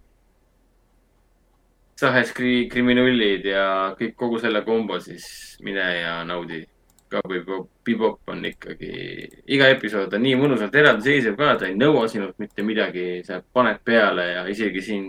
[1.97, 6.67] Sahes kri-, kriminullid ja kõik, kogu selle kombo, siis mine ja naudi.
[7.07, 7.45] Cowboy
[7.87, 8.89] Bebop- on ikkagi,
[9.55, 13.79] iga episood on nii mõnusalt eraldiseisev ka, ta ei nõua sinult mitte midagi, sa paned
[13.87, 15.05] peale ja isegi siin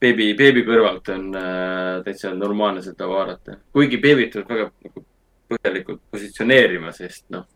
[0.00, 3.58] beebi, beebi kõrvalt on äh, täitsa normaalne seda vaadata.
[3.72, 5.04] kuigi beebid tuleb väga nagu
[5.50, 7.46] põhjalikult positsioneerima, sest noh,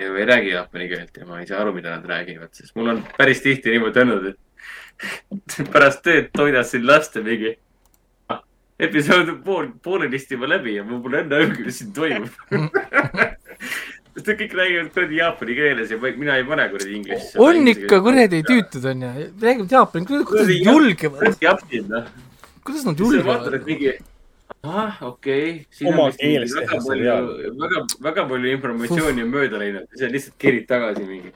[0.00, 2.92] ju ei räägi jaapani keelt ja ma ei saa aru, mida nad räägivad, sest mul
[2.94, 7.54] on päris tihti niimoodi olnud, et pärast tööd toidasin last ja mingi
[8.32, 8.42] ah,
[8.78, 12.30] episood on pool, poolenisti juba läbi ja mul pole enne aimugi, mis siin toimub.
[14.14, 17.30] sest nad kõik räägivad kuradi jaapani keeles ja mina ei pane kuradi inglise.
[17.42, 19.12] on ikka kuradi tüütud onju,
[19.42, 21.46] räägivad jaapani, kuidas nad julgevad,
[21.90, 22.10] noh.
[22.62, 23.48] kuidas nad julgevad
[24.64, 25.88] ahah, okei okay,.
[25.90, 27.30] Oma keeles väga teha palju seriaal.,
[27.62, 31.34] väga, väga palju informatsiooni on mööda läinud, sa lihtsalt kerid tagasi mingi.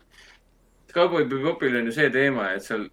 [0.94, 2.86] Cowboy Bebopil on ju see teema, et seal,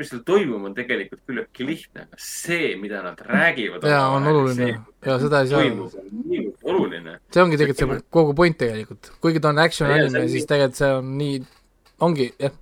[0.00, 3.86] mis seal toimub, on tegelikult küllaltki lihtne, aga see, mida nad räägivad.
[3.86, 4.70] jaa, on oluline
[5.06, 7.18] ja seda ei saa, toimub, on niivõrd oluline.
[7.30, 10.92] see ongi tegelikult see kogu point tegelikult, kuigi ta on action anime siis tegelikult see
[10.98, 11.38] on nii,
[12.08, 12.58] ongi jah,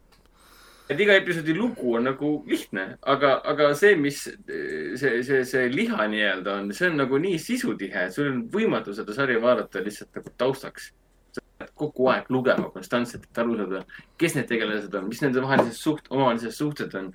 [0.88, 6.06] et iga episoodi lugu on nagu lihtne, aga, aga see, mis see, see, see liha
[6.12, 10.16] nii-öelda on, see on nagu nii sisutihe, et sul on võimatu seda sarja vaadata lihtsalt
[10.16, 10.92] nagu taustaks.
[11.36, 13.82] sa pead kogu aeg lugema konstantselt, et aru saada,
[14.18, 17.12] kes need tegelased on, mis nende vahelised suht-, omavahelised suhted on,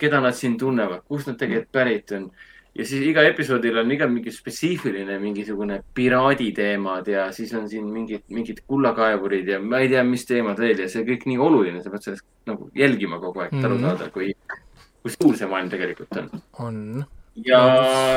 [0.00, 2.30] keda nad siin tunnevad, kust nad tegelikult pärit on.
[2.74, 7.88] Ja siis iga episoodil on iga mingi spetsiifiline mingisugune piraadi teemad ja siis on siin
[7.92, 11.82] mingid, mingid kullakaevurid ja ma ei tea, mis teemad veel ja see kõik nii oluline,
[11.82, 13.84] sa pead sellest nagu jälgima kogu aeg, et aru Mhm.
[13.88, 14.34] saada, kui,
[15.02, 16.30] kui suur see maailm tegelikult on.
[16.58, 17.04] on.
[17.44, 17.60] ja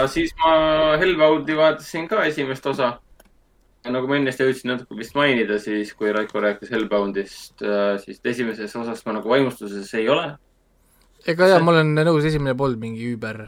[0.08, 3.00] siis ma Hellbound'i vaatasin ka esimest osa.
[3.84, 7.60] nagu ma ennist jõudsin natuke vist mainida, siis kui Raiko rääkis Hellbound'ist,
[8.06, 10.38] siis esimeses osas ma nagu vaimustuses ei ole.
[11.28, 13.48] ega jaa, ma olen nõus, esimene polnud mingi üüber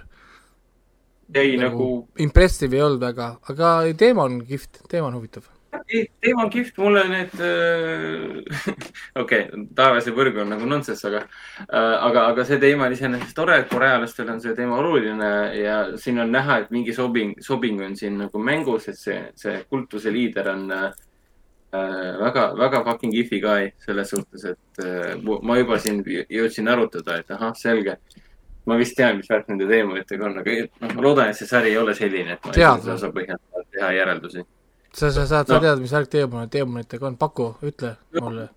[1.34, 1.90] jäi nagu
[2.22, 5.48] impressive ei olnud väga, aga teema on kihvt, teema on huvitav.
[6.22, 8.68] teema on kihvt, mulle need äh,
[9.22, 11.24] okei okay,, taevas ja põrg on nagu nonsense, aga
[11.66, 15.80] äh,, aga, aga see teema on iseenesest tore, et korealastel on see teema oluline ja
[16.02, 20.14] siin on näha, et mingi sobing, sobing on siin nagu mängus, et see, see kultuse
[20.14, 20.88] liider on äh,
[22.22, 27.32] väga, väga fucking kihvti guy selles suhtes, et äh, ma juba siin jõudsin arutada, et
[27.36, 27.98] ahah, selge.
[28.66, 31.70] Ma vist tean, mis värk nende teemadega on, aga noh, ma loodan, et see sari
[31.74, 32.88] ei ole selline, et ma Tead.
[32.96, 34.44] osa põhjal saan teha järeldusi
[34.96, 35.60] sa, sa saad, sa No.
[35.62, 38.50] tead, mis värk teemonid, teemonitega on, paku, ütle mulle,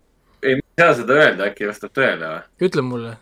[0.42, 2.44] ei, ma ei saa seda öelda, äkki vastab tõele või?
[2.68, 3.16] ütle mulle.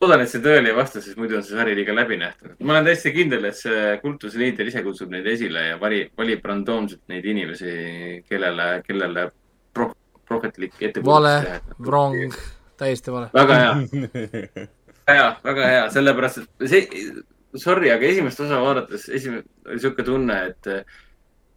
[0.00, 2.52] loodan, et see tõele ei vasta, sest muidu on see sari liiga läbinähtav.
[2.60, 6.44] ma olen täiesti kindel, et see kultuse liider ise kutsub neid esile ja vali, valib
[6.46, 9.26] randoomselt neid inimesi, kellele, kellele
[9.74, 9.90] pro,
[10.28, 12.34] prohvetlik ettekujutus vale, wrong,
[12.78, 13.30] täiesti vale.
[13.34, 14.68] väga hea,
[15.08, 17.12] hea, väga hea, sellepärast et see,
[17.56, 20.70] sorry, aga esimest osa vaadates esimene, oli sihuke tunne, et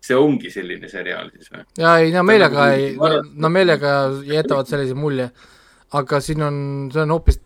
[0.02, 1.66] see ongi selline seriaal siis või?
[1.82, 3.92] ja ei, no meelega ei Vaadata-, no meelega
[4.28, 5.30] jätavad sellise mulje,
[6.00, 6.58] aga siin on,
[6.94, 7.42] see on hoopis,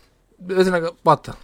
[0.45, 1.36] ühesõnaga vaata,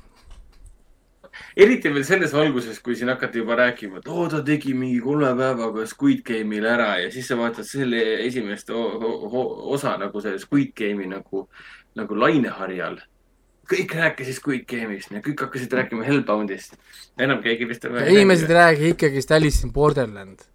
[1.58, 5.32] eriti veel selles valguses, kui siin hakati juba rääkima, et oo, ta tegi mingi kolme
[5.38, 11.10] päevaga Squid Game'il ära ja siis sa vaatad selle esimest osa nagu see Squid Game'i
[11.12, 11.48] nagu,
[12.00, 13.00] nagu laineharjal.
[13.72, 16.77] Kõik rääkisid Squid Game'ist ja kõik hakkasid rääkima Hellboundist.
[17.19, 17.85] enam keegi vist.
[17.85, 20.48] inimesed ei räägi ikkagist Alice in Borderland.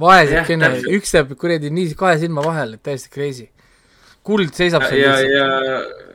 [0.00, 3.48] vaesekene üks jääb kuradi nii kahe silma vahele, et täiesti crazy.
[4.22, 5.34] kuld seisab seal ja, lihtsalt.
[5.34, 6.08] ja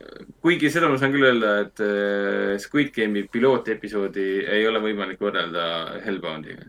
[0.45, 5.65] kuigi seda ma saan küll öelda, et äh, Squid Game'i pilootepisoodi ei ole võimalik võrrelda
[6.05, 6.67] Hellboundiga.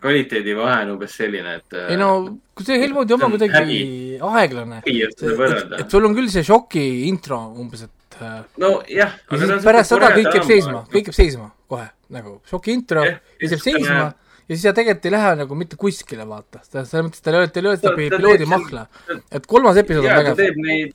[0.00, 1.76] kvaliteedivahe on umbes selline, et.
[1.88, 2.10] ei no,
[2.54, 3.78] kui see Helmut oma kuidagi
[4.20, 5.88] aeglane, et.
[5.88, 9.14] sul on küll see šoki intro umbes, et äh, nojah.
[9.30, 13.16] ja siis pärast seda kõik jääb seisma, kõik jääb seisma kohe nagu šoki intro ja
[13.40, 14.12] siis jääb seisma
[14.48, 17.48] ja siis ta tegelikult ei lähe nagu mitte kuskile, vaata, selles mõttes ta ei löö,
[17.48, 18.84] ta ei löö seda piloodi mahla,
[19.32, 20.92] et kolmas episood on vägev.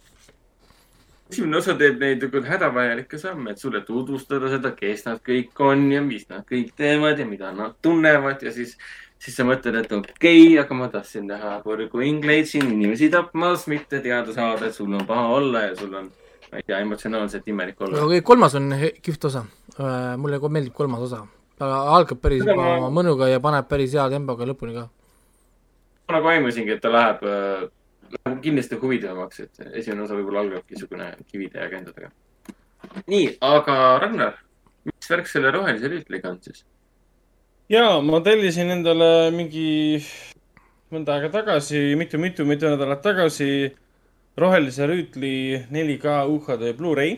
[1.30, 5.90] esimene osa teeb neid nagu hädavajalikke samme, et sulle tutvustada seda, kes nad kõik on
[5.91, 8.78] ja mis nad kõik teevad ja mida nad tunnevad ja siis,
[9.22, 13.68] siis sa mõtled, et okei okay,, aga ma tahtsin näha Võrgu ingleid siin inimesi tapmas,
[13.68, 16.12] mitte teada saada, et sul on paha olla ja sul on,
[16.52, 18.04] ma ei tea, emotsionaalselt imelik olla.
[18.06, 18.72] aga kolmas on
[19.02, 19.44] kihvt osa,
[20.18, 21.24] mulle ka meeldib kolmas osa,
[21.60, 24.88] algab päris juba ma- mõnuga ja paneb päris hea tempoga lõpuni ka.
[26.08, 27.68] ma nagu aimasingi, et ta läheb äh,
[28.26, 32.12] läheb kindlasti huvitavamaks, et esimene osa võib-olla algabki niisugune kivide ja kändadega.
[33.08, 34.42] nii, aga Ragnar,
[34.90, 36.66] mis värk selle rohelise rüütliga on siis?
[37.70, 40.00] ja ma tellisin endale mingi
[40.90, 43.50] mõnda aega tagasi mitu,, mitu-mitu-mitu nädalat tagasi
[44.40, 47.18] Rohelise rüütli 4K UHD Blu-ray.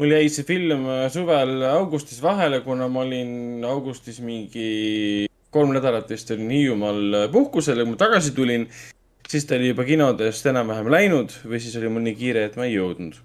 [0.00, 6.30] mul jäi see film suvel augustis vahele, kuna ma olin augustis mingi kolm nädalat vist
[6.30, 8.68] olin Hiiumaal puhkusel ja kui ma tagasi tulin,
[9.28, 12.68] siis ta oli juba kinodest enam-vähem läinud või siis oli mul nii kiire, et ma
[12.68, 13.18] ei jõudnud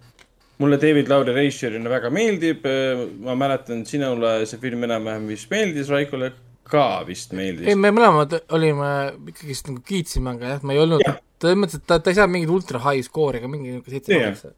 [0.58, 2.66] mulle David Lauri režissöörina väga meeldib.
[3.20, 6.32] ma mäletan, sinule see film enam-vähem vist meeldis, Raikole
[6.64, 7.76] ka vist ei, meeldis.
[7.76, 8.90] me mõlemad olime
[9.30, 11.04] ikkagist nagu kiitsime, aga jah, ma ei olnud,
[11.42, 14.20] selles mõttes, et ta, ta ei saa mingit ultra high skoori ega mingi niisugune seitse
[14.20, 14.54] kaheksa.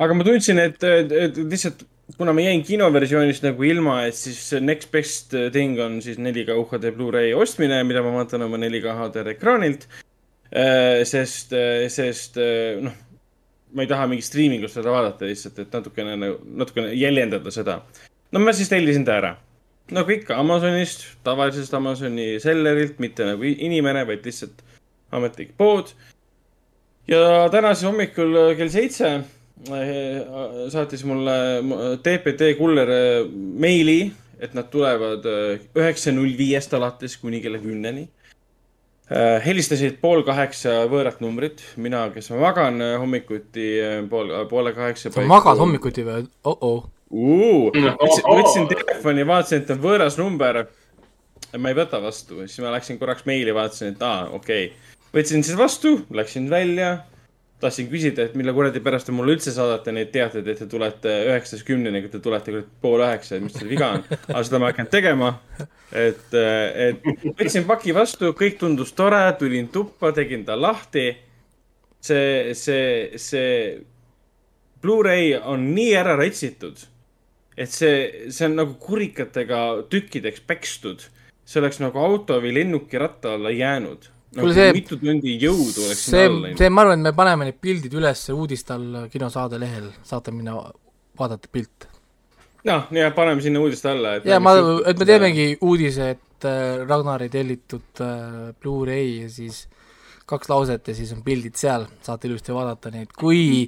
[0.00, 1.84] aga ma tundsin, et, et, et lihtsalt
[2.18, 6.90] kuna ma jäin kinoversioonist nagu ilma, et siis next best thing on siis 4K UHD
[6.96, 9.86] Blu-ray ostmine, mida ma vaatan oma 4K HDR ekraanilt.
[11.06, 11.52] sest,
[11.94, 12.94] sest äh, noh,
[13.74, 17.80] ma ei taha mingit striimingust seda vaadata lihtsalt, et natukene, natukene jäljendada seda.
[18.32, 19.36] no ma siis tellisin ta ära.
[19.94, 24.64] nagu ikka Amazonist, tavalisest Amazoni sellerilt, mitte nagu inimene, vaid lihtsalt
[25.12, 25.92] ametlik pood.
[27.08, 29.90] ja täna siis hommikul äh, kell seitse äh,
[30.70, 35.26] saatis mulle mu- TPT kuller äh, meili, et nad tulevad
[35.76, 38.08] üheksa null viiest alates kuni kella kümneni.
[39.44, 43.66] helistasid pool kaheksa võõrat numbrit, mina, kes ma magan hommikuti
[44.10, 45.10] pool, poole kaheksa.
[45.10, 45.58] sa magad?
[45.58, 46.28] hommikuti või?
[46.46, 46.86] oh-oh.
[47.10, 50.60] võtsin, võtsin telefoni, vaatasin, et on võõras number.
[51.58, 54.89] ma ei võta vastu, siis ma läksin korraks meili, vaatasin, et aa, okei okay..
[55.14, 56.98] Võtsin siis vastu, läksin välja.
[57.60, 61.10] tahtsin küsida, et mille kuradi pärast te mulle üldse saadate neid teateid, et te tulete
[61.28, 64.04] üheksast kümneni, kui te tulete pool üheksa, et mis teil viga on.
[64.30, 65.28] aga seda ma ei hakanud tegema.
[65.92, 71.10] et, et võtsin paki vastu, kõik tundus tore, tulin tuppa, tegin ta lahti.
[72.00, 73.50] see, see, see
[74.80, 76.78] Blu-ray on nii ära retsitud,
[77.60, 79.58] et see, see on nagu kurikatega
[79.92, 81.04] tükkideks pekstud.
[81.44, 84.08] see oleks nagu auto või lennuki ratta alla jäänud.
[84.30, 86.26] Nagu Kuule, see- mitu tundi jõudu oleks see
[86.58, 90.54] see, ma arvan, et me paneme need pildid üles uudiste all kinosaade lehel, saate minna
[91.18, 91.90] vaadata pilte.
[92.68, 94.28] noh, ja paneme sinna uudiste alla, et.
[94.30, 94.54] ja ma,
[94.86, 95.08] et me.
[95.08, 99.64] teemegi uudise, et äh, Ragnari tellitud äh, Blu-ray ja siis
[100.30, 103.66] kaks lauset ja siis on pildid seal, saate ilusti vaadata neid, kui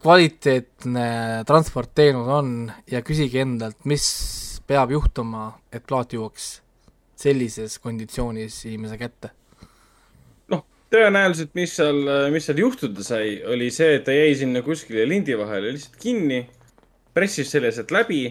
[0.00, 1.08] kvaliteetne
[1.46, 2.54] transportteenus on
[2.90, 4.06] ja küsige endalt, mis
[4.66, 6.48] peab juhtuma, et plaat jõuaks
[7.20, 9.30] sellises konditsioonis inimese kätte.
[10.94, 12.00] tõenäoliselt, mis seal,
[12.32, 16.44] mis seal juhtuda sai, oli see, et ta jäi sinna kuskile lindi vahele lihtsalt kinni,
[17.14, 18.22] pressis selle sealt läbi,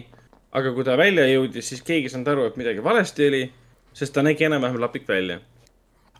[0.54, 3.42] aga kui ta välja jõudis, siis keegi ei saanud aru, et midagi valesti oli,
[3.94, 5.40] sest ta nägi enam-vähem lapik välja.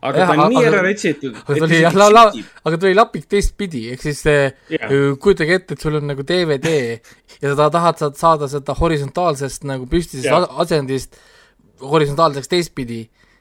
[0.05, 1.37] aga Jah, ta on nii aga- ära retsitud.
[1.41, 2.33] aga tuli jah, la-, la-,
[2.69, 4.43] aga tuli lapik teistpidi, ehk siis see
[4.75, 4.91] Jah.
[4.93, 6.99] öö, kujutage ette, et sul on nagu DVD
[7.41, 11.17] ja sa tahad saad saada seda horisontaalsest nagu püstisest a- asendist
[11.81, 13.01] horisontaalseks teistpidi,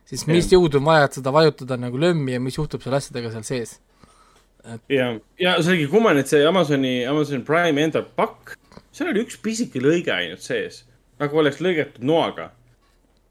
[0.10, 3.32] siis mis jõudu on vaja, et seda vajutada nagu lömmi ja mis juhtub seal asjadega
[3.34, 3.76] seal sees.
[4.92, 8.56] ja, ja see oligi kummaline, et see Amazoni, Amazon Prime enda pakk,
[8.96, 10.84] seal oli üks pisike lõige ainult sees,
[11.22, 12.52] nagu oleks lõigatud noaga.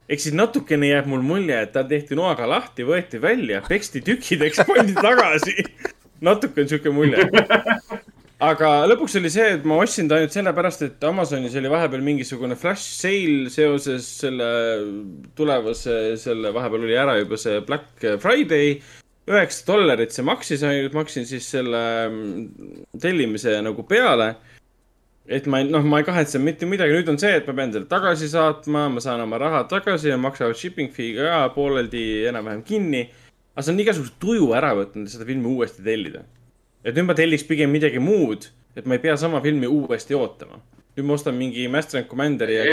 [0.09, 4.65] ehk siis natukene jääb mul mulje, et ta tehti noaga lahti, võeti välja, peksti tükkideks,
[4.69, 5.57] pandi tagasi.
[6.27, 7.27] natuke on sihuke mulje.
[8.43, 12.57] aga lõpuks oli see, et ma ostsin ta ainult sellepärast, et Amazonis oli vahepeal mingisugune
[12.59, 14.49] flash sale seoses selle
[15.39, 18.81] tulevase, selle vahepeal oli ära juba see Black Friday
[19.31, 24.35] üheksa dollarit see maksis ainult, maksin siis selle mm, tellimise nagu peale.
[25.27, 27.71] et ma ei, noh, ma ei kahetse mitte midagi, nüüd on see, et ma pean
[27.71, 32.65] selle tagasi saatma, ma saan oma raha tagasi ja maksavad shipping fee ka pooleldi enam-vähem
[32.67, 33.05] kinni.
[33.55, 36.25] aga see on igasuguse tuju ära võtnud, seda filmi uuesti tellida.
[36.85, 40.61] Et nüüd ma telliks pigem midagi muud, et ma ei pea sama filmi uuesti ootama.
[40.93, 42.65] nüüd ma ostan mingi Master and Commanderi ja.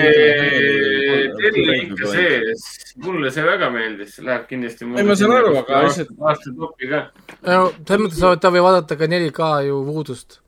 [1.39, 2.65] telli ikka sees,
[2.99, 4.87] mulle see väga meeldis, läheb kindlasti.
[4.89, 7.03] Ei, ma saan aru, aga lihtsalt- aasta topi ka.
[7.45, 10.39] no selles mõttes ta või vaadata ka 4K ju Voodoost,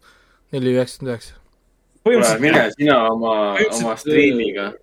[0.52, 1.40] neli üheksakümmend üheksa.
[2.04, 3.36] kuule, mine sina oma,
[3.78, 4.74] oma striimiga.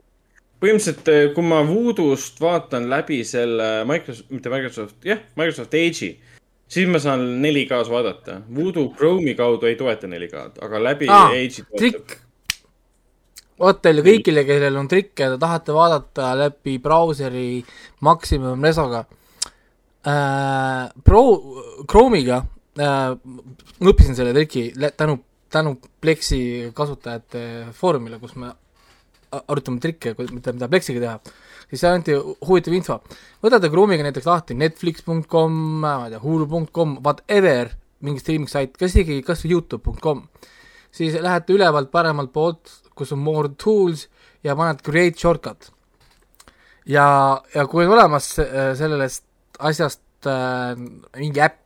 [0.62, 6.16] põhimõtteliselt, eh, kui ma Voodoost vaatan läbi selle Microsoft, mitte Microsoft, jah, Microsoft Edge'i,
[6.68, 8.40] siis ma saan 4K-s vaadata.
[8.54, 11.78] Voodoo Chrome'i kaudu ei toeta 4K-d, aga läbi Aa, Edge'i toetab.
[11.78, 12.16] trikk.
[13.58, 17.64] vot teile kõigile, kellel on trikke ja te tahate vaadata läbi brauseri
[18.06, 19.00] Maximum Resoga
[20.06, 20.92] äh,.
[21.04, 21.22] Pro,
[21.90, 22.38] Chrome'iga
[22.78, 25.18] äh,, ma õppisin selle triki tänu,
[25.50, 27.42] tänu Plexi kasutajate
[27.74, 28.52] foorumile, kus me
[29.32, 31.18] arutame trikke, mida, mida Plexiga teha,
[31.68, 32.98] siis seal anti huvitav info.
[33.44, 37.72] võtate Chrome'iga näiteks lahti netflix.com, ma ei tea, hulu.com, whatever,
[38.04, 40.22] mingi streaming sait, kas isegi kas või Youtube.com,
[40.94, 44.06] siis lähete ülevalt paremalt poolt, kus on more tools
[44.46, 45.70] ja paned create shortcut.
[46.86, 47.06] ja,
[47.54, 49.26] ja kui on olemas äh, sellest
[49.58, 50.74] asjast äh,
[51.18, 51.60] mingi äpp,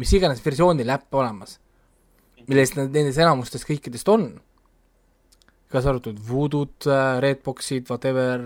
[0.00, 1.58] mis iganes versioonil äpp olemas,
[2.48, 4.32] millest nendes enamustes kõikidest on,
[5.74, 6.88] kaasa arvatud Voodoo'd,
[7.24, 8.42] Redboxid, whatever,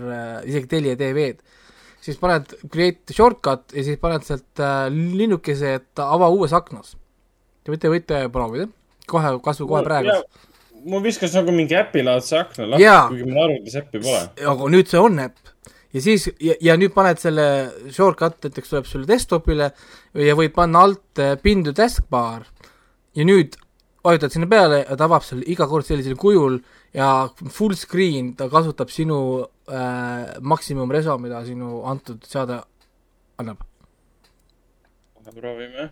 [0.49, 1.59] isegi Telia TV-d,
[2.03, 6.95] siis paned create shortcut ja siis paned sealt äh, linnukese, et ava uues aknas.
[7.63, 8.69] Te võite, võite proovida,
[9.09, 10.19] kohe, kas või kohe praegu.
[10.89, 14.19] mul viskas nagu mingi äpilaadse akna lahti kuigi mul arvutis äppi pole.
[14.47, 15.49] aga nüüd see on äpp
[15.91, 17.47] ja siis ja, ja nüüd paned selle
[17.91, 19.67] shortcut, näiteks tuleb sulle desktopile
[20.23, 22.47] ja võid panna alt äh, pin to taskbar
[23.17, 23.59] ja nüüd
[24.07, 26.61] vajutad sinna peale ja ta avab selle iga kord sellisel kujul
[26.93, 32.61] ja full screen ta kasutab sinu äh, maksimum reso, mida sinu antud seade
[33.37, 33.65] annab.
[35.29, 35.89] proovime.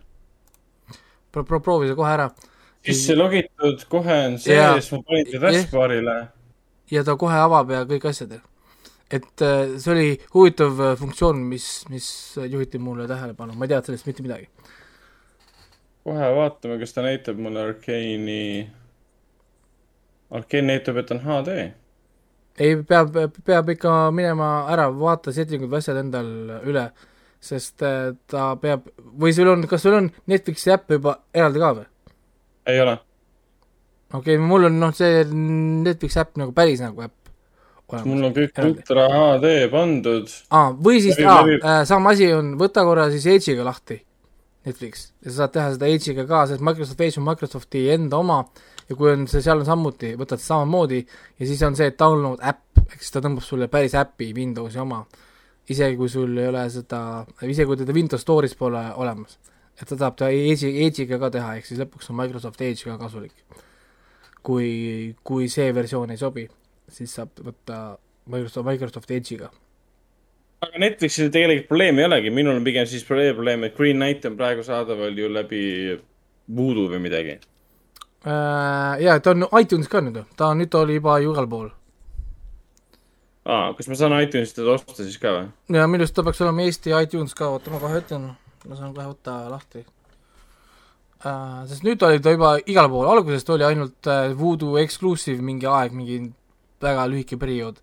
[1.30, 2.30] Pro-, pro-, proovi see kohe ära
[2.84, 6.16] sisse logitud, kohe on sees, ma panin ta taskbar'ile.
[6.90, 8.38] ja ta kohe avab ja kõik asjad.
[9.10, 12.08] et äh, see oli huvitav äh, funktsioon, mis, mis
[12.38, 14.48] juhiti mulle tähelepanu, ma ei teadnud sellest mitte midagi.
[16.04, 18.68] kohe vaatame, kas ta näitab mulle Arkeeni.
[20.30, 21.58] Arkeen näitab, et on HD.
[22.58, 23.14] ei, peab,
[23.46, 26.28] peab ikka minema ära, vaata settingud või asjad endal
[26.68, 26.88] üle,
[27.40, 31.70] sest äh, ta peab, või sul on, kas sul on Netflixi äpp juba eraldi ka
[31.78, 31.86] või?
[32.68, 32.98] ei ole.
[34.12, 37.18] okei okay,, mul on noh, see Netflixi äpp nagu päris nagu äpp
[38.04, 38.82] mul on kõik Eraldi.
[38.82, 40.32] ultra HD pandud.
[40.52, 44.02] aa, või siis aa, äh, sama asi on, võta korra siis Edge'iga lahti,
[44.68, 48.42] Netflix, ja sa saad teha seda Edge'iga ka, sest Microsoft Edge on Microsofti enda oma
[48.88, 52.80] ja kui on see seal on samuti, võtad samamoodi ja siis on see download äpp,
[52.86, 55.04] ehk siis ta tõmbab sulle päris äpi Windowsi oma.
[55.68, 59.38] isegi kui sul ei ole seda, isegi kui teda Windows Store'is pole olemas.
[59.80, 62.98] et ta saab ta Edge'i, Edge'iga ka teha, ehk siis lõpuks on Microsoft Edge ka
[62.98, 63.34] kasulik.
[64.42, 66.48] kui, kui see versioon ei sobi,
[66.88, 69.50] siis saab võtta Microsoft, Microsoft Edge'iga
[70.64, 74.36] aga Netflixil tegelikult probleemi ei olegi, minul on pigem siis probleem, et Green Knight on
[74.38, 75.62] praegu saadaval ju läbi
[76.56, 77.36] Voodoo või midagi.
[78.26, 81.46] Äh, jaa, ta on iTunes ka nüüd, ta on, nüüd ta oli juba ju igal
[81.48, 81.68] pool.
[83.48, 85.46] aa, kas ma saan iTunesist teda osta siis ka või?
[85.76, 88.26] ja minu arust ta peaks olema Eesti iTunes ka, oota ma kohe ütlen,
[88.68, 89.84] ma saan kohe võtta lahti
[91.24, 91.62] äh,.
[91.70, 95.66] sest nüüd oli ta juba igal pool, alguses ta oli ainult äh, Voodoo Exclusive mingi
[95.70, 96.18] aeg, mingi
[96.82, 97.78] väga lühike periood.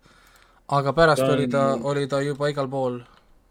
[0.68, 3.00] aga pärast Ta on- oli ta, oli ta juba igal pool.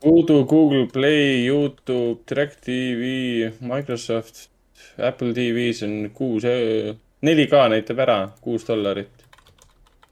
[0.06, 4.50] Voodoo, Google Play, Youtube, DirecTV, Microsoft,
[4.98, 9.26] Apple TV-s on kuus, 4K näitab ära, kuus dollarit.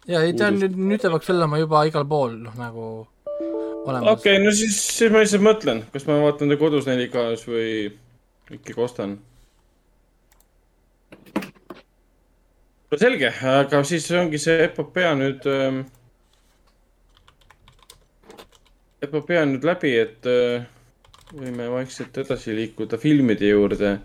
[0.08, 2.88] ja ei, ta on nüüd, nüüd peaks olema juba igal pool, noh nagu
[3.86, 7.48] olemas okei okay,, no siis, siis ma lihtsalt mõtlen, kas ma vaatan ta kodus 4K-s
[7.48, 7.70] või
[8.52, 9.18] ikkagi ostan.
[12.92, 15.84] no selge, aga siis ongi see epopöa nüüd ähm,.
[19.04, 20.68] epopöa on nüüd läbi, et äh,
[21.34, 23.98] võime vaikselt edasi liikuda filmide juurde.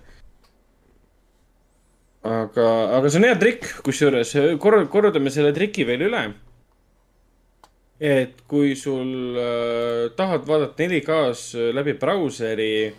[2.28, 2.68] aga,
[2.98, 6.26] aga see on hea trikk, kusjuures korra-, kordame selle triki veel üle
[7.98, 12.92] et kui sul äh, tahad vaadata 4K-s läbi brauseri,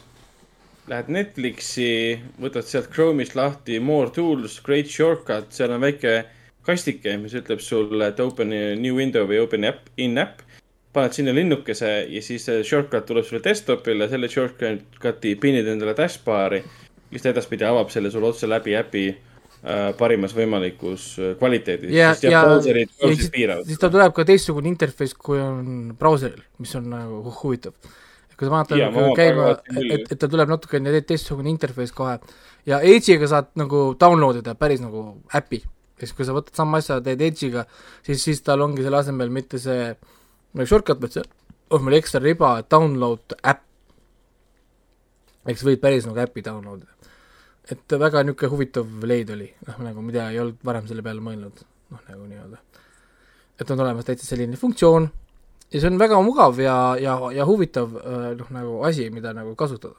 [0.90, 6.24] lähed Netflixi, võtad sealt Chrome'ist lahti More tools, great shortcut, seal on väike
[6.66, 8.52] kastike, mis ütleb sulle, et open
[8.82, 10.44] new window või open app, in app.
[10.94, 16.64] paned sinna linnukese ja siis shortcut tuleb sulle desktop'ile, selle shortcut'i pinid endale taskbar'i,
[17.12, 22.12] mis ta edaspidi avab selle sulle otse läbi äpi äh, parimas võimalikus äh, kvaliteedis ja,
[22.12, 23.32] jah, ja, ja brauserid siis,
[23.72, 27.74] siis tal tuleb ka teistsugune interface, kui on brauseril, mis on nagu hu- huvitav.
[28.40, 32.14] kui sa vaatad ma nagu käima et, et ta tuleb natukene te- teistsugune interface kohe
[32.70, 35.60] ja Edge'iga saad nagu download ida päris nagu äpi.
[36.00, 37.66] ja siis, kui sa võtad sama asja, teed Edge'iga,
[38.06, 39.90] siis, siis tal ongi selle asemel mitte see
[40.54, 41.26] nagu shortcut, vaid see
[41.76, 43.66] on meil ekstra riba, download äpp.
[45.50, 46.96] ehk sa võid päris nagu äppi download ida
[47.72, 51.64] et väga niisugune huvitav leid oli, noh nagu mida ei olnud varem selle peale mõelnud,
[51.94, 52.58] noh nagu nii-öelda.
[53.60, 55.10] et on olemas täitsa selline funktsioon
[55.70, 59.56] ja see on väga mugav ja, ja, ja huvitav äh, noh, nagu asi, mida nagu
[59.56, 59.96] kasutada.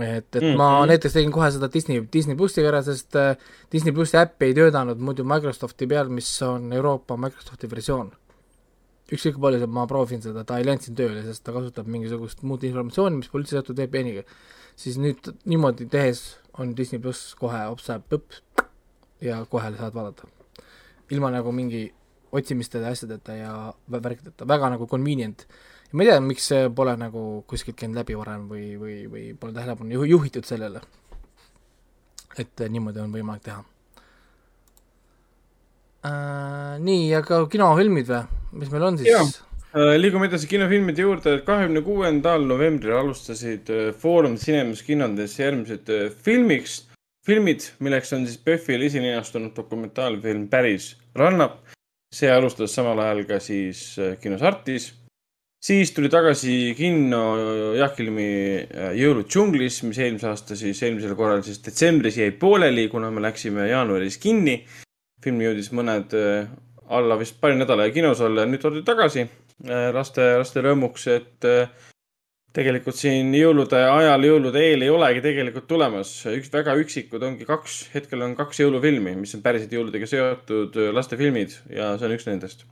[0.00, 0.56] et, et mm -hmm.
[0.56, 0.88] ma Mhm.
[0.88, 3.36] näiteks tegin kohe seda Disney, Disney plussiga ära, sest äh,
[3.72, 8.12] Disney plussi äpp ei töötanud muidu Microsofti peal, mis on Euroopa Microsofti versioon.
[9.12, 12.62] ükskõik palju ma proovin seda, ta ei läinud siin tööle, sest ta kasutab mingisugust muud
[12.62, 14.22] informatsiooni, mis pole üldse seotud VPN-iga.
[14.80, 16.22] Siis nüüd niimoodi tehes
[16.58, 18.36] on Disney pluss kohe opsab põpp
[19.20, 20.28] ja kohe saad vaadata.
[21.10, 21.82] ilma nagu mingi
[22.32, 23.52] otsimiste ja asjadeta ja
[23.90, 25.46] vä- värkideta, väga nagu convenient.
[25.92, 29.52] ma ei tea, miks see pole nagu kuskilt käinud läbi varem või, või, või pole
[29.52, 30.80] tähelepanu juh- juhitud sellele.
[32.38, 33.64] et eh, niimoodi on võimalik teha
[36.04, 36.78] äh,.
[36.80, 39.10] nii, aga kinofilmid või, mis meil on siis?
[39.70, 46.08] Äh, liigume edasi kinofilmide juurde, kahekümne kuuendal novembril alustasid äh, Foorum Cinemas kinodes järgmised äh,
[46.10, 46.80] filmiks,
[47.22, 51.60] filmid, milleks on siis PÖFFil esilinastunud dokumentaalfilm Päris rannap.
[52.10, 54.88] see alustas samal ajal ka siis kinos Artis.
[55.62, 57.20] siis tuli tagasi kinno
[57.78, 58.26] Jaak Ilmi
[58.58, 63.22] äh, Jõulud džunglis, mis eelmise aasta siis, eelmisel korral siis detsembris jäi pooleli, kuna me
[63.22, 64.64] läksime jaanuaris kinni.
[65.22, 66.18] film jõudis mõned
[66.88, 69.28] alla vist paari nädala kinos olla ja nüüd toodi tagasi
[69.68, 71.70] laste, laste rõõmuks, et äh,
[72.56, 76.12] tegelikult siin jõulude ajal, jõulude eel ei olegi tegelikult tulemas.
[76.26, 80.92] üks väga üksikud ongi kaks, hetkel on kaks jõulufilmi, mis on päriselt jõuludega seotud äh,
[80.94, 82.66] lastefilmid ja see on üks nendest.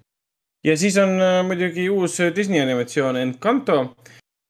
[0.64, 3.80] ja siis on äh, muidugi uus Disney animatsioon Encanto,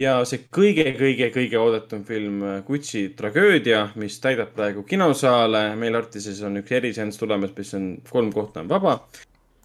[0.01, 5.75] ja see kõige-kõige-kõige oodatum film Gucci tragöödia, mis täidab praegu kinosaale.
[5.77, 9.01] meil Artises on üks eriseanss tulemas, mis on kolm kohta on vaba.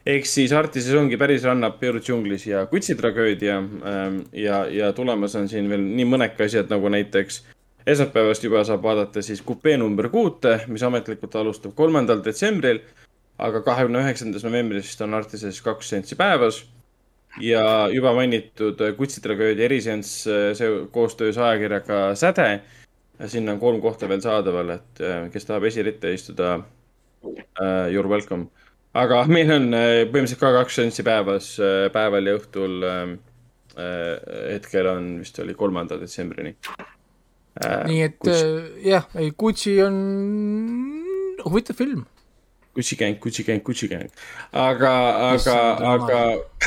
[0.05, 3.63] Ehk siis Artises ongi päris rannap Peru džunglis ja Gucci tragöödia.
[4.31, 7.43] ja, ja tulemas on siin veel nii mõnedki asjad nagu näiteks
[7.87, 12.79] esmaspäevast juba saab vaadata siis kupee number kuute, mis ametlikult alustab kolmandal detsembril.
[13.37, 16.63] aga kahekümne üheksandast novembrist on Artises kaks seanssi päevas
[17.41, 22.61] ja juba mainitud Kutsi tragöödia eriseanss, see koostöös ajakirjaga Säde.
[23.27, 26.55] sinna on kolm kohta veel saadaval, et äh, kes tahab esiritta istuda
[27.23, 28.47] uh,, you are welcome.
[28.93, 31.53] Aga meil on äh, põhimõtteliselt ka kaks seanssi päevas,
[31.93, 33.13] päeval ja õhtul uh,.
[33.73, 37.85] hetkel on vist oli kolmanda detsembrini uh,.
[37.89, 39.95] nii et äh, jah, ei Gucci on
[41.43, 42.05] huvitav film.
[42.73, 44.09] Gucci gang, Gucci gang, Gucci gang.
[44.51, 44.93] aga,
[45.31, 45.57] aga,
[45.93, 46.21] aga,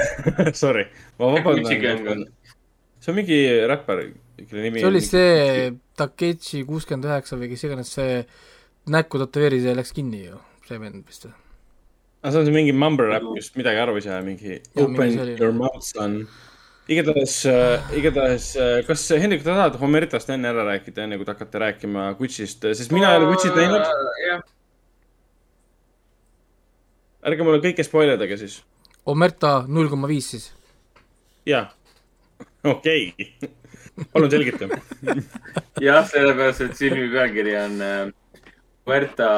[0.65, 0.89] sorry,
[1.19, 2.27] ma Gucci vabandan
[3.07, 3.41] see on mingi
[3.71, 4.03] räppar,
[4.49, 8.21] kelle nimi see oli see Takechi kuuskümmend üheksa või kes iganes see
[8.93, 11.29] näkku tätoveeris ja läks kinni ju, see vend vist.
[12.27, 15.37] Aga see on see mingi mumble rap, kus midagi aru ei saa, mingi Jaa, open
[15.39, 16.17] your mouth son.
[16.91, 21.35] igatahes äh,, igatahes äh,, kas Hendrik, sa tahad Homeritast enne ära rääkida, enne kui te
[21.37, 24.43] hakkate rääkima Gucci'st, sest mina ei ole Gucci't näinud.
[27.31, 28.59] ärge mulle kõike spoil idage siis.
[29.07, 30.51] Omerta null koma viis siis.
[31.47, 31.69] jaa,
[32.67, 33.55] okei okay.,
[34.11, 34.67] palun selgita.
[35.87, 38.07] jah, sellepärast, et filmi pealkiri on äh,
[38.87, 39.29] Puerta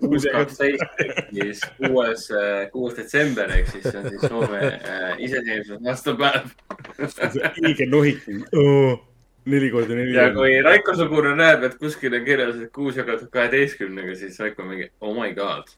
[0.00, 2.24] kuus kaksteist ehk siis kuues,
[2.72, 6.48] kuues detsember ehk siis see on siis Soome äh, iseseisvuse aastapäev.
[7.62, 8.26] õige nohik.
[9.46, 10.16] neli korda neli.
[10.16, 14.66] ja kui Raiko Sugune näeb, et kuskil on kirjas, et kuus jagatud kaheteistkümnega, siis Raiko
[14.66, 15.70] mingi oh my god,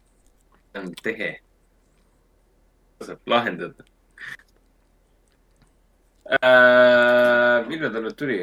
[0.72, 1.30] see on tehe.
[3.04, 3.84] saab lahendada
[6.32, 7.68] äh,.
[7.68, 8.42] millal ta nüüd tuli?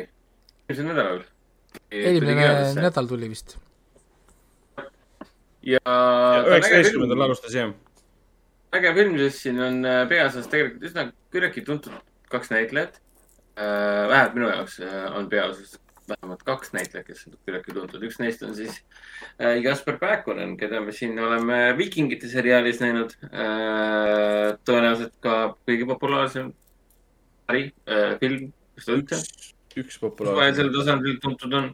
[0.70, 1.30] eelmisel nädalal.
[1.90, 2.52] eelmine
[2.86, 3.58] nädal tuli vist.
[5.66, 5.96] ja.
[6.48, 7.72] üheksateistkümnendal alustas jah.
[8.76, 11.96] äge film, sest siin on äh, peaosas tegelikult üsna küllaltki tuntud
[12.32, 13.02] kaks näitlejat.
[13.56, 15.78] vähemalt minu jaoks äh, on peaosas
[16.10, 18.04] vähemalt kaks näitlejat, kes on küllaltki tuntud.
[18.04, 18.82] üks neist on siis
[19.42, 23.16] äh, Jasper Pääkkonen, keda me siin oleme Viikingite seriaalis näinud.
[24.66, 26.54] tõenäoliselt ka kõige populaarsem
[27.50, 27.70] äri,
[28.20, 29.22] film, mis ta üldse
[29.76, 30.78] üks rahvusvahelisel populaarne.
[30.78, 31.74] tasandil tuntud on.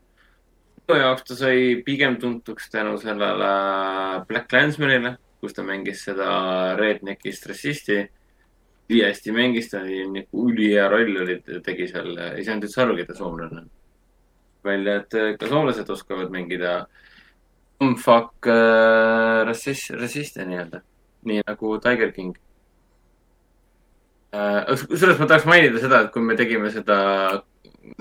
[0.87, 3.51] Minu jaoks ta sai pigem tuntuks tänu sellele
[4.27, 8.09] Black Clansmanile, kus ta mängis seda redneck'i stressisti.
[8.91, 13.13] ülihästi mängis, ta oli nagu ülihea roll oli, tegi seal, ei saanud üldse aru, keda
[13.15, 13.69] soomlane on.
[14.63, 16.87] välja, et ka soomlased oskavad mängida
[17.97, 20.81] fuck äh, rassist, rassiste nii-öelda,
[21.25, 22.35] nii nagu Tiger King
[24.35, 24.67] äh,.
[24.89, 26.99] kusjuures ma tahaks mainida seda, et kui me tegime seda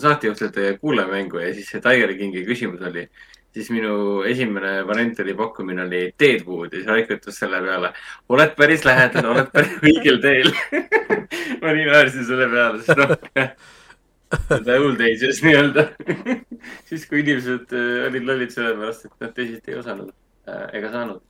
[0.00, 3.06] saatejuhtide kuulajamängu ja siis see Tiger Kingi küsimus oli,
[3.54, 7.92] siis minu esimene variant oli pakkumine oli Deadwood ja siis Raiko ütles selle peale,
[8.28, 10.52] oled päris lähedal, oled päris õigel teel.
[11.62, 13.16] ma nii naersin selle peale, sest noh,
[14.50, 15.88] seda old ages nii-öelda.
[16.88, 20.12] siis, kui inimesed äh, olid lollid sellepärast, et nad teisiti ei osanud
[20.48, 21.26] äh, ega saanud.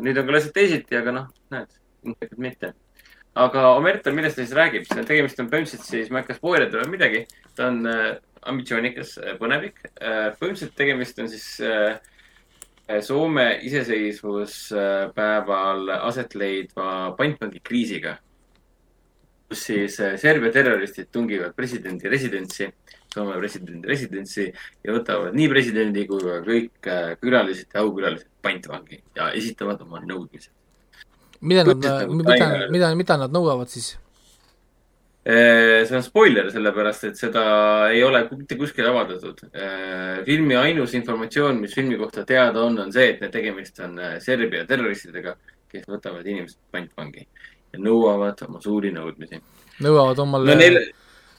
[0.00, 1.70] nüüd on küll asjad teisiti, aga noh, näed,
[2.06, 2.68] ilmselt mitte
[3.36, 6.92] aga Omerta, millest ta siis räägib, tegemist on põhimõtteliselt siis, ma ei hakka spoilida või
[6.96, 7.20] midagi,
[7.56, 8.04] ta on äh,
[8.48, 10.28] ambitsioonikas äh, põnevik äh,.
[10.38, 11.92] põhimõtteliselt tegemist on siis äh,
[13.02, 18.18] Soome iseseisvuspäeval aset leidva pantvangi kriisiga.
[19.48, 22.74] kus siis äh, Serbia terroristid tungivad presidendi residentsi,
[23.14, 24.52] Soome presidendi residentsi
[24.84, 30.00] ja võtavad nii presidendi kui ka kõik äh, külalised ja aukülalised pantvangi ja esitavad oma
[30.02, 30.50] nõudmised.
[31.40, 33.94] Mida nad nagu mida mida, mida nad nõuavad siis?
[35.26, 37.42] see on spoiler, sellepärast et seda
[37.90, 39.40] ei ole mitte kuskil avaldatud.
[40.24, 45.34] filmi ainus informatsioon, mis filmi kohta teada on, on see, et tegemist on Serbia terroristidega,
[45.72, 47.26] kes võtavad inimesed pantvangi
[47.72, 49.42] ja nõuavad oma suuri nõudmisi.
[49.82, 50.78] nõuavad omale no neil,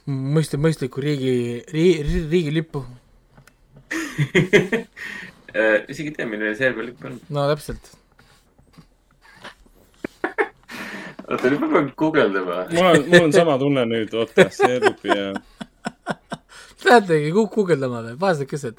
[0.07, 2.83] mõist-, mõistlikku riigi, riigi, riigilippu.
[5.91, 7.19] isegi ei tea, milline Serbia lipp on.
[7.29, 7.93] no täpselt.
[11.27, 12.57] oota, nüüd ma pean guugeldama.
[12.73, 15.31] mul on, mul on sama tunne nüüd, oota, Serb ja,
[16.87, 18.77] Lähetegi gu- guugeldama või, vaesekesed.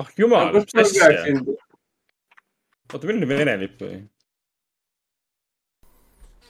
[0.00, 1.10] ah jumal, mis asja.
[2.92, 4.00] oota, milline Vene lipp või?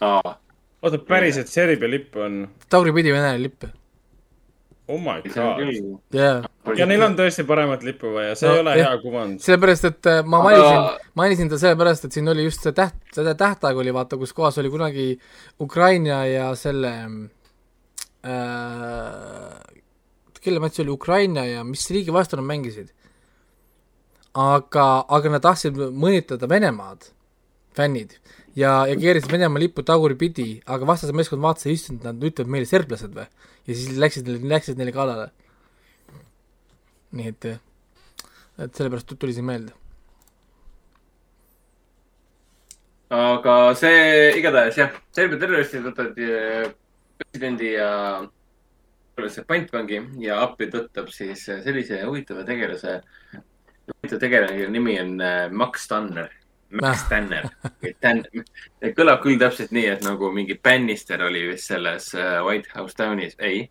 [0.03, 2.43] oota, päriselt Serbia lipp on,
[2.73, 3.69] tagurpidi Vene lipp.
[4.89, 5.61] Oh my god.
[6.13, 6.43] jaa,
[6.77, 8.89] ja neil on tõesti paremat lippu vaja, see No, ei ole jah.
[8.91, 9.41] hea kuvand.
[9.45, 12.97] sellepärast, et äh, ma Aga- mainisin, mainisin ta sellepärast, et siin oli just see täht,
[13.15, 15.07] see tähtaeg oli vaata, kus kohas oli kunagi
[15.61, 16.93] Ukraina ja selle
[18.27, 19.61] äh,
[20.43, 22.91] kelle matš see oli, Ukraina ja mis riigi vastu nad mängisid.
[24.35, 27.11] aga, aga nad tahtsid mõnitada Venemaad,
[27.77, 28.15] fännid,
[28.57, 32.69] ja, ja keerasid Venemaa lipu tagurpidi, aga vastase meeskond vaatas ja issand, nad ütlevad meile
[32.69, 33.29] serblased või?
[33.69, 35.31] ja siis läksid, läksid neile kallale.
[37.13, 37.47] nii et,
[38.59, 39.75] et sellepärast tuli see meelde.
[43.13, 46.71] aga see igatahes jah, Serbia terroristid võtavad eh,
[47.21, 47.91] presidendi ja
[49.29, 53.03] see pantvangi ja appi tõttab siis sellise huvitava tegelase.
[53.93, 56.31] huvitav tegelane, kelle nimi on eh, Max Tanner.
[56.81, 57.09] Max Ah.
[57.09, 57.49] Tanner.
[58.97, 63.35] kõlab küll täpselt nii, et nagu mingi Bannister oli vist selles eh, White House Downis,
[63.39, 63.67] ei.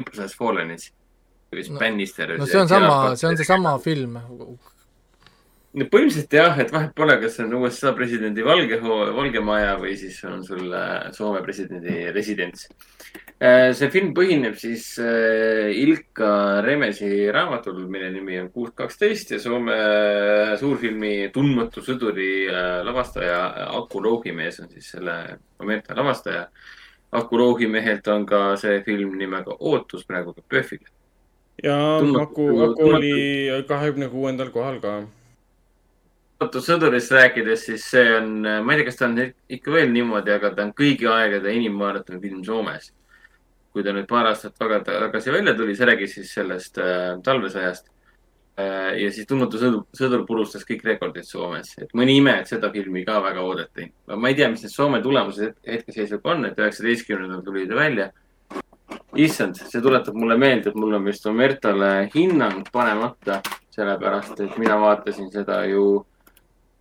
[0.00, 0.90] Empress Fallenis.
[1.52, 2.36] vist No- Bannister.
[2.38, 4.18] no see on sama, see on seesama film.
[5.72, 9.94] No põhimõtteliselt jah, et vahet pole, kas see on USA presidendi Valge, Valge Maja või
[9.96, 12.68] siis on sul äh, Soome presidendi residents.
[13.42, 19.74] see film põhineb siis äh, Ilka Remesi raamatul, mille nimi on kuus kaksteist ja Soome
[19.74, 25.16] äh, suurfilmi Tundmatu sõduri äh, lavastaja Aku Louhimees on siis selle
[25.58, 26.46] Omerta lavastaja.
[27.12, 30.84] Aku Louhimehelt on ka see film nimega Ootus praegu ka PÖFFil.
[31.64, 31.76] ja
[32.22, 35.02] Aku, Aku oli kahekümne kuuendal kohal ka.
[36.42, 40.32] Otto sõdurist rääkides, siis see on, ma ei tea, kas ta on ikka veel niimoodi,
[40.34, 42.90] aga ta on kõigi aegade enim vaadatum film Soomes.
[43.72, 47.86] kui ta nüüd paar aastat taga- tagasi välja tuli, see räägis siis sellest äh, talvesõjast
[48.58, 48.98] äh,.
[49.00, 53.04] ja siis Tundmatu sõdur, sõdur purustas kõik rekordid Soomes, et mõni ime, et seda filmi
[53.06, 53.88] ka väga oodati.
[54.12, 58.10] ma ei tea, mis need Soome tulemused hetkeseisuga on, et üheksateistkümnendal tuli ta välja.
[59.16, 63.40] issand, see tuletab mulle meelde, et mul on vist Omertale hinnang panemata,
[63.70, 66.04] sellepärast et mina vaatasin seda ju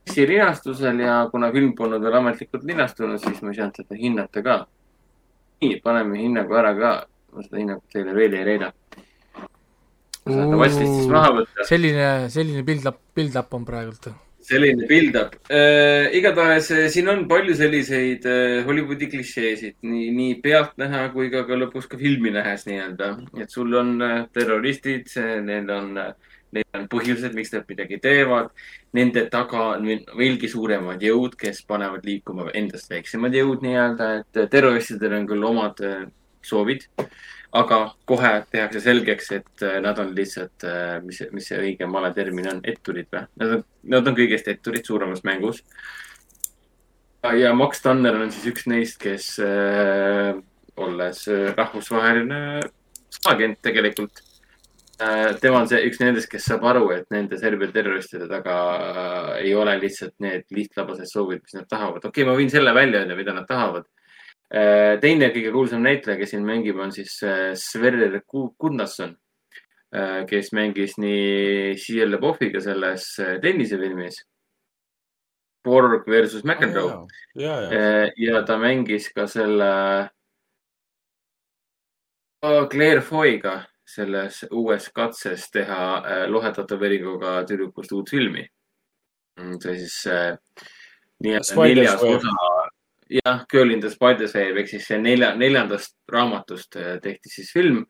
[0.10, 4.58] linastusel ja kuna film polnud veel ametlikult linastunud, siis ma ei saanud seda hinnata ka.
[5.62, 6.92] nii, paneme hinnangu ära ka.
[7.34, 8.72] ma seda hinnangut teile veel ei leida.
[10.26, 11.70] saate vastlistist maha võtta.
[11.70, 14.10] selline, selline build-up, build-up on praegult.
[14.42, 16.10] selline build-up äh,.
[16.18, 21.62] igatahes äh, siin on palju selliseid äh, Hollywoodi klišeesid, nii, nii pealtnäha kui ka, ka
[21.62, 23.14] lõpus ka filmi nähes nii-öelda.
[23.40, 25.14] et sul on äh, terroristid,
[25.46, 26.14] neil on äh,,
[26.56, 28.52] neil on põhjused, miks nad midagi teevad.
[28.98, 34.42] Nende taga on veel- veelgi suuremad jõud, kes panevad liikuma endast väiksemad jõud nii-öelda, et
[34.42, 36.06] äh, terroristidel on küll omad äh,
[36.44, 36.88] soovid,
[37.54, 40.68] aga kohe tehakse selgeks, et äh, nad on lihtsalt,
[41.06, 43.26] mis, mis see õige vale termin on, etturid või?
[43.42, 43.66] Nad on,
[43.96, 45.64] nad on kõigest etturid suuremas mängus.
[47.38, 50.34] ja Max Tanner on siis üks neist, kes äh,
[50.82, 52.62] olles äh, rahvusvaheline
[53.30, 54.31] agent tegelikult äh,.
[55.42, 59.56] Tema on see üks nendest, kes saab aru, et nende Serbia terroristide taga äh, ei
[59.58, 62.04] ole lihtsalt need lihtlabased soovid, mis nad tahavad.
[62.04, 63.88] okei okay,, ma võin selle välja öelda, mida nad tahavad
[64.54, 65.00] äh,.
[65.04, 69.16] teine kõige kuulsam näitleja, kes siin mängib, on siis äh, Ku- Gunnarsson
[69.96, 74.22] äh,, kes mängis nii Shia LaBeoufiga selles äh, tennisefilmis.
[75.64, 77.06] Borg versus McEnroe.
[77.36, 80.10] ja, ja, Eh, ja ta mängis ka selle
[82.42, 83.60] Claire Foy'ga
[83.96, 88.48] selles uues katses teha äh, lohetatoveriga tüdrukust uut filmi.
[89.64, 90.38] see siis äh,
[91.24, 92.36] nii-öelda neljas osa,
[93.12, 97.52] jah, Girl in the Spider's Web ehk siis see nelja, neljandast raamatust äh, tehti siis
[97.54, 97.86] film.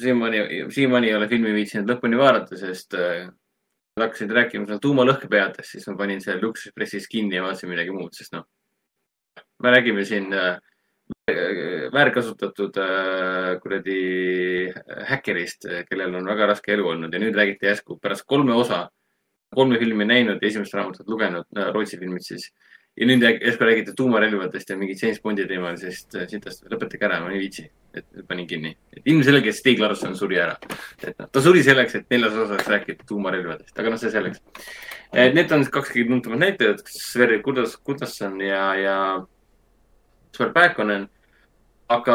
[0.00, 0.38] siiamaani,
[0.74, 3.30] siiamaani ei ole filmi viitsinud lõpuni vaadata, sest äh,
[4.00, 8.12] hakkasid rääkima seal tuumalõhkepeatest, siis ma panin selle Lux Expressis kinni ja vaatasin midagi muud,
[8.16, 8.44] sest noh,
[9.62, 10.58] me räägime siin äh,
[11.92, 14.72] väärkasutatud äh, kuradi
[15.08, 18.88] häkkerist, kellel on väga raske elu olnud ja nüüd räägiti järsku pärast kolme osa,
[19.54, 22.50] kolme filmi näinud ja esimest raamatut lugenud, Rootsi filmid siis.
[22.96, 27.32] ja nüüd järsku räägite tuumarelvadest ja mingi James Bondi teemalisest äh, sitast, lõpetage ära, ma
[27.32, 28.76] ei viitsi, et panin kinni.
[29.04, 30.58] ilmselgelt Stig Larsson suri ära,
[31.00, 34.44] et noh, ta suri selleks, et neljas osas rääkida tuumarelvadest, aga noh, see selleks.
[35.14, 38.96] Need on kaks kõige tuntumat näitlejat, Sverre Kudas, Kudasson ja, ja
[40.34, 41.08] Sver Pääkonen.
[41.94, 42.14] aga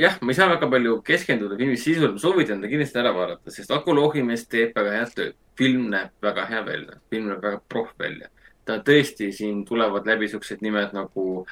[0.00, 3.52] jah, ma ei saa väga palju keskenduda filmi sisule, ma soovitan ta kindlasti ära vaadata,
[3.52, 5.34] sest Aku Lohimees teeb väga head tööd.
[5.56, 8.28] film näeb väga hea välja, film näeb väga proff välja.
[8.64, 11.46] ta tõesti, siin tulevad läbi siuksed nimed nagu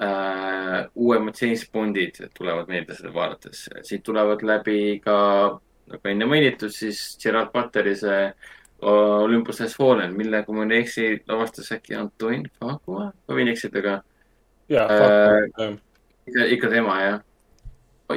[0.00, 3.68] äh, uuemad James Bondid tulevad meelde seda vaadates.
[3.82, 5.58] siit tulevad läbi ka,
[5.90, 8.30] nagu enne mainitud, siis Gerard Butteri see
[8.82, 13.82] Olympus Has Fallen, mille, kui ma ei eksi, lavastas äkki Antoine Fuqua, ma võin eksida
[13.82, 13.94] ka.
[14.68, 15.76] ja, Äh,
[16.26, 17.20] ikka, ikka tema jah.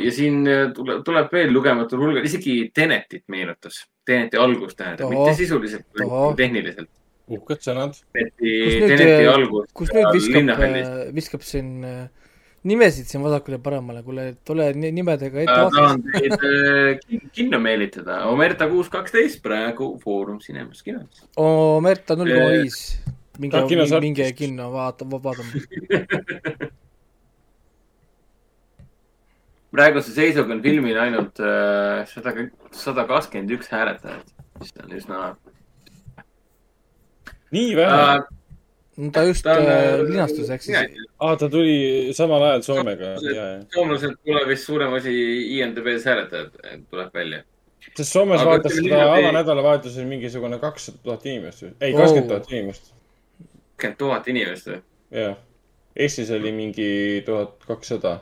[0.04, 3.84] ja siin äh, tuleb, tuleb veel lugematul hulgal, isegi Tenetit meenutas.
[4.06, 6.90] Teneti algust tähendab, mitte sisuliselt, vaid tehniliselt.
[7.30, 7.98] uhked sõnad.
[8.14, 8.54] Teneti,
[8.88, 9.68] Teneti äh, algus.
[9.78, 10.64] kus nüüd viskab,
[11.14, 12.08] viskab siin äh,
[12.70, 15.76] nimesid siin vasakule ja paremale, kuule, tule ni- nimedega ette vaata.
[15.78, 18.24] tahan teid äh, kin- kinno meelitada.
[18.34, 21.22] Omerta kuus kaksteist praegu Foorum Cinemas kinos.
[21.38, 22.82] Omerta null koma viis.
[23.40, 23.62] Minge
[24.02, 24.38] minge artist.
[24.38, 25.64] kinno, vaata, vaatame.
[29.76, 32.32] praeguse seisuga on filmil ainult äh, sada,
[32.74, 35.20] sada kakskümmend üks hääletajat, mis on üsna
[37.54, 38.18] nii vähe äh,.
[39.14, 40.78] ta just Ta on, äh, äh, linastus, ehk siis
[41.22, 43.14] aa, ta tuli samal ajal Soomega,
[43.76, 45.14] Soomlased- pole vist suurem asi
[45.60, 46.52] IMDB-s hääletajad,
[46.90, 47.44] tuleb välja.
[47.96, 52.00] sest Soomes Aga vaatas seda avanädalavahetusel mingisugune kakssada tuhat inimest ei, Oh.
[52.02, 52.94] kakskümmend tuhat inimest.
[53.80, 54.82] Kakskümmend tuhat inimest või?
[55.16, 55.38] jah,
[55.96, 56.90] Eestis oli mingi
[57.26, 58.20] tuhat kakssada,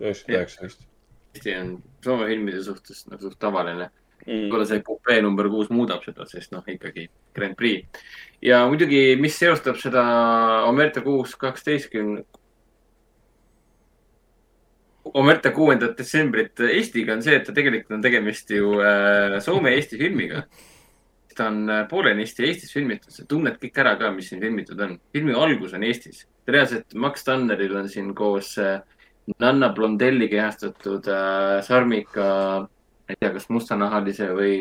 [0.00, 0.86] üheksakümmend üheksa vist.
[1.32, 3.90] Eesti on Soome filmide suhtes nagu suht tavaline.
[4.22, 4.44] Mm.
[4.44, 8.04] võib-olla see kupee number kuus muudab seda, sest noh, ikkagi Grand Prix.
[8.42, 10.04] ja muidugi, mis seostab seda
[10.68, 12.22] Omerta kuus kaksteistkümne,
[15.18, 20.44] Omerta kuuendat detsembrit Eestiga on see, et ta tegelikult on tegemist ju äh, Soome-Eesti filmiga.
[21.36, 24.98] Ta on äh, poolenisti Eestis filmitud, sa tunned kõik ära ka, mis siin filmitud on.
[25.12, 26.26] filmi algus on Eestis.
[26.48, 28.80] reaalselt Max Tanneril on siin koos äh,
[29.38, 32.68] Nanna Blondelli kehastatud äh, Sarmika
[33.02, 34.54] ma ei tea, kas mustanahalise või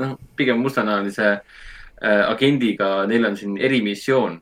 [0.00, 4.40] noh, pigem mustanahalise äh, agendiga, neil on siin erimissioon.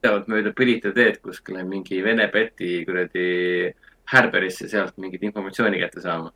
[0.00, 3.68] peavad mööda Pirita teed kuskile mingi Vene päti kuradi
[4.08, 6.32] Härberisse sealt mingit informatsiooni kätte saama.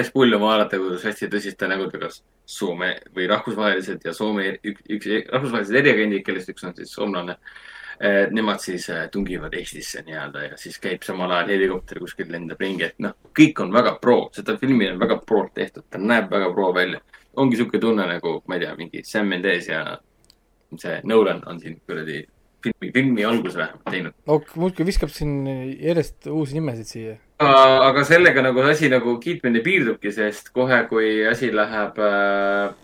[0.00, 2.08] Kes pulju vaadata, kuidas hästi tõsiste nägudega
[2.50, 7.36] Soome või rahvusvahelised ja Soome üks, üks rahvusvahelised eriagendid, kellest üks on siis soomlane.
[8.32, 12.86] Nemad siis äh, tungivad Eestisse nii-öelda ja siis käib samal ajal helikopter kuskil lendab ringi,
[12.86, 16.48] et noh, kõik on väga pro, seda filmi on väga pro tehtud, ta näeb väga
[16.56, 17.02] pro välja.
[17.36, 19.82] ongi sihuke tunne nagu, ma ei tea, mingi Sam Mendes ja
[20.80, 22.22] see Nolan on siin kuradi
[22.64, 24.16] filmi, filmi alguse vähemalt teinud.
[24.26, 25.44] ok, muudkui viskab siin
[25.76, 27.18] järjest uusi nimesid siia.
[27.40, 32.74] Aga sellega nagu asi nagu kiitmine piirdubki, sest kohe, kui asi läheb äh,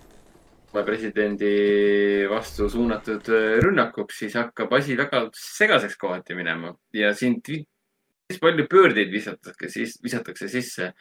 [0.86, 8.40] presidendi vastu suunatud äh, rünnakuks, siis hakkab asi väga segaseks kohati minema ja siin päris
[8.40, 10.92] palju pöördeid visatakse siis, visatakse sisse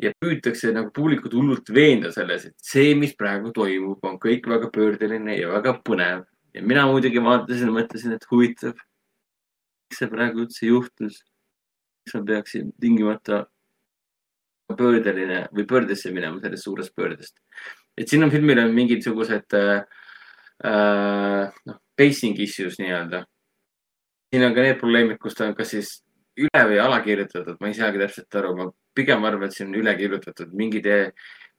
[0.00, 4.70] ja püütakse nagu publikut hullult veenda selles, et see, mis praegu toimub, on kõik väga
[4.72, 6.24] pöördeline ja väga põnev.
[6.54, 11.20] ja mina muidugi vaatasin ja mõtlesin, et huvitav, miks see praegu üldse juhtus.
[12.10, 13.46] Miks ma peaksin tingimata
[14.76, 17.36] pöördeline või pöördesse minema sellest suurest pöördest.
[17.98, 19.82] et siin on filmil on mingisugused äh,
[20.64, 23.24] äh, noh, pacing issues nii-öelda.
[24.30, 26.02] siin on ka need probleemid, kus ta on kas siis
[26.38, 29.74] üle või ala kirjutatud, ma ei saagi täpselt aru, ma pigem arvan, et see on
[29.74, 30.86] üle kirjutatud, mingid,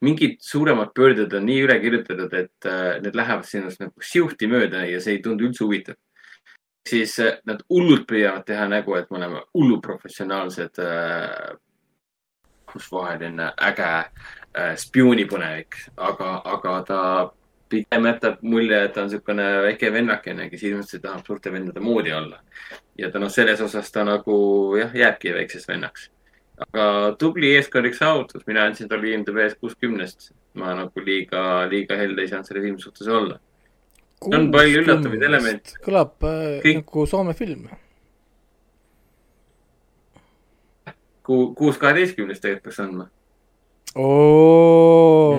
[0.02, 4.86] mingid suuremad pöörded on nii üle kirjutatud, et äh, need lähevad sinust nagu siuhti mööda
[4.88, 6.00] ja see ei tundu üldse huvitav.
[6.90, 11.58] Siis äh, nad hullult püüavad teha nägu, et me oleme hulluprofessionaalsed äh,
[12.72, 17.02] rahvusvaheline äge äh, spioonipõnevik, aga, aga ta
[17.72, 22.14] pigem jätab mulje, et ta on niisugune väike vennakene, kes ilmselt tahab suurte vendade moodi
[22.14, 22.42] olla.
[22.98, 26.10] ja ta noh, selles osas ta nagu jah, jääbki väikseks vennaks.
[26.68, 30.32] aga tubli eeskõnnik saavutus, mina andsin talle IMDB-s kuuskümnest.
[30.54, 33.40] ma nagu liiga, liiga helde ei saanud selle filmi suhtes olla.
[34.30, 35.78] On palju üllatavaid elemente.
[35.86, 37.68] kõlab äh, Kõik- nagu Soome film.
[41.26, 43.06] Ku-, kuus kaheteistkümnest tegelikult peaks andma.
[43.96, 45.38] oo,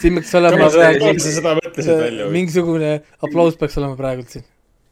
[0.00, 2.90] siin peaks olema miks praegu sa seda mõtlesid välja mingisugune
[3.24, 4.44] aplaus peaks olema praegult siin.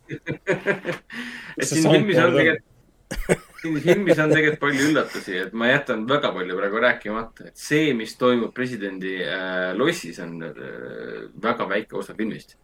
[1.58, 2.64] et See siin filmis on tegelikult,
[3.12, 7.92] siin filmis on tegelikult palju üllatusi, et ma jätan väga palju praegu rääkimata, et see,
[7.98, 12.56] mis toimub presidendi äh, lossis, on äh, väga väike osa filmist.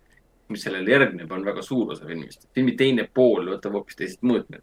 [0.52, 2.48] mis sellele järgneb, on väga suur osa filmist.
[2.54, 4.62] filmi teine pool võtab hoopis teised mõõtmed.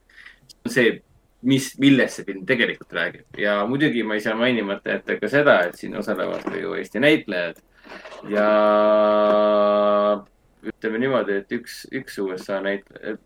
[0.69, 1.01] see
[1.41, 5.57] mis, millest see film tegelikult räägib ja muidugi ma ei saa mainimata jätta ka seda,
[5.67, 7.61] et siin osalevad ka ju Eesti näitlejad
[8.29, 8.47] ja
[10.61, 13.17] ütleme niimoodi, et üks, üks USA näitleja,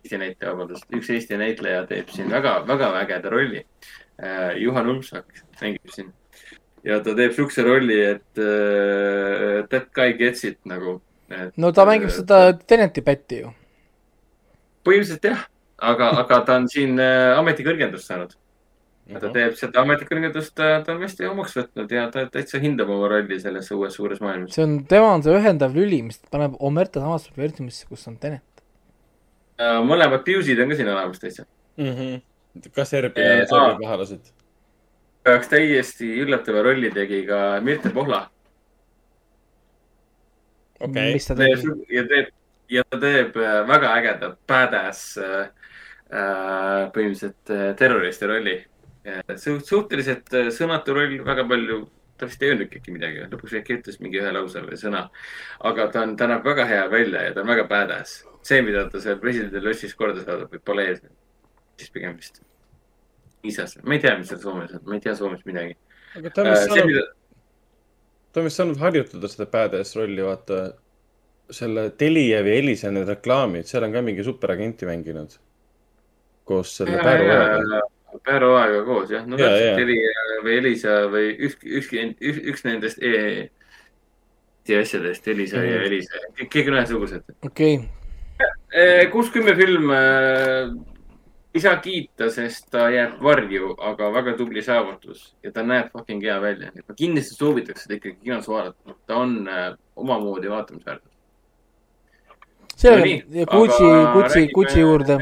[0.00, 3.66] Eesti näitleja, vabandust, üks Eesti näitleja teeb siin väga, väga ägeda rolli.
[4.60, 6.10] Juhan Ulmsak mängib siin
[6.86, 10.98] ja ta teeb siukse rolli, et uh, that guy gets it nagu.
[11.30, 13.54] no ta mängib seda Teneti pätti ju.
[14.86, 15.48] põhimõtteliselt jah,
[15.92, 18.36] aga, aga ta on siin uh, ametikõrgendust saanud.
[19.10, 23.40] ta teeb seda ametikõrgendust, ta on hästi omaks võtnud ja ta täitsa hindab oma rolli
[23.42, 24.54] selles uues suures maailmas.
[24.56, 28.44] see on, tema on see ühendav lüli, mis paneb Omerta samasse universumisse, kus on Tenet.
[29.86, 31.44] Mõlemad Bews'id on ka siin olemas täitsa.
[32.74, 33.78] ka Serbia Eh,, Serbia aa.
[33.82, 34.32] pahalased.
[35.26, 38.24] jaoks täiesti üllatava rolli tegi ka Mirte Pohla.
[40.80, 41.96] okei mis ta teeb tegi?
[41.96, 42.32] ja teeb,
[42.70, 45.48] ja ta teeb äh, väga ägeda badass äh,
[46.10, 48.56] äh, põhimõtteliselt äh, terroristi rolli.
[49.36, 51.82] suht-, suhteliselt äh, sõnatu roll, väga palju,
[52.20, 55.06] ta vist ei öelnudki äkki midagi, lõpuks äkki ütles mingi ühe lause või sõna.
[55.60, 58.24] aga ta on, ta näeb väga hea välja ja ta on väga badass.
[58.42, 61.02] see, mida ta seal presidendi lossis korda saadab või palees,
[61.80, 62.40] siis pigem vist
[63.42, 65.76] isas, ma ei tea, mis seal Soomes on, ma ei tea Soomest midagi.
[66.16, 67.04] aga ta on vist see, saanud, mida,
[68.32, 70.60] ta on vist saanud harjutada seda badass rolli, vaata.
[71.50, 75.32] selle Telijevi Elisa need reklaamid, seal on ka mingi superagenti mänginud.
[76.44, 77.80] koos selle Pääru Ojaga.
[78.26, 79.74] Pääru aega koos jah, no Ja, täpselt ja.
[79.76, 82.04] Telia või Elisa või ükski, ükski,
[82.52, 83.50] üks nendest e
[84.80, 85.86] asjadest, Elisa ja Mhm.
[85.86, 87.22] Elisa, kõik on ühesugused.
[87.46, 87.88] okei okay.,
[89.12, 89.90] kuus kümme film
[91.54, 95.32] ei saa kiita, sest ta jääb varju, aga väga tubli saavutus.
[95.42, 96.70] Ja ta näeb fucking hea välja.
[96.88, 101.02] ma kindlasti soovitaks seda ikkagi kinos vaadata, ta on äh, omamoodi vaatamisväärt.
[102.76, 105.18] selge, ja Gucci, Gucci, Gucci juurde.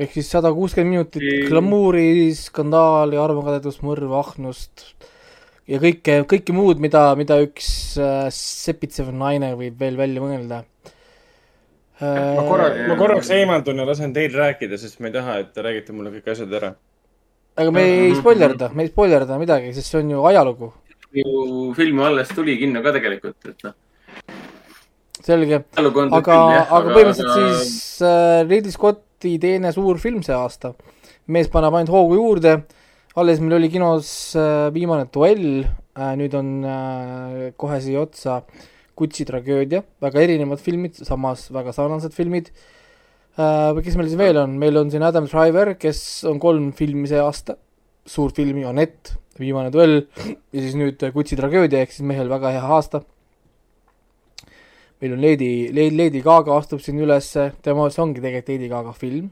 [0.00, 4.94] ehk siis sada kuuskümmend minutit Ei- glamuuri, skandaali, armukadedust, mõrva, ahnust
[5.68, 10.64] ja kõike, kõike muud, mida, mida üks äh, sepitsev naine võib veel välja mõelda.
[10.64, 10.96] äh,
[12.00, 15.64] ma korra, ma korraks eemaldun ja lasen teil rääkida, sest ma ei taha, et te
[15.64, 16.72] räägite mulle kõik asjad ära.
[17.60, 20.72] aga me ei spoilerda, me ei spoilerda midagi, sest see on ju ajalugu.
[21.12, 23.76] ju film alles tuli kinno ka tegelikult, et noh.
[25.20, 30.72] selge, aga, aga põhimõtteliselt siis äh, Ridley Scotti teine suur film see aasta.
[31.28, 32.56] mees paneb ainult hoogu juurde,
[33.20, 38.40] alles meil oli kinos äh, viimane duell äh,, nüüd on äh, kohe siia otsa
[39.00, 42.52] Gucci tragöödia, väga erinevad filmid, samas väga sarnased filmid.
[43.40, 43.78] Äh,.
[43.80, 47.20] kes meil siis veel on, meil on siin Adam Driver, kes on kolm filmi see
[47.22, 47.56] aasta,
[48.04, 50.02] suur filmi, Anett, viimane duell.
[50.52, 53.02] Ja siis nüüd äh, Gucci tragöödia ehk siis mehel väga hea aasta.
[55.00, 58.92] Meil on Lady, Lady, Lady Gaga astub siin ülesse, tema, see ongi tegelikult Lady Gaga
[58.92, 59.30] film,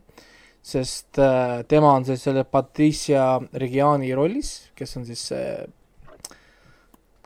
[0.64, 5.50] sest äh, tema on siis selle Patricia Reggiani rollis, kes on siis see,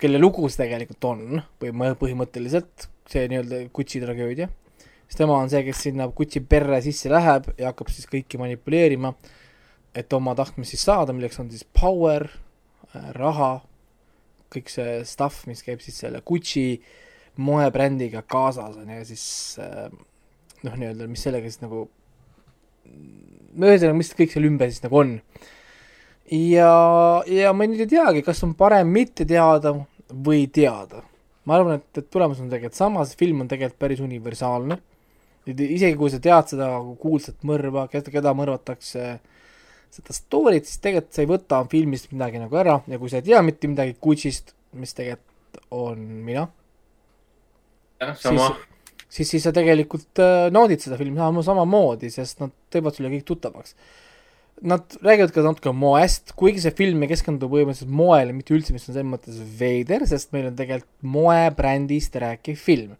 [0.03, 4.49] kelle lugu see tegelikult on põhim-, põhimõtteliselt, see nii-öelda Gucci tragöödia,
[5.07, 9.15] siis tema on see, kes sinna Gucci perre sisse läheb ja hakkab siis kõiki manipuleerima,
[9.95, 12.27] et oma tahtmist siis saada, milleks on siis power,
[13.17, 13.55] raha,
[14.53, 16.67] kõik see stuff, mis käib siis selle Gucci
[17.41, 19.25] moebrändiga kaasas on ju, ja siis
[19.63, 19.89] äh,
[20.67, 21.87] noh, nii-öelda, mis sellega siis nagu,
[22.93, 25.15] no ühesõnaga, mis kõik seal ümber siis nagu on.
[26.33, 26.73] ja,
[27.29, 29.75] ja ma nüüd ei teagi, kas on parem mitte teada
[30.13, 31.03] või teada.
[31.45, 34.79] ma arvan, et, et tulemus on tegelikult sama, see film on tegelikult päris universaalne.
[35.47, 36.71] isegi kui sa tead seda
[37.01, 39.19] kuulsat mõrva, keda, keda mõrvatakse,
[39.93, 43.27] seda story't, siis tegelikult sa ei võta filmist midagi nagu ära ja kui sa ei
[43.27, 46.47] tea mitte midagi Gucci'st, mis tegelikult on mina
[48.03, 48.53] jah, sama.
[49.09, 53.27] siis, siis sa tegelikult äh, naudid seda filmi sama, samamoodi, sest nad teevad sulle kõik
[53.29, 53.77] tuttavaks.
[54.63, 58.85] Nad räägivad ka natuke moest, kuigi see film ei keskendu põhimõtteliselt moele, mitte üldse, mis
[58.87, 62.93] on selles mõttes veider, sest meil on tegelikult moebrändist rääkiv film.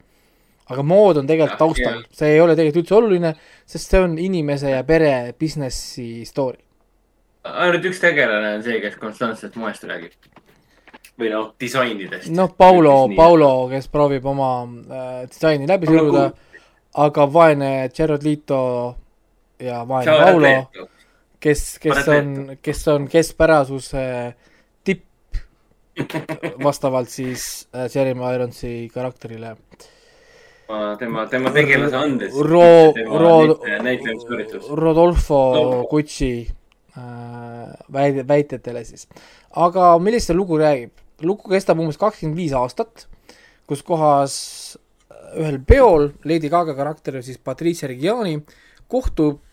[0.73, 3.33] aga mood on tegelikult taustal see ei ole tegelikult üldse oluline,
[3.69, 6.59] sest see on inimese ja pere businessi story.
[7.45, 10.17] ainult üks tegelane on see, kes konstantselt moest räägib.
[11.21, 12.31] või noh, disainidest.
[12.35, 16.31] noh, Paulo, Paulo, kes proovib oma äh, disaini läbi suruda,
[17.07, 18.63] aga vaene Gerard Lito
[19.63, 20.89] ja vaene Paulo,
[21.43, 22.33] kes, kes on,
[22.63, 24.05] kes on keskpärasuse
[24.87, 25.39] tipp
[26.67, 29.57] vastavalt siis äh, Jeremy Ironsi karakterile.
[30.99, 32.35] tema, tema tegelase andes.
[32.35, 33.61] Ro-, Ro-.
[34.77, 35.43] Rodolfo.
[35.91, 36.33] Gucci
[36.97, 37.05] äh,
[37.93, 39.09] väide, väitetele siis.
[39.53, 40.95] aga millest see lugu räägib?
[41.23, 43.05] lugu kestab umbes kakskümmend viis aastat,
[43.69, 44.35] kus kohas
[45.39, 48.41] ühel peol Lady Gaga karakter siis Patricia Reggiani
[48.91, 49.52] kohtub äh,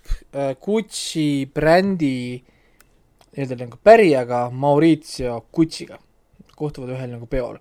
[0.61, 2.39] Gucci brändi
[3.33, 5.99] nii-öelda nagu pärijaga Maurizio Gucci'ga,
[6.57, 7.59] kohtuvad ühel nagu peol.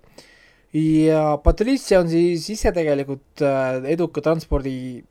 [0.74, 5.04] ja Patricia on siis ise tegelikult äh, eduka transpordi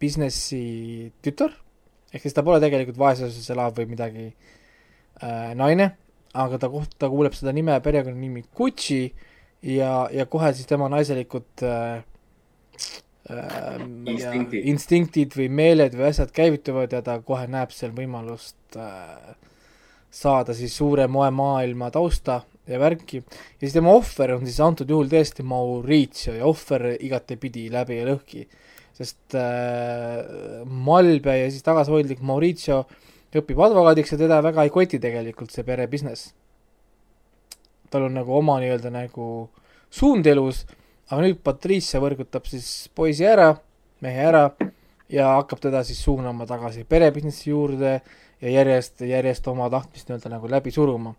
[0.00, 1.52] businessi tütar,
[2.12, 5.92] ehk siis ta pole tegelikult vaesuses elav või midagi äh, naine,
[6.34, 9.02] aga ta koht-, ta kuuleb seda nime, perekonnanimi Gucci
[9.62, 12.02] ja, ja kohe siis tema naiselikud äh,
[13.30, 14.58] äh, Instinktid.
[14.58, 19.34] ja instinktid või meeled või asjad käivituvad ja ta kohe näeb seal võimalust äh,
[20.10, 25.10] saada siis suure moemaailma tausta ja värki ja siis tema ohver on siis antud juhul
[25.12, 28.46] tõesti Mauricio ja ohver igatepidi läbi ja lõhki
[28.98, 32.82] sest äh, malbe ja siis tagasihoidlik Mauricio
[33.36, 36.32] õpib advokaadiks ja teda väga ei koti tegelikult see pere business.
[37.90, 39.48] tal on nagu oma nii-öelda nagu
[39.90, 40.64] suund elus
[41.08, 43.52] aga nüüd Patricia võrgutab siis poisi ära,
[44.04, 44.44] mehe ära
[45.12, 47.98] ja hakkab teda siis suunama tagasi perebusinessi juurde
[48.42, 51.14] ja järjest, järjest oma tahtmist nii-öelda nagu läbi suruma.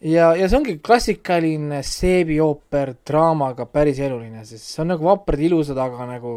[0.00, 5.78] ja, ja see ongi klassikaline seebiooper draamaga päris eluline, sest see on nagu vaprad ilusad,
[5.78, 6.32] aga nagu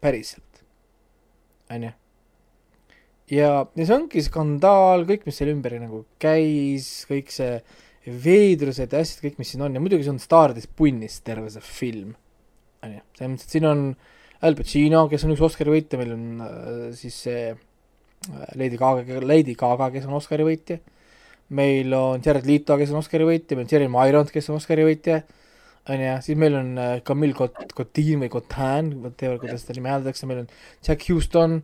[0.00, 0.62] päriselt,
[1.72, 1.90] onju.
[3.32, 7.56] ja, ja see ongi skandaal, kõik, mis selle ümber nagu käis, kõik see
[8.06, 9.74] veidrused ja asjad, kõik, mis siin on.
[9.74, 12.14] Ja muidugi see on staarides punnis terve see film,
[12.86, 13.02] onju.
[13.16, 13.86] selles mõttes, et siin on
[14.46, 19.22] Al Pacino, kes on üks Oscari võitja, meil on äh, siis see äh, Lady Gaga,
[19.24, 20.78] Lady Gaga, kes on Oscari võitja,
[21.56, 24.84] meil on Jared Leto, kes on Oscari võitja, meil on Jeremy Irons, kes on Oscari
[24.86, 25.22] võitja,
[25.88, 30.28] onju, siis meil on äh, Camille Cot-, Cotin või Cotin, whatever, kuidas seda nime hääldatakse,
[30.28, 30.52] meil on
[30.84, 31.62] Jack Houston,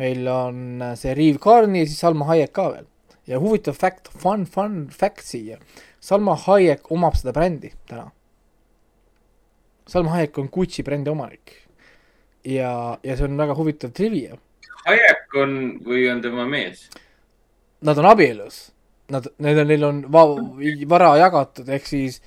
[0.00, 2.90] meil on äh, see Reeve Carney ja siis Salma Hayek ka veel.
[3.26, 5.58] Ja huvitav fact, fun, fun fact siia,
[6.00, 8.10] Salma Hayek omab seda brändi täna.
[9.88, 11.60] Salma Hayek on Gucci brändi omanik.
[12.44, 14.36] ja, ja see on väga huvitav trivia.
[14.84, 15.56] Hayek on
[15.86, 16.88] või on tema mees?
[17.84, 18.68] Nad on abielus.
[19.12, 22.20] Nad, need on, neil on va-, vara jagatud, ehk siis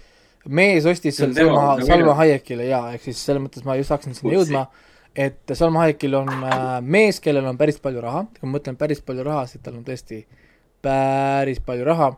[0.46, 2.18] mees ostis selle Salma, nagu Salma.
[2.22, 4.66] Hayekile ja ehk siis selles mõttes ma just hakkasin sinna jõudma,
[5.18, 9.02] et Salma Hayekil on äh, mees, kellel on päris palju raha, kui ma mõtlen päris
[9.06, 10.22] palju raha, siis tal on tõesti
[10.82, 12.12] päris palju raha.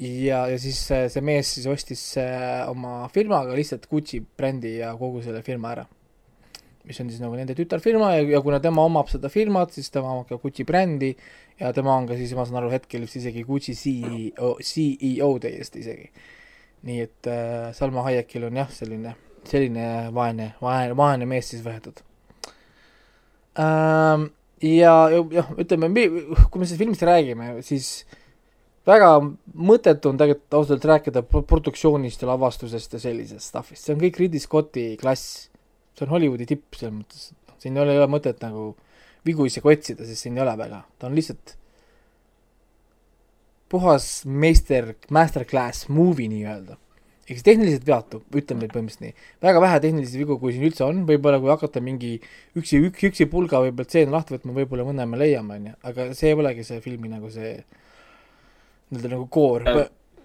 [0.00, 5.22] ja, ja siis see mees siis ostis äh, oma firmaga lihtsalt Gucci brändi ja kogu
[5.22, 5.84] selle firma ära.
[6.84, 10.14] mis on siis nagu nende tütarfirma ja, ja kuna tema omab seda firmat, siis tema
[10.14, 11.12] omab ka Gucci brändi
[11.60, 15.84] ja tema on ka siis, ma saan aru, hetkel vist isegi Gucci CEO, CEO täiesti
[15.84, 16.10] isegi.
[16.88, 19.12] nii et äh, Salma Hayekil on jah, selline,
[19.44, 19.86] selline
[20.16, 22.00] vaene, vaene, vaene mees siis võetud
[23.60, 24.30] ähm,.
[24.62, 28.04] ja, ja jah, ütleme, kui me sellest filmist räägime, siis
[28.88, 34.02] väga mõttetu on tegelikult ausalt rääkida pro- produktsioonist ja lavastusest ja sellisest stuff'ist, see on
[34.02, 35.48] kõik Ridley Scotti klass.
[35.96, 37.30] see on Hollywoodi tipp selles mõttes,
[37.60, 38.70] siin ei ole, ei ole mõtet nagu
[39.26, 41.56] vigu isegi otsida, sest siin ei ole väga, ta on lihtsalt
[43.70, 46.76] puhas meister, masterclass movie nii-öelda.
[47.36, 49.28] Siis tehniliselt veatu, ütleme põhimõtteliselt nii.
[49.44, 52.16] väga vähe tehnilisi vigu, kui siin üldse on, võib-olla kui hakata mingi
[52.58, 56.32] üksi, üks, üksi pulga võib-olla stseene lahti võtma, võib-olla mõne me leiame, onju, aga see
[56.32, 57.54] ei olegi see filmi nagu see
[58.90, 59.80] nii-öelda nagu koor Jah.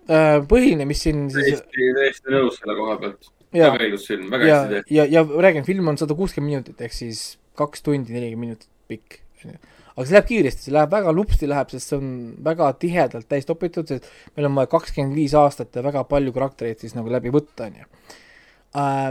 [0.09, 0.39] äh,.
[0.49, 3.31] põhiline, mis siin siis täiesti, nõus selle koha pealt.
[3.51, 4.95] ja, väga ilus film, väga ja hästi, tehtud.
[4.97, 7.25] ja, ja räägin, film on sada kuuskümmend minutit ehk siis
[7.59, 9.59] kaks tundi nelikümmend minutit pikk, onju.
[9.95, 12.09] Aga see läheb kiiresti, see läheb väga lupsti läheb, sest see on
[12.43, 16.83] väga tihedalt täis topitud, sest meil on vaja kakskümmend viis aastat ja väga palju karaktereid
[16.83, 17.87] siis nagu läbi võtta, onju.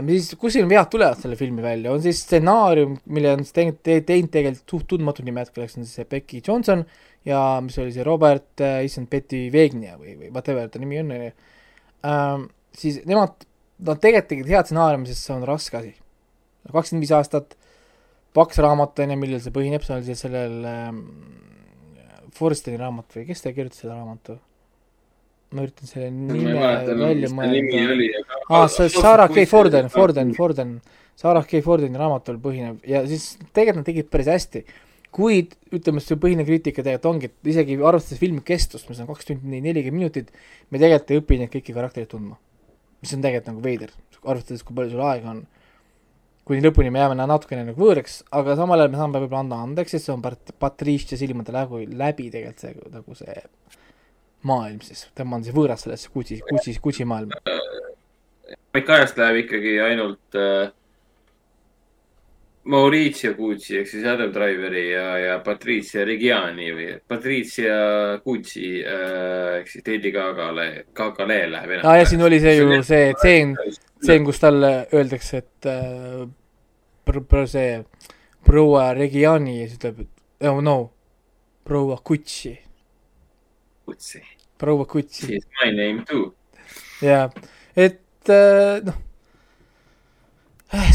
[0.05, 3.79] Mis, kus siin vead tulevad selle filmi välja, on siis stsenaarium, mille on siis teinud,
[3.81, 6.85] teinud tegelikult suht tundmatud nimed, kelleks on siis Becky Johnson
[7.25, 11.11] ja mis oli see Robert äh,, issand, Betty Vegnia või, või whatever ta nimi on,
[11.17, 11.33] onju.
[12.77, 13.47] siis nemad,
[13.89, 15.95] nad tegelikult tegid head stsenaariumi, sest see on raske asi.
[16.69, 17.57] kakskümmend viis aastat,
[18.35, 20.99] paks raamat on ju, millel see põhineb, see oli siis sellel ähm,
[22.35, 24.39] Forsteni raamat või kes ta kirjutas selle raamatu?
[25.55, 28.39] ma üritan selle nime välja mõelda.
[28.49, 30.73] aa, see Sarah K Forden, Forden, Forden,
[31.19, 34.65] Sarah K Fordeni raamatul põhineb ja siis tegelikult nad tegid päris hästi.
[35.15, 39.29] kuid ütleme, see põhiline kriitika tegelikult ongi, et isegi arvestades filmi kestust, mis on kaks
[39.29, 40.33] tundi nelikümmend minutit,
[40.67, 42.35] me tegelikult ei õpi neid kõiki karaktereid tundma.
[42.99, 43.93] mis on tegelikult nagu veider,
[44.25, 45.45] arvestades, kui palju sul aega on.
[46.45, 49.61] Kuni lõpuni me jääme na- natukene nagu võõraks, aga samal ajal me saame võib-olla anda
[49.65, 53.41] andeks, sest see on Pat- Patricia silmade läbi, läbi tegelikult see nagu see
[54.45, 57.33] maailm siis, tema on siis võõras sellesse Gucci, Gucci, Gucci maailma.
[58.75, 60.67] Mike ajast läheb ikkagi ainult äh,
[62.65, 67.75] Mauricio Gucci ehk siis Adam Driveri ja, ja Patricia Reggiani või Patricia
[68.25, 71.85] Gucci äh, ehk siis Lady Gagale, Gagale läheb enam.
[71.89, 73.53] aa ja siin oli see ju see tseen,
[74.05, 76.25] tseen, kus talle öeldakse, et äh,
[77.07, 77.79] pr- pr- see
[78.45, 80.77] proua Reggiani ja siis ütleb, et oh no,
[81.65, 82.53] proua Gucci,
[83.89, 84.21] Gucci.
[84.61, 85.25] proua Gucci.
[85.25, 86.29] She is my name too.
[87.03, 87.27] jaa,
[87.75, 89.01] et äh, noh,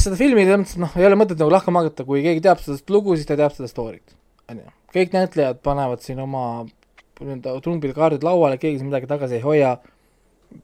[0.01, 2.79] seda filmi selles mõttes, noh, ei ole mõtet nagu lahka magata, kui keegi teab seda
[2.95, 4.15] lugu, siis ta teab seda story't,
[4.51, 4.77] on ju.
[4.95, 6.45] kõik näitlejad panevad siin oma
[7.21, 9.75] nii-öelda trumbid, kaardid lauale, keegi siin midagi tagasi ei hoia,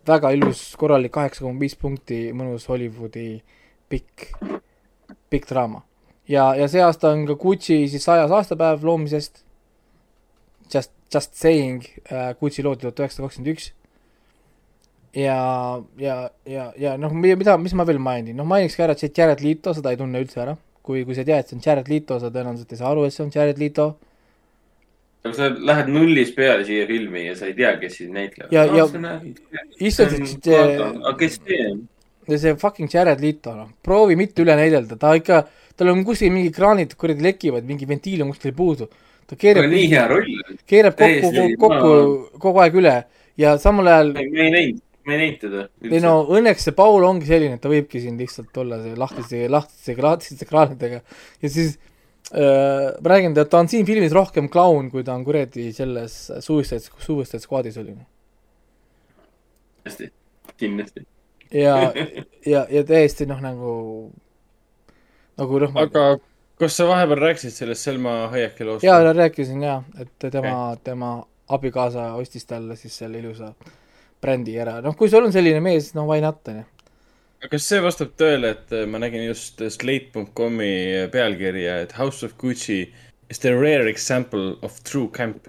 [0.06, 3.28] väga ilus, korralik kaheksa koma viis punkti, mõnus Hollywoodi
[3.90, 4.28] pikk,
[5.30, 5.82] pikk draama.
[6.28, 9.44] ja, ja see aasta on ka Gucci siis sajas aastapäev loomisest,
[10.72, 13.72] just, just saying äh,, Gucci loodi tuhat üheksasada kakskümmend üks
[15.16, 19.04] ja, ja, ja, ja noh, mida, mis ma veel mainin, noh mainiks ka ära, et
[19.04, 20.56] see Jared Leto, seda ei tunne üldse ära.
[20.86, 23.24] kui, kui sa tead, see on Jared Leto, sa tõenäoliselt ei saa aru, et see
[23.24, 23.86] on Jared Leto.
[23.96, 24.15] aga
[25.35, 28.53] sa lähed nullist peale siia filmi ja sa ei tea, kes siin näitlevad.
[28.53, 29.20] Ja- ja-
[29.81, 31.81] issand, et see- aga kes see on?
[32.28, 35.43] ja see fucking Jared Leto, noh, proovi mitte üle näidelda, ta ikka,
[35.77, 38.89] tal on kuskil mingi kraanid kuradi lekivad, mingi ventiil on kuskil puudu.
[39.27, 40.27] ta keerab, nii hea roll
[40.70, 42.93] keerab kokku täiesti-, kokku kogu aeg üle
[43.43, 45.65] ja samal ajal ma ei näinud, ma ei näinud teda.
[45.82, 49.40] ei no õnneks see Paul ongi selline, et ta võibki siin lihtsalt olla see lahtiste,
[49.51, 51.01] lahtiste, lahtiste kraanidega
[51.43, 51.85] ja siis äh,
[52.32, 56.82] ma räägin, et ta on siin filmis rohkem klaun, kui ta on kuradi selles Suicide,
[56.98, 57.94] Suicide Squadis oli.
[59.85, 60.12] kindlasti,
[60.59, 61.07] kindlasti.
[61.55, 61.93] ja,
[62.53, 63.77] ja, ja täiesti noh, nagu,
[65.39, 66.09] nagu noh, aga
[66.59, 68.85] kas sa vahepeal rääkisid sellest Selma Hayeki loost?
[68.85, 71.16] jaa, rääkisin jaa, et tema okay., tema
[71.48, 73.53] abikaasa ostis talle siis selle ilusa
[74.20, 76.65] brändi ära, noh, kui sul on selline mees, no why not, onju.
[77.44, 82.86] Kas see vastab tõele, et äh, ma nägin just Slate.com'i pealkirja, et House of Gucci
[83.30, 85.48] is the rare example of true camp.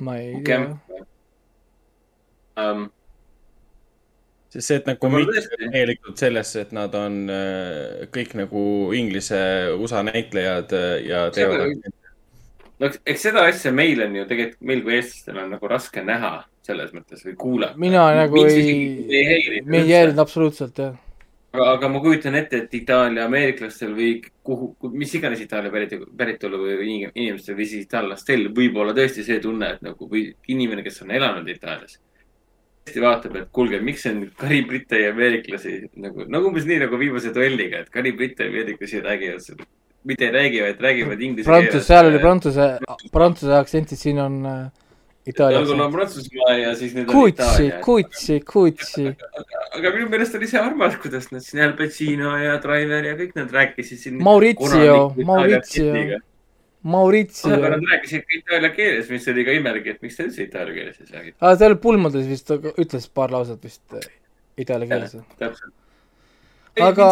[0.00, 0.80] ma ei tea Camp.
[2.56, 2.90] um,.
[4.52, 5.68] sest see, et nagu mitte tõesti.
[5.72, 8.64] täielikult sellesse, et nad on äh, kõik nagu
[8.96, 9.38] Inglise,
[9.76, 11.88] USA näitlejad äh, ja teevad.
[12.80, 16.34] No eks- seda asja meil on ju tegelikult, meil kui eestlastel on nagu raske näha
[16.66, 17.78] selles mõttes või kuulata.
[17.78, 18.70] mina nagu ei,
[19.10, 19.60] ei häiri.
[19.64, 20.96] me ei jäänud absoluutselt, jah.
[21.52, 24.10] aga, aga ma kujutan ette, et Itaalia ameeriklastel või
[24.44, 29.24] kuhu, mis iganes Itaalia päritolu, päritolu või inim- inimestel või siis itaallastel võib olla tõesti
[29.24, 32.00] see tunne, et nagu või inimene, kes on elanud Itaalias.
[32.86, 37.32] tõesti vaatab, et kuulge, miks on karibritte ja ameeriklasi nagu, nagu umbes nii nagu viimase
[37.34, 39.64] duelliga, et karibritte ja ameeriklasi räägivad,
[40.06, 42.66] mitte ei räägi, vaid räägivad inglise Prantsuse, seal oli prantsuse,
[43.12, 44.58] prantsuse aktsentid, siin on äh,
[45.26, 45.96] Itaalia algul on aktsent.
[45.96, 47.80] Prantsusmaa ja siis nüüd on Kutsi, Itaalia.
[47.82, 49.06] kutsi, kutsi.
[49.74, 53.34] aga minu meelest oli see armas, kuidas nad siin Al Pacino ja Driver ja kõik
[53.38, 54.20] nad rääkisid siin.
[54.22, 56.20] Maurizio, Maurizio,
[56.86, 57.72] Maurizio aga.
[57.74, 61.02] nad rääkisid ka itaalia keeles, mis oli ka imelik, et miks te üldse itaalia keeles
[61.02, 61.34] ei räägi.
[61.40, 64.06] aa, seal pulmades vist ütles paar lauset vist äh,
[64.62, 65.18] itaalia keeles.
[65.42, 65.74] täpselt.
[66.84, 67.10] Aga-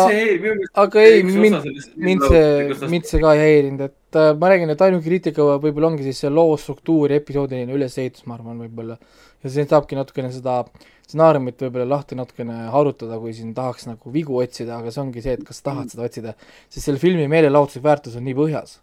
[0.85, 1.57] aga ei, mind,
[1.97, 5.89] mind see, mind see ka ei häirinud, et äh, ma räägin, et ainuke kriitika võib-olla
[5.93, 8.99] ongi siis see loo struktuur ja episoodiline ülesehitus, ma arvan, võib-olla.
[9.45, 10.59] ja siin saabki natukene seda
[11.05, 15.36] stsenaariumit võib-olla lahti natukene harutada, kui siin tahaks nagu vigu otsida, aga see ongi see,
[15.39, 16.35] et kas sa tahad seda otsida,
[16.69, 18.78] sest selle filmi meelelahutuslik väärtus on nii põhjas.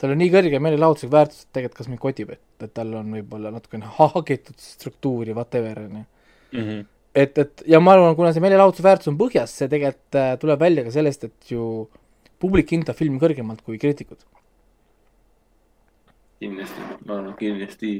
[0.00, 3.12] tal on nii kõrge meelelahutuslik väärtus, et tegelikult kas mind kotib, et, et tal on
[3.16, 6.04] võib-olla natukene hagitud struktuuri, whatever, on ju
[7.16, 10.84] et, et ja ma arvan, kuna see meelelahutusväärtus on põhjas, see tegelikult äh, tuleb välja
[10.86, 11.86] ka sellest, et ju
[12.42, 14.20] publik hindab filmi kõrgemalt kui kriitikud.
[16.42, 17.94] kindlasti, ma arvan, kindlasti.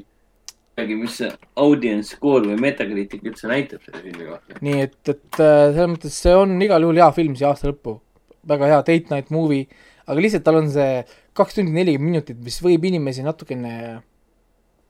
[0.76, 4.58] räägi, mis see audience score või Metacritic üldse näitab selle filmi kohta.
[4.60, 8.00] nii et, et äh, selles mõttes see on igal juhul hea film siia aasta lõppu.
[8.46, 9.64] väga hea date night movie,
[10.04, 11.00] aga lihtsalt tal on see
[11.36, 13.72] kaks tundi nelikümmend minutit, mis võib inimesi natukene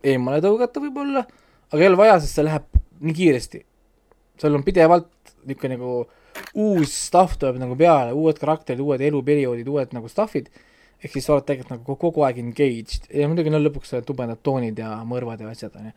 [0.07, 1.23] eemale tõugata võib-olla,
[1.71, 2.67] aga ei ole vaja, sest see läheb
[3.01, 3.63] nii kiiresti.
[4.41, 5.11] Seal on pidevalt
[5.47, 5.91] niisugune nagu
[6.55, 10.51] uus stuff tuleb nagu peale, uued karakterid, uued eluperioodid, uued nagu stuff'id,
[11.03, 13.09] ehk siis sa oled tegelikult nagu kogu- aeg engaged.
[13.13, 15.95] Ja muidugi no lõpuks tubedad toonid ja mõrvad ja asjad, on ju.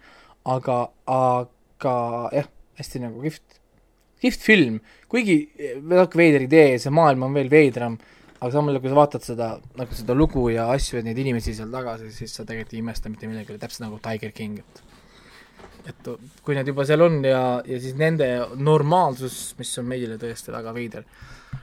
[0.49, 0.78] aga,
[1.16, 1.95] aga
[2.36, 2.48] jah,
[2.80, 3.60] hästi nagu kihvt,
[4.24, 4.80] kihvt film,
[5.11, 5.41] kuigi
[5.84, 7.98] natuke veider idee, see maailm on veel veidram,
[8.40, 9.49] aga samal ajal, kui sa vaatad seda,
[9.80, 13.11] nagu seda lugu ja asju ja neid inimesi seal taga, siis sa tegelikult ei imesta
[13.11, 14.89] mitte millegi üle, täpselt nagu Tiger King, et
[15.88, 16.10] et
[16.43, 18.27] kui nad juba seal on ja, ja siis nende
[18.60, 21.06] normaalsus, mis on meile tõesti väga veider.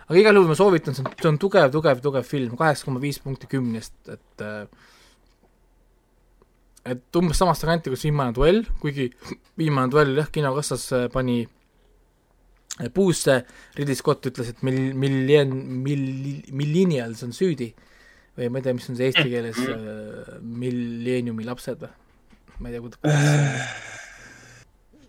[0.06, 3.02] aga igal juhul ma soovitan, see on, see on tugev, tugev, tugev film, kaheksa koma
[3.02, 4.64] viis punkti kümnest, et äh,
[6.86, 9.10] et umbes samast kanti, kus viimane duell, kuigi
[9.59, 13.40] viimane duell jah, kinokassas äh, pani äh, puusse,
[13.78, 17.72] Ridley Scott ütles, et mil-, millen-, mil-, millennials on süüdi
[18.36, 21.94] või ma ei tea, mis on see eesti keeles äh,, milleeniumi lapsed või?
[22.60, 24.06] ma ei tea, kuidas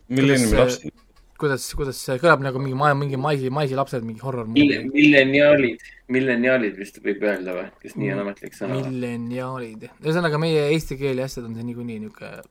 [0.09, 1.05] millenniumi lapsed.
[1.37, 6.77] kuidas, kuidas see kõlab nagu mingi ma-, mingi maisi, maisi lapsed, mingi horror milleniaalid, milleniaalid
[6.79, 8.81] vist võib öelda või, kas nii on ametlik sõna?
[8.87, 12.45] milleniaalid, ühesõnaga meie eesti keeli asjad on see niikuinii niisugune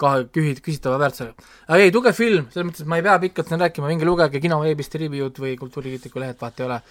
[0.00, 1.48] kahe, kühi-, küsitava väärtusega.
[1.68, 4.42] aga ei, tugev film, selles mõttes, et ma ei pea pikalt siin rääkima, minge lugege
[4.42, 6.82] kinoveebist review'd või Kultuurikriitiku lehed, vahet ei ole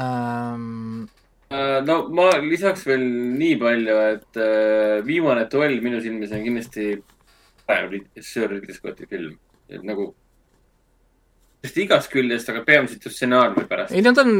[0.00, 1.08] ähm,.
[1.50, 3.02] Äh, no ma lisaks veel
[3.38, 6.92] nii palju, et äh, viimane duell minu silmis on kindlasti
[7.90, 9.36] Rid- Sir Scotti film,
[9.68, 10.10] et nagu
[11.62, 13.92] just igast küljest, aga peamiselt just stsenaariumi pärast.
[13.92, 14.30] ei, nad on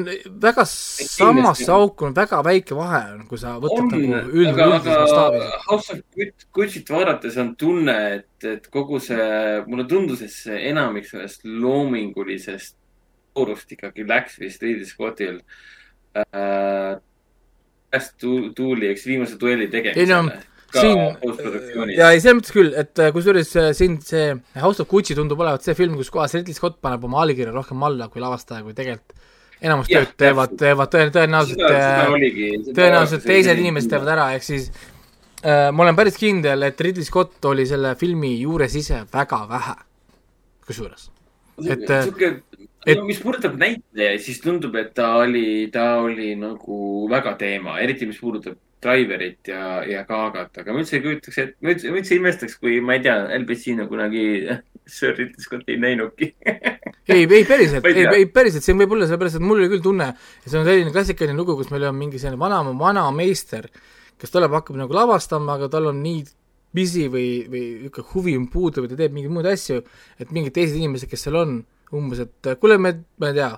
[0.40, 5.58] väga samasse auku, väga väike vahe on, kui sa võtad on, nagu üld, mastaabis aga.
[5.68, 9.26] House of Gucci- Gucci't vaadates on tunne, et, et kogu see,
[9.68, 12.76] mulle tundus, et see enamik sellest loomingulisest
[13.36, 15.42] toorust ikkagi läks vist Ridley Scottil
[16.16, 16.96] äh,.
[18.18, 20.40] tu- tuuli, eks viimase duelli ei no tegemisele.
[20.74, 21.00] Siin
[21.96, 24.28] ja ei, selles mõttes küll, et äh, kusjuures äh, siin see
[24.62, 27.82] House of Gucci tundub olevat see film, kus kohas Ridley Scott paneb oma allkirja rohkem
[27.88, 29.16] alla kui lavastaja, kui tegelikult
[29.60, 32.06] enamus tööd teevad, teevad tõen- tõenäoliselt äh,
[32.78, 34.70] tõenäoliselt teised inimesed teevad ära, ehk siis
[35.44, 39.74] äh, ma olen päris kindel, et Ridley Scott oli selle filmi juures ise väga vähe,
[40.66, 41.10] kusjuures.
[41.66, 42.30] et, sihuke,
[42.86, 47.76] et- no mis puudutab näitlejaid, siis tundub, et ta oli, ta oli nagu väga teema,
[47.84, 51.92] eriti mis puudutab Driverit ja, ja Gagat, aga ma üldse ei kujutaks, et ma üldse,
[51.92, 53.16] ma üldse ei imestaks, kui ma ei tea,
[53.48, 54.24] Pacino kunagi
[54.90, 56.30] Sir Ridley Scotti ei näinudki.
[57.08, 60.10] ei, ei päriselt, ei ei päriselt, see võib olla sellepärast, et mul oli küll tunne,
[60.46, 63.68] see on selline klassikaline lugu, kus meil on mingi selline vana, vana meister,
[64.20, 66.24] kes tuleb, hakkab nagu lavastama, aga tal on nii
[66.76, 69.82] busy või, või niisugune huvi on puudu või ta teeb mingeid muid asju,
[70.22, 71.60] et mingid teised inimesed, kes seal on,
[71.96, 73.50] umbes, et kuule, me, ma ei tea,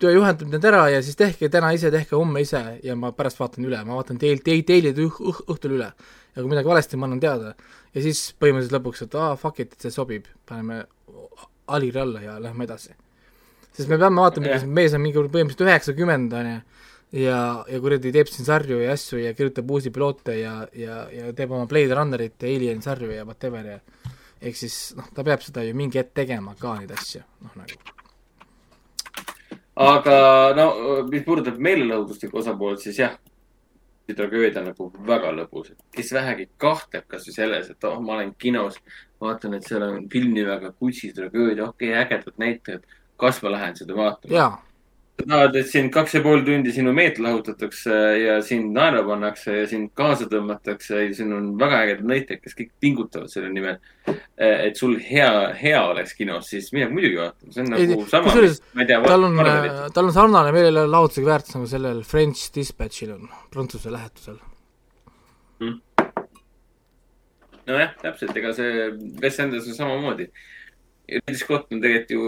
[0.00, 3.40] tööjuhend teeb need ära ja siis tehke täna ise, tehke homme ise ja ma pärast
[3.40, 5.90] vaatan üle, ma vaatan teil, teil, teilid õh- õh- õhtul üle.
[6.30, 7.54] ja kui midagi valesti, ma annan teada.
[7.94, 10.84] ja siis põhimõtteliselt lõpuks, et aa, fuck it, see sobib, paneme
[11.70, 12.94] allkirja alla ja lähme edasi.
[13.72, 16.60] sest me peame vaatama, kas mees on mingi põhimõtteliselt üheksakümmend, on ju,
[17.24, 21.32] ja, ja kuradi teeb siin sarju ja asju ja kirjutab uusi piloote ja, ja, ja
[21.36, 23.78] teeb oma Blade Runnerit ja Alien sarju ja whatever ja
[24.40, 27.99] ehk siis noh, ta peab seda ju mingi hetk tegema ka neid asju, noh nagu.
[29.80, 30.16] Aga
[30.56, 30.70] no
[31.08, 33.18] mis puudutab meelelahutuslikku osapoolt, siis jah,
[34.16, 38.80] tragöödia nagu väga lõbus, kes vähegi kahtleb kasvõi selles, et oh, ma olen kinos,
[39.22, 43.78] vaatan, et seal on film nimega Kutsi tragöödia, okei okay,, ägedad näitlejad, kas ma lähen
[43.78, 44.34] seda vaatama?
[45.20, 49.56] Sa tahad, et sind kaks ja pool tundi sinu meelt lahutatakse ja sind naerma pannakse
[49.60, 53.78] ja sind kaasa tõmmatakse ja siin on väga ägedad näitlejad, kes kõik pingutavad selle nimel,
[54.40, 55.30] et sul hea,
[55.60, 58.90] hea oleks kinos, siis mine muidugi vaatama, see on Ei, nagu sama kusjuures, ma ei
[58.90, 59.38] tea, tal on,
[59.96, 64.40] tal on sarnane meelelahutusega väärtus nagu sellel French Dispatchil on, Prantsuse lähetusel.
[67.70, 68.88] nojah, täpselt, ega see
[69.22, 70.30] Wes Anderson samamoodi.
[71.10, 72.22] Ridley Scott on tegelikult ju,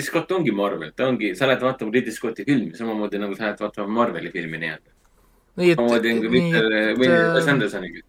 [0.00, 3.50] Ridley Scott ongi Marvel, ta ongi, sa lähed vaatama Ridley Scotti filmi samamoodi nagu sa
[3.50, 4.94] lähed vaatama Marveli filmi nii-öelda.
[5.58, 8.00] samamoodi on ka Peter, või Wes Andersoniga.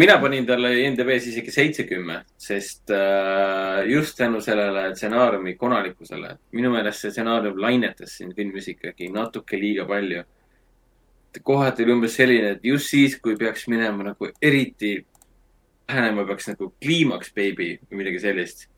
[0.00, 7.04] mina panin talle NDB-s isegi seitsekümmend, sest äh, just tänu sellele stsenaariumi konalikkusele, minu meelest
[7.04, 10.24] see stsenaarium lainetas siin filmis ikkagi natuke liiga palju.
[11.42, 15.04] kohati oli umbes selline, et just siis, kui peaks minema nagu eriti
[15.88, 18.69] lähenema peaks nagu kliimaks baby või midagi sellist.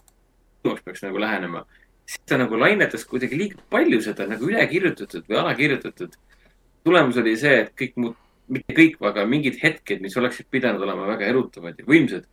[0.62, 1.64] Kliimaks peaks nagu lähenema,
[2.06, 6.14] siis ta nagu lainetas kuidagi liiga palju seda nagu üle kirjutatud või ala kirjutatud.
[6.82, 8.14] Tulemus oli see, et kõik muud,
[8.52, 12.24] mitte kõik, aga mingid hetked, mis oleksid pidanud olema väga erutavad ja võimsad,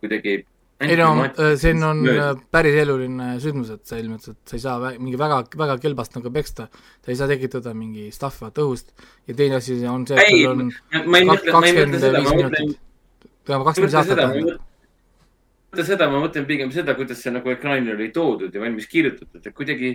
[0.00, 0.42] kuidagi.
[0.82, 4.64] ei no äh, siin on äh, päris eluline sündmus, et sa ilmselt, et sa ei
[4.64, 6.68] saa mingi väga, väga kelbast nagu peksta,
[7.00, 8.92] sa ei saa tekitada mingi stuff'ivat õhust.
[9.30, 12.76] Ja teine asi on see, et sul on kakskümmend viis minutit,
[13.48, 14.68] kakskümmend aastat
[15.72, 19.40] mõtlen seda, ma mõtlen pigem seda, kuidas see nagu ekraanile oli toodud ja valmis kirjutatud,
[19.40, 19.94] et kuidagi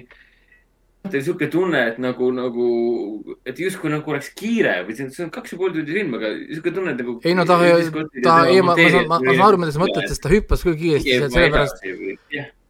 [1.08, 2.66] teil sihuke tunne, et nagu, nagu,
[3.48, 6.74] et justkui nagu oleks kiire või see on- kaks ja pool tundi film, aga sihuke
[6.74, 7.20] tunne, nagu.
[7.24, 7.60] ei no ta,
[8.24, 10.66] ta, ei ma, ma saan, ma ma saan aru, mida sa mõtled, sest ta hüppas
[10.66, 11.86] küll kiiresti, sellepärast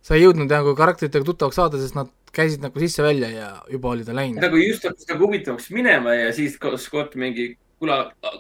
[0.08, 4.06] sa ei jõudnud nagu karakteritega tuttavaks saada, sest nad käisid nagu sisse-välja ja juba oli
[4.06, 4.40] ta läinud.
[4.44, 7.98] nagu just hakkas nagu huvitavaks minema ja siis Scott mingi, kuule,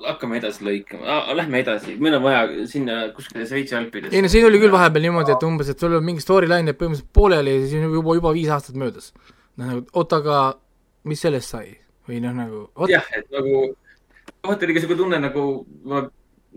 [0.07, 4.15] hakkame edasi lõikama, lähme edasi, meil on vaja sinna kuskile Šveitsi alpidesse.
[4.17, 6.79] ei no siin oli küll vahepeal niimoodi, et umbes, et sul on mingi storyline jääb
[6.79, 9.11] põhimõtteliselt pooleli ja siis juba, juba viis aastat möödas.
[9.57, 10.39] noh, nagu oota, aga
[11.07, 11.75] mis sellest sai?
[12.07, 13.67] või noh, nagu jah, et nagu,
[14.41, 15.43] kohati oli ka sihuke tunne nagu
[15.91, 16.01] ma,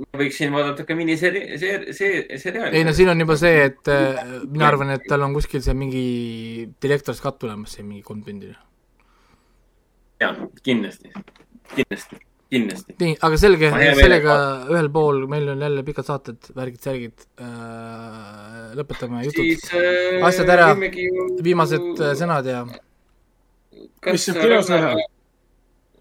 [0.01, 2.79] ma võiksin vaadata ka miniseri-, see, see, seriaali.
[2.79, 5.77] ei no siin on juba see, et äh, mina arvan, et tal on kuskil see
[5.77, 6.07] mingi
[6.83, 8.55] direktor's cut tulemas, see mingi kolm tundi.
[10.23, 11.13] jah, kindlasti,
[11.75, 12.95] kindlasti, kindlasti.
[13.01, 13.71] nii, aga selge
[14.01, 14.37] sellega
[14.73, 20.71] ühel pool, meil on jälle pikad saated, värgid-särgid äh,, lõpetame jutud äh, asjad ära.
[20.75, 21.27] ju...
[21.47, 22.65] viimased äh, sõnad ja
[24.01, 24.95] Kas Mis saab sa- kinos näha?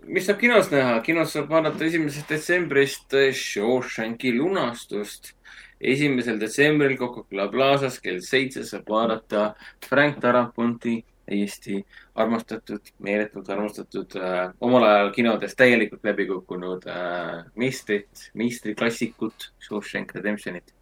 [0.09, 0.95] mis saab kinos näha?
[1.05, 5.33] kinos saab vaadata esimesest detsembrist äh, Shawshanki lunastust.
[5.79, 9.53] esimesel detsembril Coca-Cola Plazas kell seitse saab vaadata
[9.87, 10.97] Frank Taraponti
[11.29, 11.83] täiesti
[12.15, 20.73] armastatud, meeletult armastatud äh,, omal ajal kinodes täielikult läbi kukkunud äh, meistrit, meistriklassikut, Shawshank Redemptionit.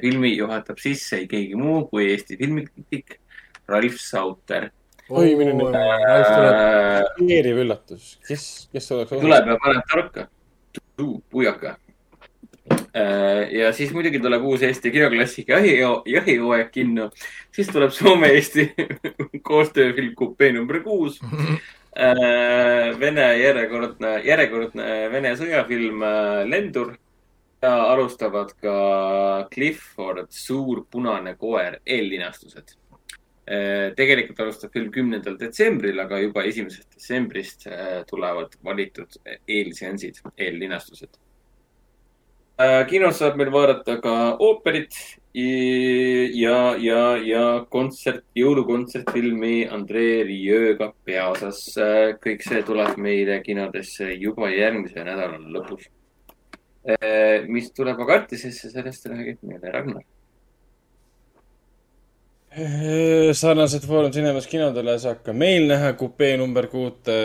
[0.00, 3.16] filmi juhatab sisse ei keegi muu kui Eesti filmikriitik
[3.68, 4.68] Ralf Sauter
[5.10, 5.74] Oi, mine nüüd.
[5.74, 10.26] Äh, meeriv üllatus, kes, kes oleks tuleb ja paneb tarka.
[11.34, 11.74] puiaka.
[13.60, 15.76] Ja siis muidugi tuleb uus Eesti kinoklassika jahi,
[16.10, 17.10] jahihooaeg kinno.
[17.54, 18.64] siis tuleb Soome-Eesti
[19.48, 21.20] koostööfilm Kupee number kuus.
[23.00, 26.92] Vene järjekordne, järjekordne Vene sõjafilm äh, Lendur
[27.62, 32.76] ja alustavad ka Clifford, suur punane koer eellinastused.
[33.96, 39.16] tegelikult alustab film kümnendal detsembril, aga juba esimesest detsembrist äh, tulevad valitud
[39.48, 41.18] eelseansid, eellinastused.
[42.90, 44.96] Kinos saab meil vaadata ka ooperit
[45.34, 51.62] ja, ja, ja kontsert, jõulukontsertfilmi Andrei Rieuga peaosas.
[52.20, 55.88] kõik see tuleb meile kinodesse juba järgmise nädala lõpus.
[57.48, 60.04] mis tuleb aga artisesse, sellest räägib meile Ragnar.
[63.32, 67.18] sarnaselt Foorum Cinemas kinodele saab ka meil näha kupee number kuute,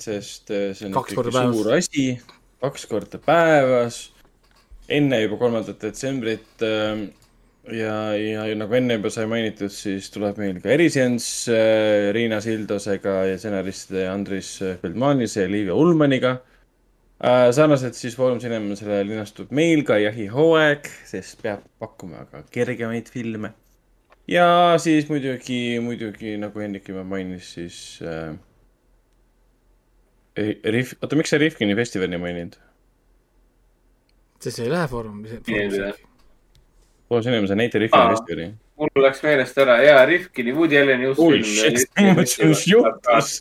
[0.00, 2.14] sest eh, see on suur asi,
[2.64, 4.06] kaks korda päevas,
[4.90, 6.64] enne juba kolmandat detsembrit.
[7.70, 13.16] ja, ja nagu enne juba sai mainitud, siis tuleb meil ka eriseanss eh, Riina Sildosega
[13.30, 16.38] ja stsenaristide Andris Feldmanise ja Liivia Ullmaniga.
[17.20, 23.52] sarnaselt siis Foorum Cinemasele linastub meil ka jahihooaeg, sest peab pakkuma ka kergemaid filme
[24.30, 28.36] ja siis muidugi, muidugi nagu Hendrik juba mainis, siis äh,.
[30.40, 32.54] Rif-, oota, miks sa Rifkini festivali ei maininud?
[34.40, 35.24] see, see ei lähe Foorum.
[35.48, 35.92] Ei lähe.
[37.10, 38.14] Pool inimese näite Rifkini Aa.
[38.14, 38.52] festivali.
[38.80, 43.32] mul läks meelest ära ja Rifkini, Woody Alleni uus mõtlesin, mis juhtus.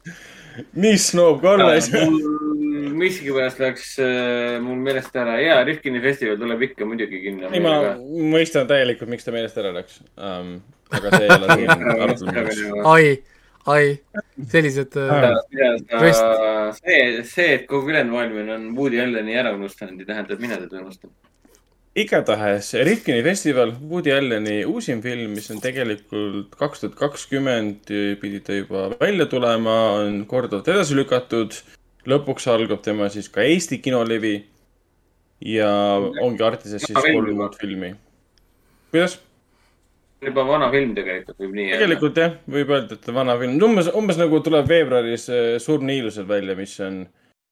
[0.73, 2.09] nii snoob saa.
[2.09, 7.53] mul miskipärast läks äh, mul meelest ära ja Rifkini festival tuleb ikka muidugi kinno.
[7.53, 7.95] ei, ma
[8.33, 10.57] mõistan täielikult, miks ta meelest ära läks um,.
[10.89, 11.69] aga see ei ole siin
[12.07, 12.83] arutelu.
[12.89, 13.13] ai,
[13.67, 13.99] ai,
[14.51, 15.25] sellised äh,
[16.77, 20.59] see, see, et kogu ülejäänud maailm on Woody Alleni ära unustanud, ei tähenda, et mina
[20.61, 21.11] teda unustan.
[21.99, 28.55] igatahes Rifkini festival, Woody Alleni uusim film, mis on tegelikult kaks tuhat kakskümmend pidi ta
[28.55, 31.59] juba välja tulema, on korduvalt edasi lükatud.
[32.09, 34.45] lõpuks algab tema siis ka Eesti kinolevi.
[35.45, 35.69] ja
[36.21, 37.95] ongi Artises siis kolm uut filmi.
[38.91, 39.19] kuidas?
[40.23, 41.81] Juba vana film tegelikult võib nii öelda.
[41.83, 46.27] tegelikult jah, võib öelda, et vana film, umbes, umbes nagu tuleb veebruaris äh, Surm Niilusel
[46.29, 47.03] välja, mis on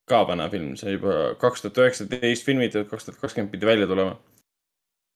[0.08, 4.18] ka vana film, see juba kaks tuhat üheksateist filmitud, kaks tuhat kakskümmend pidi välja tulema.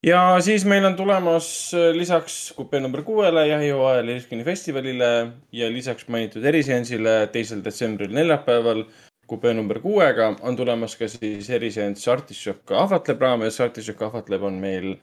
[0.06, 5.12] ja siis meil on tulemas äh, lisaks kupee number kuuele jahihooajale Irskini festivalile
[5.52, 8.86] ja lisaks mainitud eriseansile teisel detsembril neljapäeval
[9.28, 13.60] kupee number kuuega on tulemas ka siis eriseanss Artišok ahvatleb raames.
[13.60, 14.94] Artišok ahvatleb on meil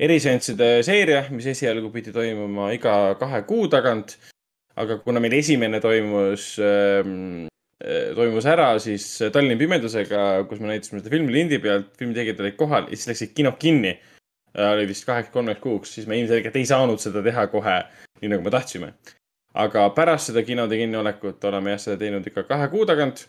[0.00, 4.16] eriseansside seeria, mis esialgu pidi toimuma iga kahe kuu tagant.
[4.80, 7.48] aga kuna meil esimene toimus ähm,,
[8.16, 12.86] toimus ära, siis Tallinna pimedusega, kus me näitasime seda filmi lindi pealt, filmitegijad olid kohal
[12.88, 13.98] ja siis läksid kinod kinni.
[14.54, 17.76] oli vist kaheks, kolmeks kuuks, siis me ilmselgelt ei saanud seda teha kohe,
[18.20, 18.92] nii nagu me tahtsime.
[19.54, 23.26] aga pärast seda kinode kinniolekut oleme jah, seda teinud ikka kahe kuu tagant.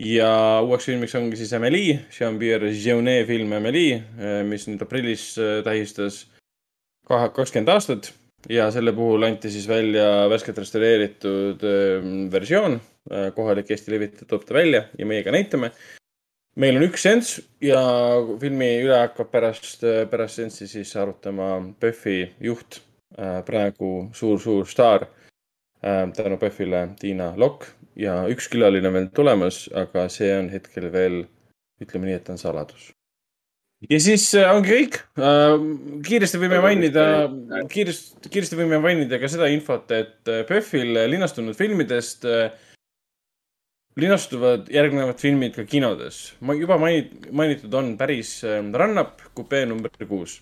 [0.00, 0.30] Ja
[0.64, 4.00] uueks filmiks ongi siis Emily, Jean-Pierre Jeunet film Emily,
[4.48, 6.24] mis nüüd aprillis äh, tähistas
[7.08, 8.12] kakskümmend aastat
[8.48, 12.80] ja selle puhul anti siis välja värskelt restaureeritud äh, versioon.
[13.34, 15.70] kohalik Eesti levitaja toob ta välja ja meie ka näitame.
[16.56, 17.80] meil on üks seanss ja
[18.40, 21.48] filmi üle hakkab pärast, pärast seanssi siis arutama
[21.80, 22.82] PÖFFi juht,
[23.46, 25.06] praegu suur-suur staar.
[25.80, 27.66] tänu PÖFFile Tiina Lokk
[28.00, 31.22] ja üks külaline on veel tulemas, aga see on hetkel veel,
[31.82, 32.90] ütleme nii, et on saladus.
[33.90, 34.98] ja siis äh, ongi kõik.
[36.08, 37.04] kiiresti võime mainida,
[37.72, 42.50] kiiresti, kiiresti võime mainida ka seda infot, et äh, PÖFFil linastunud filmidest äh,
[44.00, 46.34] linastuvad järgnevad filmid ka kinodes.
[46.40, 50.40] ma juba mainit-, mainitud on päris äh, Rannap, kupee number kuus.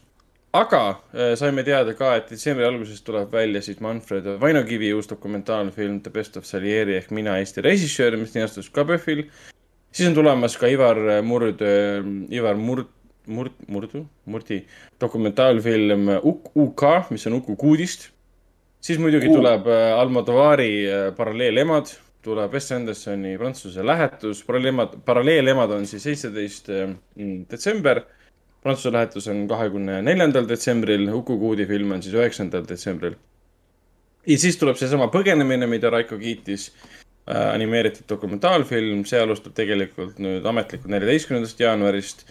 [0.57, 6.01] Aga äh, saime teada ka, et detsembri alguses tuleb välja siis Manfred Vainokivi uus dokumentaalfilm
[6.03, 9.27] The Best of Salieri ehk Mina Eesti režissöör, mis linastus ka PÖFFil.
[9.93, 11.61] siis on tulemas ka Ivar Murd,
[12.31, 12.89] Ivar Murd,
[13.29, 14.63] Murd, Murdu, Murdi
[15.01, 18.09] dokumentaalfilm Uk-, UK, mis on Uku kuudist.
[18.81, 21.93] siis muidugi tuleb äh, Almodovari äh, Paralleelemad,
[22.25, 26.71] tuleb Wes Andersoni Prantsuse lähetus, paralleelemad, paralleelemad on siis seitseteist
[27.51, 28.03] detsember.
[28.63, 33.15] Prantsuse lähetus on kahekümne neljandal detsembril, Uku Kuudi film on siis üheksandal detsembril.
[34.27, 40.45] ja siis tuleb seesama Põgenemine, mida Raiko kiitis äh, animeeritud dokumentaalfilm, see alustab tegelikult nüüd
[40.47, 42.27] ametlikult neljateistkümnendast jaanuarist.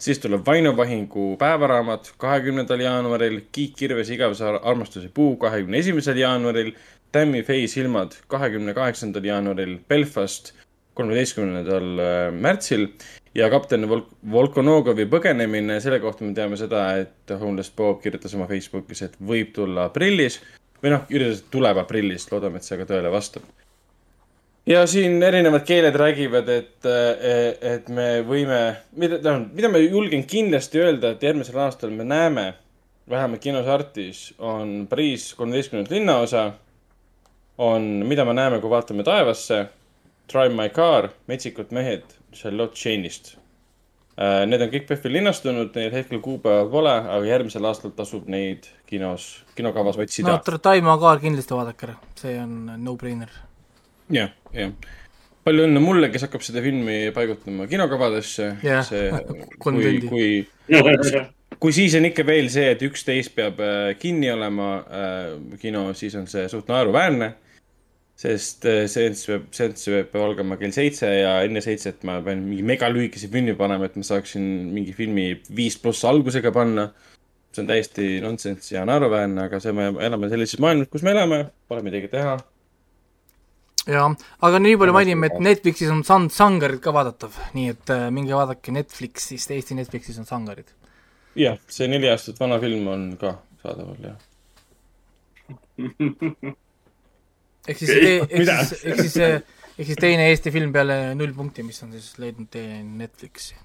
[0.00, 6.16] siis tuleb Vaino Vahingu päevaraamat kahekümnendal jaanuaril, Kiik Kirves igavese ar- armastuse puu kahekümne esimesel
[6.16, 6.72] jaanuaril,
[7.12, 10.52] Tammy Faye silmad kahekümne kaheksandal jaanuaril, Belfast
[10.94, 12.88] kolmeteistkümnendal äh, märtsil
[13.34, 18.48] ja kapten Vol-, Volkonogovi põgenemine, selle kohta me teame seda, et Homeless Bob kirjutas oma
[18.50, 20.40] Facebookis, et võib tulla aprillis
[20.80, 23.44] või noh, üldiselt tuleb aprillis, loodame, et see ka tõele vastab.
[24.66, 26.88] ja siin erinevad keeled räägivad, et,
[27.74, 28.60] et me võime,
[28.96, 32.46] mida, tähendab, mida ma julgen kindlasti öelda, et järgmisel aastal me näeme,
[33.10, 36.52] vähemalt kinos Artis, on Pariis kolmeteistkümnendat linnaosa.
[37.58, 39.66] on, mida me näeme, kui vaatame taevasse.
[40.30, 43.34] Drive my car, Metsikud mehed, Charlotte Chain'ist.
[44.20, 49.30] Need on kõik PÖFFil linnastunud, neil hetkel kuupäeva pole, aga järgmisel aastal tasub neid kinos,
[49.56, 50.34] kinokavas no otsida.
[50.60, 53.32] Taimo ka kindlasti vaadake ära, see on no-brainer.
[54.12, 54.74] jah, jah.
[55.46, 58.50] palju õnne mulle, kes hakkab seda filmi paigutama kinokavadesse.
[58.66, 59.08] Jah, see,
[59.62, 60.30] kui, kui,
[61.60, 65.30] kui siis on ikka veel see, et üksteist peab äh, kinni olema äh,
[65.62, 67.32] kino, siis on see suht naeruväärne.
[68.20, 72.64] Sest äh, seanss peab, seanss peab algama kell seitse ja enne seitset ma pean mingi
[72.68, 76.90] megalühikese filmi panema, et ma saaksin mingi filmi viis pluss algusega panna.
[77.50, 81.40] see on täiesti nonsense ja naeruväärne, aga see, me elame sellises maailmas, kus me elame,
[81.66, 82.36] pole midagi teha
[83.90, 84.14] jah,
[84.46, 88.36] aga nii palju mainime, et Netflixis on san-, sangarid ka vaadatav, nii et äh, minge
[88.36, 90.70] vaadake Netflixist, Eesti Netflixis on sangarid.
[91.40, 94.18] jah, see neli aastat vana film on ka saadaval, jah.
[97.68, 98.58] ehk siis, ehk Mida?
[98.64, 99.16] siis, ehk siis,
[99.76, 103.58] ehk siis teine Eesti film peale Null punkti, mis on siis leidnud tee Netflixi.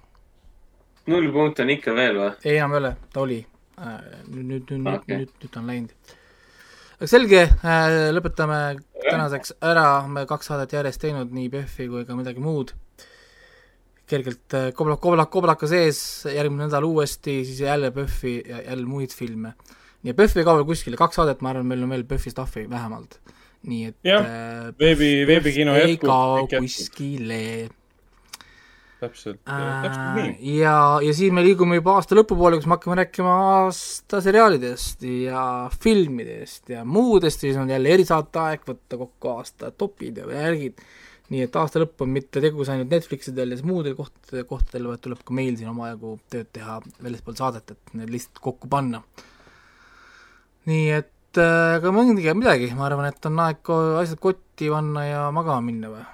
[1.12, 2.32] null punkt on ikka veel või?
[2.44, 3.42] ei, enam ei ole, ta oli.
[3.78, 6.16] nüüd, nüüd, nüüd, nüüd Okei., nüüd, nüüd on läinud.
[6.98, 7.48] aga selge,
[8.16, 8.62] lõpetame
[9.06, 12.74] tänaseks ära, me kaks saadet järjest teinud, nii PÖFFi kui ka midagi muud.
[14.06, 16.00] kergelt äh, koblak, koblak, koblaka sees,
[16.30, 19.56] järgmine nädal uuesti, siis jälle PÖFFi ja jälle muid filme.
[20.04, 22.70] ja PÖFFi ei kao veel kuskile, kaks saadet, ma arvan, meil on veel PÖFFi stuff'i
[22.70, 23.20] vähemalt.
[23.66, 26.10] Nii et Jah, äh, veebi, veebikino ei jätkub.
[26.10, 27.42] kao kuskile
[29.00, 30.30] täpselt, täpselt nii.
[30.30, 35.06] Äh, ja, ja siis me liigume juba aasta lõpupoole, kus me hakkame rääkima aasta seriaalidest
[35.26, 35.42] ja
[35.82, 40.86] filmidest ja muudest, siis on jälle erisaateaeg võtta kokku aasta topid ja värgid.
[41.34, 45.24] nii et aasta lõpp on mitte tegus ainult Netflixidel ja muudel kohtadel, kohtadel, vaid tuleb
[45.26, 49.02] ka meil siin omajagu tööd teha väljaspool saadet, et need lihtsalt kokku panna.
[50.70, 55.24] nii et äh, aga tea midagi, ma arvan, et on aeg asjad kotti panna ja
[55.36, 56.06] magama minna või?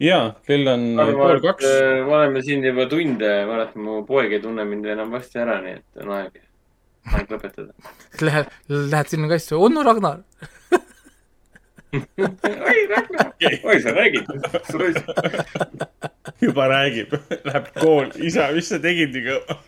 [0.00, 1.64] jaa, kell on pool kaks.
[1.64, 5.42] äh, me oleme siin juba tunde, ma mäletan, mu poeg ei tunne mind enam varsti
[5.42, 6.40] ära, nii et on aeg,
[7.12, 7.92] aeg lõpetada.
[8.26, 10.22] Lähed, lähed sinna kasse, on no Ragnar
[11.98, 14.24] oi, Ragnar, oi, sa räägid.
[16.46, 19.60] juba räägib, läheb kooli, isa, mis sa tegid nii kaua?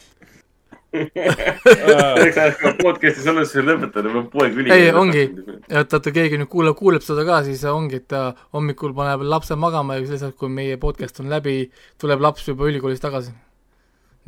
[0.93, 4.73] Selleks ajaks, kui ma podcast'i salvestuse lõpetan, on poeg üli.
[4.75, 5.25] ei, ongi,
[5.71, 8.25] et vaata, keegi nüüd kuulab, kuuleb seda ka, siis ongi, et ta
[8.57, 11.71] hommikul paneb lapse magama ja siis, kui meie podcast on läbi,
[12.03, 13.33] tuleb laps juba ülikoolist tagasi.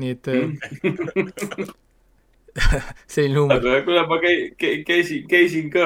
[0.01, 1.69] nii et mm.
[3.11, 3.61] selline huumor.
[3.85, 5.85] kuule, ma käi-, käisin, käisin ka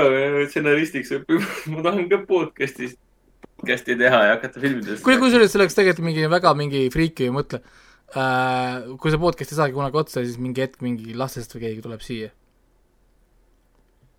[0.52, 2.94] stsenaristiks õppimas, ma tahan ka podcast'is,
[3.58, 5.02] podcast'i teha ja hakata filmidest.
[5.02, 9.59] kui, kusjuures see oleks tegelikult mingi väga mingi friiki mõtle äh,, kui see podcast ei
[9.59, 12.31] saagi kunagi otsa, siis mingi hetk mingi lastest või keegi tuleb siia.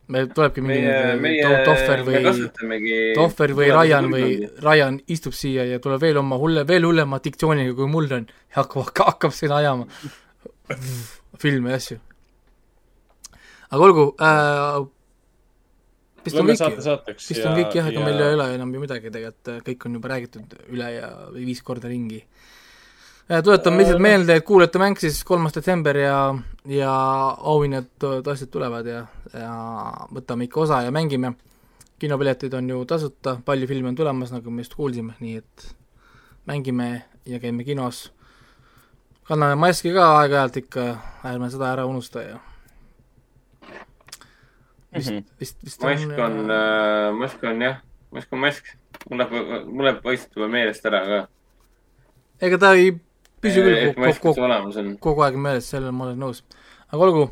[0.10, 2.94] meil tulebki mingi meie, meie, To- Tohver või kasutamegi.
[3.18, 4.30] Tohver või Ryan või
[4.62, 8.64] Ryan istub siia ja tuleb veel oma hulle, veel hullema diktsiooniga, kui mul on ja
[8.64, 9.86] hakkab, hakkab siin ajama
[11.42, 12.00] filme ja asju.
[13.70, 14.88] aga olgu äh,.
[16.26, 17.30] vist on loeme kõik saate, saateks.
[17.30, 20.14] vist on kõik jah, ega meil ei ole enam ju midagi tegelikult, kõik on juba
[20.14, 22.24] räägitud üle ja või viis korda ringi.
[23.44, 26.18] Tuletame lihtsalt meelde, et kuulete mäng siis kolmas detsember ja,
[26.66, 26.94] ja
[27.52, 29.52] auhinnad tõesti tulevad ja, ja
[30.14, 31.36] võtame ikka osa ja mängime.
[32.00, 35.66] kinopiletid on ju tasuta, palju filme on tulemas, nagu me just kuulsime, nii et
[36.48, 38.12] mängime ja käime kinos.
[39.24, 40.86] kanname maski ka aeg-ajalt ikka,
[41.24, 42.40] ärme seda ära unusta ja
[44.96, 46.40] vist, vist, vist mask on,
[47.20, 47.78] mask on jah,
[48.12, 48.74] mask on mask.
[49.10, 51.22] mul läheb, mul läheb vaikselt juba meelest ära ka.
[52.42, 52.90] ega ta ei
[53.42, 56.42] püsi küll kogu, kogu, kogu aeg meeles, sellel ma olen nõus.
[56.90, 57.28] aga olgu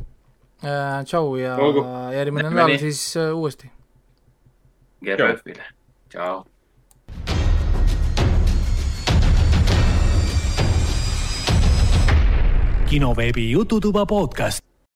[0.64, 1.86] äh,, tšau ja Olgu.
[2.16, 3.72] järgmine nädal siis äh, uuesti.
[6.12, 6.46] Tšau.
[12.88, 14.67] kinoveebi Jututuba podcast.